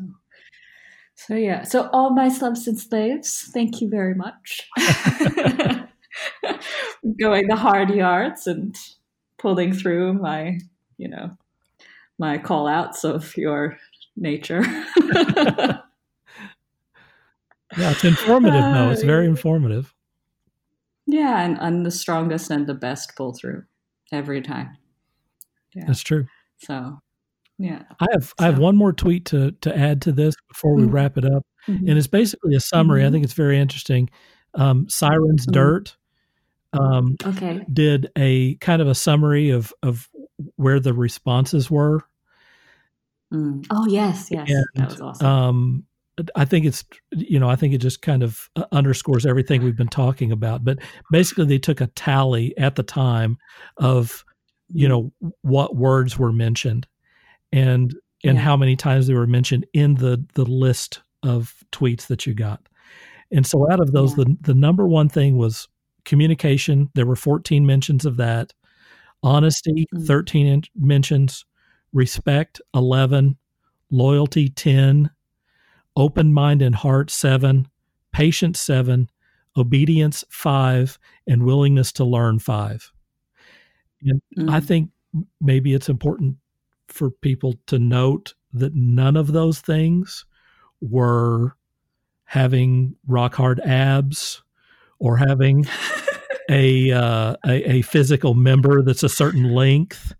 so 1.14 1.34
yeah. 1.34 1.62
So 1.62 1.88
all 1.92 2.10
my 2.10 2.28
substance 2.28 2.84
slaves, 2.84 3.50
thank 3.52 3.80
you 3.80 3.88
very 3.88 4.14
much. 4.14 4.68
Going 7.20 7.48
the 7.48 7.56
hard 7.56 7.90
yards 7.90 8.46
and 8.46 8.76
pulling 9.38 9.72
through 9.72 10.14
my, 10.14 10.58
you 10.96 11.08
know, 11.08 11.36
my 12.18 12.38
call 12.38 12.66
outs 12.66 13.04
of 13.04 13.36
your 13.36 13.76
nature. 14.16 14.62
Yeah, 17.76 17.90
it's 17.90 18.04
informative. 18.04 18.60
No, 18.60 18.90
it's 18.90 19.02
very 19.02 19.26
informative. 19.26 19.94
yeah, 21.06 21.44
and, 21.44 21.58
and 21.60 21.84
the 21.84 21.90
strongest 21.90 22.50
and 22.50 22.66
the 22.66 22.74
best 22.74 23.14
pull 23.16 23.32
through 23.32 23.64
every 24.12 24.40
time. 24.40 24.76
Yeah. 25.74 25.84
That's 25.86 26.02
true. 26.02 26.26
So 26.58 27.00
yeah. 27.64 27.82
I 28.00 28.06
have 28.12 28.32
I 28.38 28.44
have 28.44 28.58
one 28.58 28.76
more 28.76 28.92
tweet 28.92 29.24
to 29.26 29.52
to 29.62 29.76
add 29.76 30.02
to 30.02 30.12
this 30.12 30.34
before 30.48 30.74
we 30.74 30.82
Mhm. 30.84 30.92
wrap 30.92 31.16
it 31.18 31.24
up. 31.24 31.44
Mhm. 31.66 31.88
and 31.88 31.96
it's 31.98 32.06
basically 32.06 32.54
a 32.54 32.60
summary. 32.60 33.02
I 33.02 33.08
Mhm. 33.08 33.12
think 33.12 33.24
it's 33.24 33.32
very 33.32 33.58
interesting. 33.58 34.10
Um, 34.54 34.86
Sirens 34.90 35.46
Mhm. 35.46 35.52
Dirt 35.52 35.96
um, 36.74 37.16
Okay. 37.24 37.64
did 37.72 38.10
a 38.16 38.56
kind 38.56 38.82
of 38.82 38.88
a 38.88 38.94
summary 38.94 39.48
of 39.50 39.72
of 39.82 40.08
where 40.56 40.78
the 40.80 40.92
responses 40.92 41.70
were. 41.70 42.02
Mm. 43.32 43.66
Oh 43.70 43.86
yes, 43.86 44.28
yes. 44.30 44.50
that 44.74 44.90
was 44.90 45.00
awesome. 45.00 45.26
Um, 45.26 45.84
I 46.36 46.44
think 46.44 46.66
it's 46.66 46.84
you 47.12 47.40
know 47.40 47.48
I 47.48 47.56
think 47.56 47.74
it 47.74 47.78
just 47.78 48.02
kind 48.02 48.22
of 48.22 48.48
uh, 48.56 48.64
underscores 48.70 49.24
everything 49.26 49.62
we've 49.64 49.76
been 49.76 49.88
talking 49.88 50.30
about. 50.32 50.64
But 50.64 50.78
basically, 51.10 51.46
they 51.46 51.58
took 51.58 51.80
a 51.80 51.86
tally 51.88 52.56
at 52.58 52.74
the 52.76 52.82
time 52.82 53.38
of 53.78 54.24
you 54.72 54.86
know 54.88 55.12
what 55.42 55.76
words 55.76 56.18
were 56.18 56.32
mentioned 56.32 56.86
and 57.54 57.94
and 58.24 58.36
Yeah. 58.38 58.42
how 58.44 58.56
many 58.56 58.76
times 58.76 59.06
they 59.06 59.14
were 59.14 59.26
mentioned 59.28 59.66
in 59.74 59.94
the 59.96 60.24
the 60.34 60.44
list 60.46 61.02
of 61.22 61.54
tweets 61.72 62.08
that 62.08 62.26
you 62.26 62.34
got. 62.34 62.68
And 63.32 63.46
so 63.46 63.70
out 63.72 63.80
of 63.80 63.92
those 63.92 64.18
Yeah. 64.18 64.24
the 64.24 64.36
the 64.42 64.54
number 64.54 64.86
one 64.88 65.08
thing 65.08 65.38
was 65.38 65.68
communication. 66.04 66.90
There 66.94 67.06
were 67.06 67.16
14 67.16 67.64
mentions 67.66 68.04
of 68.06 68.16
that. 68.18 68.52
Honesty, 69.22 69.86
Mm. 69.94 70.06
13 70.06 70.46
in- 70.46 70.62
mentions. 70.76 71.46
Respect, 71.94 72.60
11. 72.74 73.36
Loyalty, 73.90 74.48
10. 74.50 75.10
Open 75.96 76.32
mind 76.32 76.60
and 76.62 76.74
heart, 76.74 77.10
7. 77.10 77.68
Patience, 78.12 78.60
7. 78.60 79.08
Obedience, 79.56 80.24
5. 80.30 80.98
And 81.28 81.44
willingness 81.44 81.92
to 81.92 82.04
learn, 82.04 82.38
5. 82.40 82.92
And 84.02 84.20
I 84.50 84.60
Mm. 84.60 84.64
think 84.64 84.90
maybe 85.40 85.72
it's 85.74 85.88
important 85.88 86.36
for 86.94 87.10
people 87.10 87.54
to 87.66 87.78
note 87.78 88.34
that 88.52 88.74
none 88.74 89.16
of 89.16 89.32
those 89.32 89.58
things 89.58 90.24
were 90.80 91.56
having 92.24 92.94
rock 93.08 93.34
hard 93.34 93.60
abs 93.60 94.42
or 95.00 95.16
having 95.16 95.66
a, 96.50 96.92
uh, 96.92 97.34
a 97.46 97.70
a 97.78 97.82
physical 97.82 98.34
member 98.34 98.80
that's 98.82 99.02
a 99.02 99.08
certain 99.08 99.44
length 99.54 100.14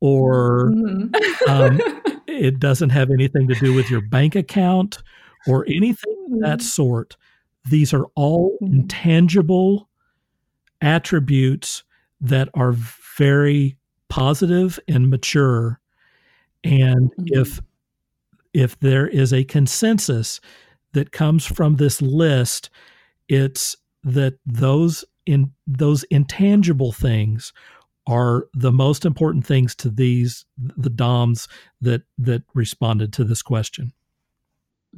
or 0.00 0.72
Mhm. 0.72 1.14
um, 1.48 1.78
it 2.26 2.58
doesn't 2.58 2.90
have 2.90 3.10
anything 3.10 3.46
to 3.48 3.54
do 3.54 3.72
with 3.72 3.88
your 3.90 4.00
bank 4.00 4.34
account 4.34 4.98
or 5.46 5.64
anything 5.68 6.16
of 6.32 6.40
that 6.40 6.60
sort. 6.62 7.16
These 7.70 7.94
are 7.94 8.06
all 8.16 8.58
Mhm. 8.62 8.72
intangible 8.72 9.88
attributes 10.80 11.84
that 12.20 12.48
are 12.54 12.72
very 13.16 13.76
positive 14.08 14.78
and 14.88 15.08
mature. 15.08 15.79
And 16.64 17.10
Mhm. 17.18 17.26
if 17.32 17.60
if 18.52 18.78
there 18.80 19.06
is 19.06 19.32
a 19.32 19.44
consensus 19.44 20.40
that 20.92 21.12
comes 21.12 21.46
from 21.46 21.76
this 21.76 22.02
list, 22.02 22.68
it's 23.28 23.76
that 24.02 24.38
those 24.44 25.04
in 25.26 25.52
those 25.66 26.02
intangible 26.04 26.90
things 26.92 27.52
are 28.08 28.46
the 28.54 28.72
most 28.72 29.04
important 29.04 29.46
things 29.46 29.74
to 29.76 29.88
these 29.90 30.44
the 30.58 30.90
DOMs 30.90 31.46
that 31.80 32.02
that 32.18 32.42
responded 32.54 33.12
to 33.12 33.24
this 33.24 33.40
question. 33.42 33.92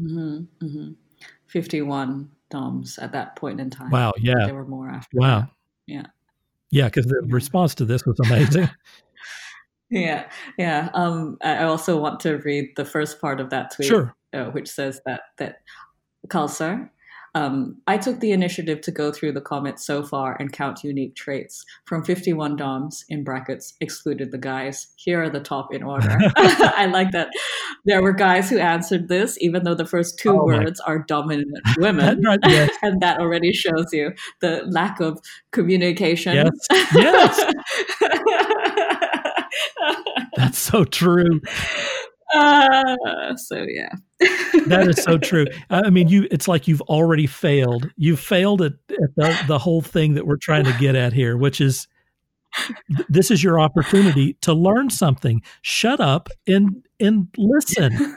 Mhm, 0.01 0.47
mhm. 0.61 0.97
51 1.47 2.31
DOMs 2.51 2.99
at 2.99 3.13
that 3.13 3.37
point 3.37 3.61
in 3.61 3.69
time. 3.69 3.91
Wow, 3.91 4.13
yeah. 4.19 4.47
There 4.47 4.55
were 4.55 4.65
more 4.67 4.89
after. 4.89 5.19
Wow. 5.19 5.41
that. 5.41 5.51
Yeah. 5.87 6.07
Yeah, 6.71 6.87
because 6.87 7.05
the 7.07 7.21
Yeah. 7.27 7.35
response 7.35 7.75
to 7.77 7.85
this 7.85 8.07
was 8.07 8.19
amazing. 8.21 8.69
Yeah. 9.93 10.29
Yeah. 10.59 10.89
Um, 10.95 11.37
I 11.43 11.65
also 11.65 12.01
want 12.01 12.21
to 12.21 12.39
read 12.39 12.71
the 12.77 12.85
first 12.85 13.21
part 13.21 13.41
of 13.41 13.51
that 13.51 13.73
tweet, 13.75 13.89
sure. 13.89 14.15
uh, 14.33 14.47
which 14.47 14.69
says 14.69 15.01
that, 15.07 15.21
that 15.39 15.57
Kalsar, 16.29 16.89
um, 17.35 17.79
I 17.87 17.97
took 17.97 18.21
the 18.21 18.33
initiative 18.33 18.83
to 18.83 18.91
go 18.91 19.11
through 19.11 19.33
the 19.33 19.41
comments 19.41 19.87
so 19.87 20.03
far 20.03 20.37
and 20.39 20.53
count 20.53 20.85
unique 20.85 21.15
traits. 21.15 21.65
From 21.87 22.05
51 22.05 22.57
DOMs, 22.57 23.07
in 23.09 23.25
brackets, 23.25 23.73
excluded 23.81 24.33
the 24.33 24.39
guys. 24.39 24.89
Here 24.97 25.23
are 25.23 25.31
the 25.31 25.41
top 25.41 25.73
in 25.73 25.83
order. 25.83 26.11
I 26.37 26.87
like 26.93 27.11
that. 27.13 27.29
There 27.87 28.03
were 28.03 28.13
guys 28.13 28.51
who 28.51 28.59
answered 28.59 29.09
this, 29.09 29.39
even 29.41 29.65
though 29.65 29.75
the 29.75 29.87
first 29.87 30.19
two 30.19 30.31
Oh 30.31 30.47
my- 30.47 30.59
words 30.59 30.79
are 30.81 30.99
dominant 31.09 31.57
women. 31.79 32.21
Right, 32.23 32.39
yes. 32.47 32.71
and 32.83 33.01
that 33.01 33.19
already 33.19 33.53
shows 33.55 33.87
you 33.95 34.13
the 34.41 34.65
lack 34.69 35.01
of 35.01 35.19
communication. 35.53 36.35
Yes. 36.35 36.53
Yes. 36.95 37.55
That's 40.43 40.59
so 40.59 40.85
true. 40.85 41.41
Uh, 42.35 43.37
so 43.37 43.67
yeah. 43.69 43.93
That 44.67 44.87
is 44.89 45.03
so 45.03 45.19
true. 45.19 45.47
I 45.71 45.91
mean, 45.91 46.09
you 46.09 46.27
it's 46.31 46.49
like 46.49 46.67
you've 46.67 46.81
already 46.83 47.27
failed. 47.27 47.91
You've 47.97 48.21
failed 48.21 48.63
at, 48.63 48.73
at 48.91 49.15
the, 49.17 49.45
the 49.47 49.59
whole 49.59 49.83
thing 49.83 50.15
that 50.15 50.27
we're 50.27 50.37
trying 50.37 50.65
to 50.65 50.73
get 50.79 50.95
at 50.95 51.13
here, 51.13 51.37
which 51.37 51.61
is 51.61 51.89
this 53.09 53.31
is 53.31 53.43
your 53.43 53.61
opportunity 53.61 54.35
to 54.43 54.53
learn 54.53 54.91
something. 54.91 55.43
Shut 55.63 56.01
up 56.01 56.29
and 56.47 56.85
and 57.01 57.29
listen. 57.37 58.17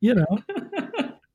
You 0.00 0.14
know. 0.14 0.38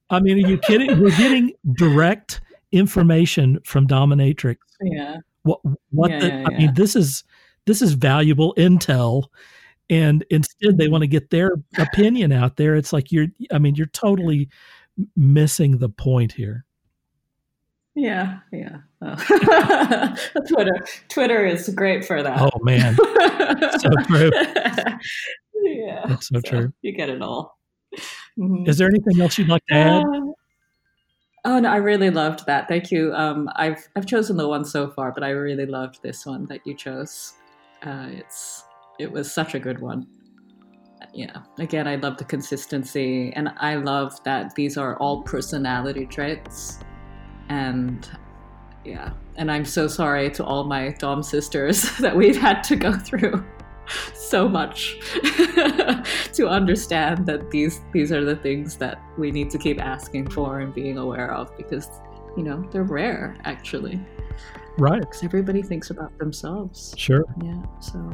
I 0.09 0.19
mean, 0.19 0.43
are 0.43 0.49
you 0.49 0.57
kidding? 0.57 0.99
We're 0.99 1.15
getting 1.17 1.53
direct 1.77 2.41
information 2.71 3.59
from 3.63 3.87
dominatrix. 3.87 4.57
yeah. 4.81 5.17
What 5.43 5.59
what 5.91 6.11
Yeah, 6.11 6.19
the, 6.19 6.27
yeah, 6.27 6.43
I 6.47 6.57
mean, 6.57 6.73
this 6.73 6.95
is 6.95 7.23
this 7.65 7.81
is 7.81 7.93
valuable 7.93 8.53
intel. 8.57 9.25
And 9.89 10.25
instead 10.29 10.77
they 10.77 10.87
want 10.87 11.03
to 11.03 11.07
get 11.07 11.29
their 11.29 11.51
opinion 11.77 12.31
out 12.31 12.57
there. 12.57 12.75
It's 12.75 12.91
like 12.91 13.11
you're 13.11 13.27
I 13.51 13.59
mean, 13.59 13.75
you're 13.75 13.87
totally 13.87 14.49
missing 15.15 15.77
the 15.77 15.89
point 15.89 16.31
here. 16.33 16.65
Yeah, 17.95 18.39
yeah. 18.51 18.77
Oh. 19.01 19.15
Twitter, 20.47 20.85
Twitter 21.07 21.45
is 21.45 21.69
great 21.69 22.03
for 22.03 22.21
that. 22.21 22.41
Oh 22.41 22.59
man, 22.61 22.95
so 23.79 23.89
true. 24.05 24.31
yeah, 25.63 26.05
that's 26.07 26.27
so, 26.27 26.35
so, 26.35 26.41
true. 26.41 26.73
You 26.81 26.91
get 26.91 27.09
it 27.09 27.21
all. 27.21 27.57
Mm-hmm. 28.37 28.67
Is 28.69 28.77
there 28.77 28.89
anything 28.89 29.21
else 29.21 29.37
you'd 29.37 29.47
like 29.47 29.65
to 29.67 29.73
add? 29.73 30.03
Uh, 30.03 30.21
oh 31.45 31.59
no, 31.59 31.69
I 31.69 31.77
really 31.77 32.09
loved 32.09 32.45
that. 32.47 32.67
Thank 32.67 32.91
you. 32.91 33.13
Um, 33.13 33.49
I've 33.55 33.87
I've 33.95 34.05
chosen 34.05 34.35
the 34.35 34.47
one 34.47 34.65
so 34.65 34.89
far, 34.89 35.13
but 35.13 35.23
I 35.23 35.29
really 35.29 35.65
loved 35.65 36.03
this 36.03 36.25
one 36.25 36.47
that 36.47 36.67
you 36.67 36.75
chose. 36.75 37.33
Uh, 37.81 38.07
it's 38.09 38.64
it 38.99 39.11
was 39.11 39.31
such 39.31 39.55
a 39.55 39.59
good 39.59 39.79
one. 39.79 40.07
Yeah. 41.13 41.41
Again, 41.59 41.87
I 41.87 41.95
love 41.95 42.17
the 42.17 42.25
consistency, 42.25 43.31
and 43.35 43.49
I 43.57 43.75
love 43.75 44.21
that 44.23 44.55
these 44.55 44.77
are 44.77 44.97
all 44.97 45.21
personality 45.23 46.05
traits 46.05 46.79
and 47.49 48.09
yeah 48.83 49.11
and 49.35 49.51
i'm 49.51 49.65
so 49.65 49.87
sorry 49.87 50.29
to 50.29 50.43
all 50.43 50.63
my 50.63 50.89
dom 50.99 51.21
sisters 51.21 51.97
that 51.99 52.15
we've 52.15 52.37
had 52.37 52.61
to 52.63 52.75
go 52.75 52.93
through 52.93 53.43
so 54.13 54.49
much 54.49 54.97
to 56.33 56.47
understand 56.47 57.25
that 57.25 57.51
these 57.51 57.81
these 57.93 58.11
are 58.11 58.23
the 58.23 58.35
things 58.35 58.77
that 58.77 58.99
we 59.17 59.31
need 59.31 59.49
to 59.49 59.57
keep 59.57 59.79
asking 59.79 60.27
for 60.29 60.61
and 60.61 60.73
being 60.73 60.97
aware 60.97 61.33
of 61.33 61.55
because 61.55 62.01
you 62.35 62.43
know 62.43 62.67
they're 62.71 62.83
rare 62.83 63.37
actually 63.43 63.99
right 64.79 65.01
because 65.01 65.23
everybody 65.23 65.61
thinks 65.61 65.91
about 65.91 66.17
themselves 66.17 66.95
sure 66.97 67.23
yeah 67.43 67.61
so 67.79 68.11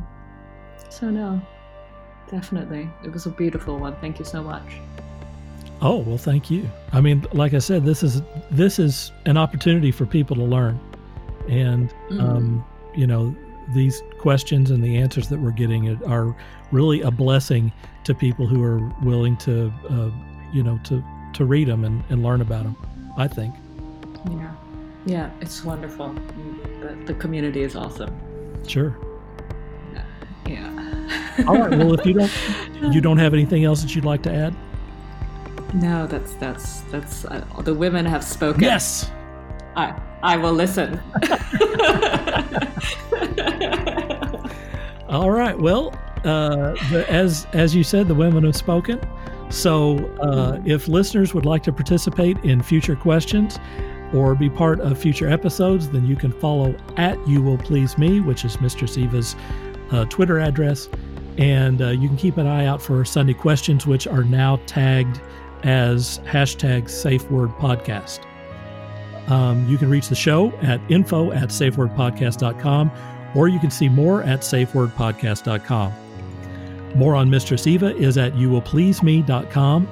so 0.91 1.09
no 1.09 1.41
definitely 2.30 2.89
it 3.03 3.11
was 3.11 3.26
a 3.26 3.30
beautiful 3.31 3.77
one 3.77 3.95
thank 4.01 4.19
you 4.19 4.26
so 4.26 4.43
much 4.43 4.73
Oh 5.84 5.97
well, 5.97 6.18
thank 6.18 6.51
you. 6.51 6.69
I 6.93 7.01
mean, 7.01 7.26
like 7.34 7.55
I 7.55 7.57
said, 7.57 7.85
this 7.85 8.03
is 8.03 8.22
this 8.51 8.77
is 8.77 9.11
an 9.26 9.35
opportunity 9.35 9.91
for 9.91 10.05
people 10.05 10.35
to 10.35 10.43
learn, 10.43 10.80
and 11.49 11.89
mm-hmm. 11.89 12.19
um, 12.19 12.65
you 12.95 13.07
know 13.07 13.35
these 13.73 14.03
questions 14.19 14.69
and 14.69 14.84
the 14.84 14.97
answers 14.97 15.30
that 15.30 15.39
we're 15.39 15.51
getting 15.51 16.03
are 16.05 16.35
really 16.72 17.01
a 17.01 17.09
blessing 17.09 17.72
to 18.03 18.13
people 18.13 18.45
who 18.45 18.63
are 18.63 18.80
willing 19.03 19.38
to, 19.38 19.72
uh, 19.89 20.09
you 20.53 20.61
know, 20.61 20.80
to 20.84 21.03
to 21.34 21.45
read 21.45 21.68
them 21.68 21.84
and, 21.84 22.03
and 22.09 22.22
learn 22.22 22.41
about 22.41 22.63
them. 22.63 22.76
I 23.18 23.27
think. 23.27 23.55
Yeah, 24.30 24.53
yeah, 25.05 25.31
it's 25.41 25.63
wonderful. 25.63 26.13
The, 26.81 26.95
the 27.05 27.13
community 27.15 27.63
is 27.63 27.76
awesome. 27.76 28.15
Sure. 28.68 28.95
Yeah. 29.93 30.03
yeah. 30.47 30.80
All 31.47 31.57
right. 31.57 31.77
Well, 31.77 31.93
if 31.93 32.05
you 32.05 32.13
don't 32.13 32.31
you 32.93 33.01
don't 33.07 33.17
have 33.17 33.33
anything 33.33 33.63
else 33.63 33.81
that 33.81 33.95
you'd 33.95 34.05
like 34.05 34.21
to 34.23 34.33
add. 34.33 34.55
No, 35.73 36.07
that's 36.07 36.33
that's 36.35 36.81
that's 36.91 37.25
uh, 37.25 37.43
the 37.63 37.73
women 37.73 38.05
have 38.05 38.23
spoken. 38.23 38.61
Yes. 38.61 39.09
I 39.75 39.99
I 40.21 40.37
will 40.37 40.53
listen. 40.53 41.01
All 45.09 45.31
right. 45.31 45.57
Well, 45.57 45.93
uh, 46.23 46.73
the, 46.89 47.05
as 47.09 47.47
as 47.53 47.75
you 47.75 47.83
said, 47.83 48.07
the 48.07 48.15
women 48.15 48.45
have 48.45 48.55
spoken. 48.55 48.99
So, 49.49 49.97
uh, 50.21 50.53
mm-hmm. 50.53 50.69
if 50.69 50.87
listeners 50.87 51.33
would 51.33 51.45
like 51.45 51.63
to 51.63 51.73
participate 51.73 52.37
in 52.45 52.61
future 52.61 52.95
questions 52.95 53.59
or 54.13 54.33
be 54.33 54.49
part 54.49 54.79
of 54.79 54.97
future 54.97 55.29
episodes, 55.29 55.89
then 55.89 56.05
you 56.05 56.15
can 56.15 56.31
follow 56.31 56.73
at 56.95 57.17
You 57.27 57.41
Will 57.41 57.57
Please 57.57 57.97
Me, 57.97 58.21
which 58.21 58.45
is 58.45 58.61
Mistress 58.61 58.97
Eva's 58.97 59.35
uh, 59.91 60.05
Twitter 60.05 60.39
address, 60.39 60.87
and 61.37 61.81
uh, 61.81 61.89
you 61.89 62.07
can 62.07 62.17
keep 62.17 62.37
an 62.37 62.47
eye 62.47 62.65
out 62.65 62.81
for 62.81 63.03
Sunday 63.05 63.33
questions, 63.33 63.87
which 63.87 64.07
are 64.07 64.23
now 64.23 64.59
tagged 64.65 65.21
as 65.63 66.19
hashtag 66.19 66.89
Safe 66.89 67.29
Word 67.31 67.49
Podcast. 67.51 68.25
Um, 69.29 69.67
you 69.69 69.77
can 69.77 69.89
reach 69.89 70.09
the 70.09 70.15
show 70.15 70.51
at 70.61 70.81
info 70.89 71.31
at 71.31 71.49
safewordpodcast.com 71.49 72.91
or 73.35 73.47
you 73.47 73.59
can 73.59 73.71
see 73.71 73.87
more 73.87 74.23
at 74.23 74.41
safewordpodcast.com. 74.41 75.93
More 76.95 77.15
on 77.15 77.29
Mistress 77.29 77.67
Eva 77.67 77.95
is 77.95 78.17
at 78.17 78.33
youwillpleaseme.com. 78.33 79.87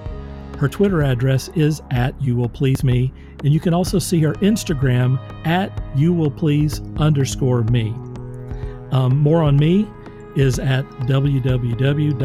Her 0.57 0.67
Twitter 0.67 1.03
address 1.03 1.47
is 1.49 1.81
at 1.91 2.19
youwillpleaseme, 2.19 3.11
and 3.45 3.53
you 3.53 3.61
can 3.61 3.73
also 3.73 3.99
see 3.99 4.19
her 4.19 4.33
Instagram 4.35 5.17
at 5.47 5.73
youwillplease 5.95 6.99
underscore 6.99 7.63
me. 7.63 7.93
Um, 8.91 9.17
more 9.17 9.41
on 9.41 9.55
me 9.55 9.87
is 10.35 10.59
at 10.59 10.85
www.dirk 11.01 12.19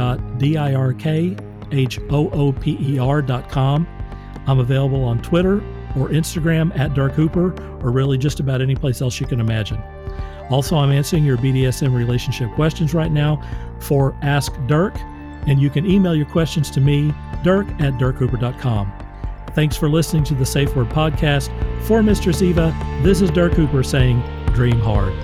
H 1.72 1.98
O 2.10 2.31
O 2.31 2.52
P 2.52 2.76
E 2.81 2.98
R.com. 2.98 3.86
I'm 4.47 4.59
available 4.59 5.02
on 5.05 5.22
Twitter 5.22 5.56
or 5.97 6.09
Instagram 6.09 6.76
at 6.78 6.94
Dirk 6.94 7.12
Hooper, 7.12 7.55
or 7.82 7.90
really 7.90 8.18
just 8.18 8.40
about 8.40 8.60
any 8.60 8.74
place 8.74 9.01
else 9.01 9.20
you 9.20 9.26
can 9.26 9.40
imagine. 9.40 9.81
Also, 10.51 10.76
I'm 10.76 10.90
answering 10.90 11.24
your 11.24 11.36
BDSM 11.39 11.94
relationship 11.94 12.51
questions 12.52 12.94
right 12.94 13.10
now 13.10 13.40
for 13.81 14.14
Ask 14.22 14.52
Dirk, 14.66 14.98
and 15.47 15.60
you 15.60 15.70
can 15.70 15.86
email 15.89 16.14
your 16.14 16.26
questions 16.26 16.70
to 16.72 16.81
me, 16.81 17.14
dirk 17.43 17.66
at 17.81 17.94
dirkhooper.com. 17.94 18.93
Thanks 19.55 19.76
for 19.76 19.89
listening 19.89 20.24
to 20.24 20.35
the 20.35 20.44
Safe 20.44 20.74
Word 20.74 20.89
Podcast. 20.89 21.48
For 21.85 22.02
Mistress 22.02 22.43
Eva, 22.43 22.74
this 23.02 23.20
is 23.20 23.31
Dirk 23.31 23.52
Hooper 23.52 23.82
saying, 23.82 24.20
Dream 24.52 24.81
Hard. 24.81 25.23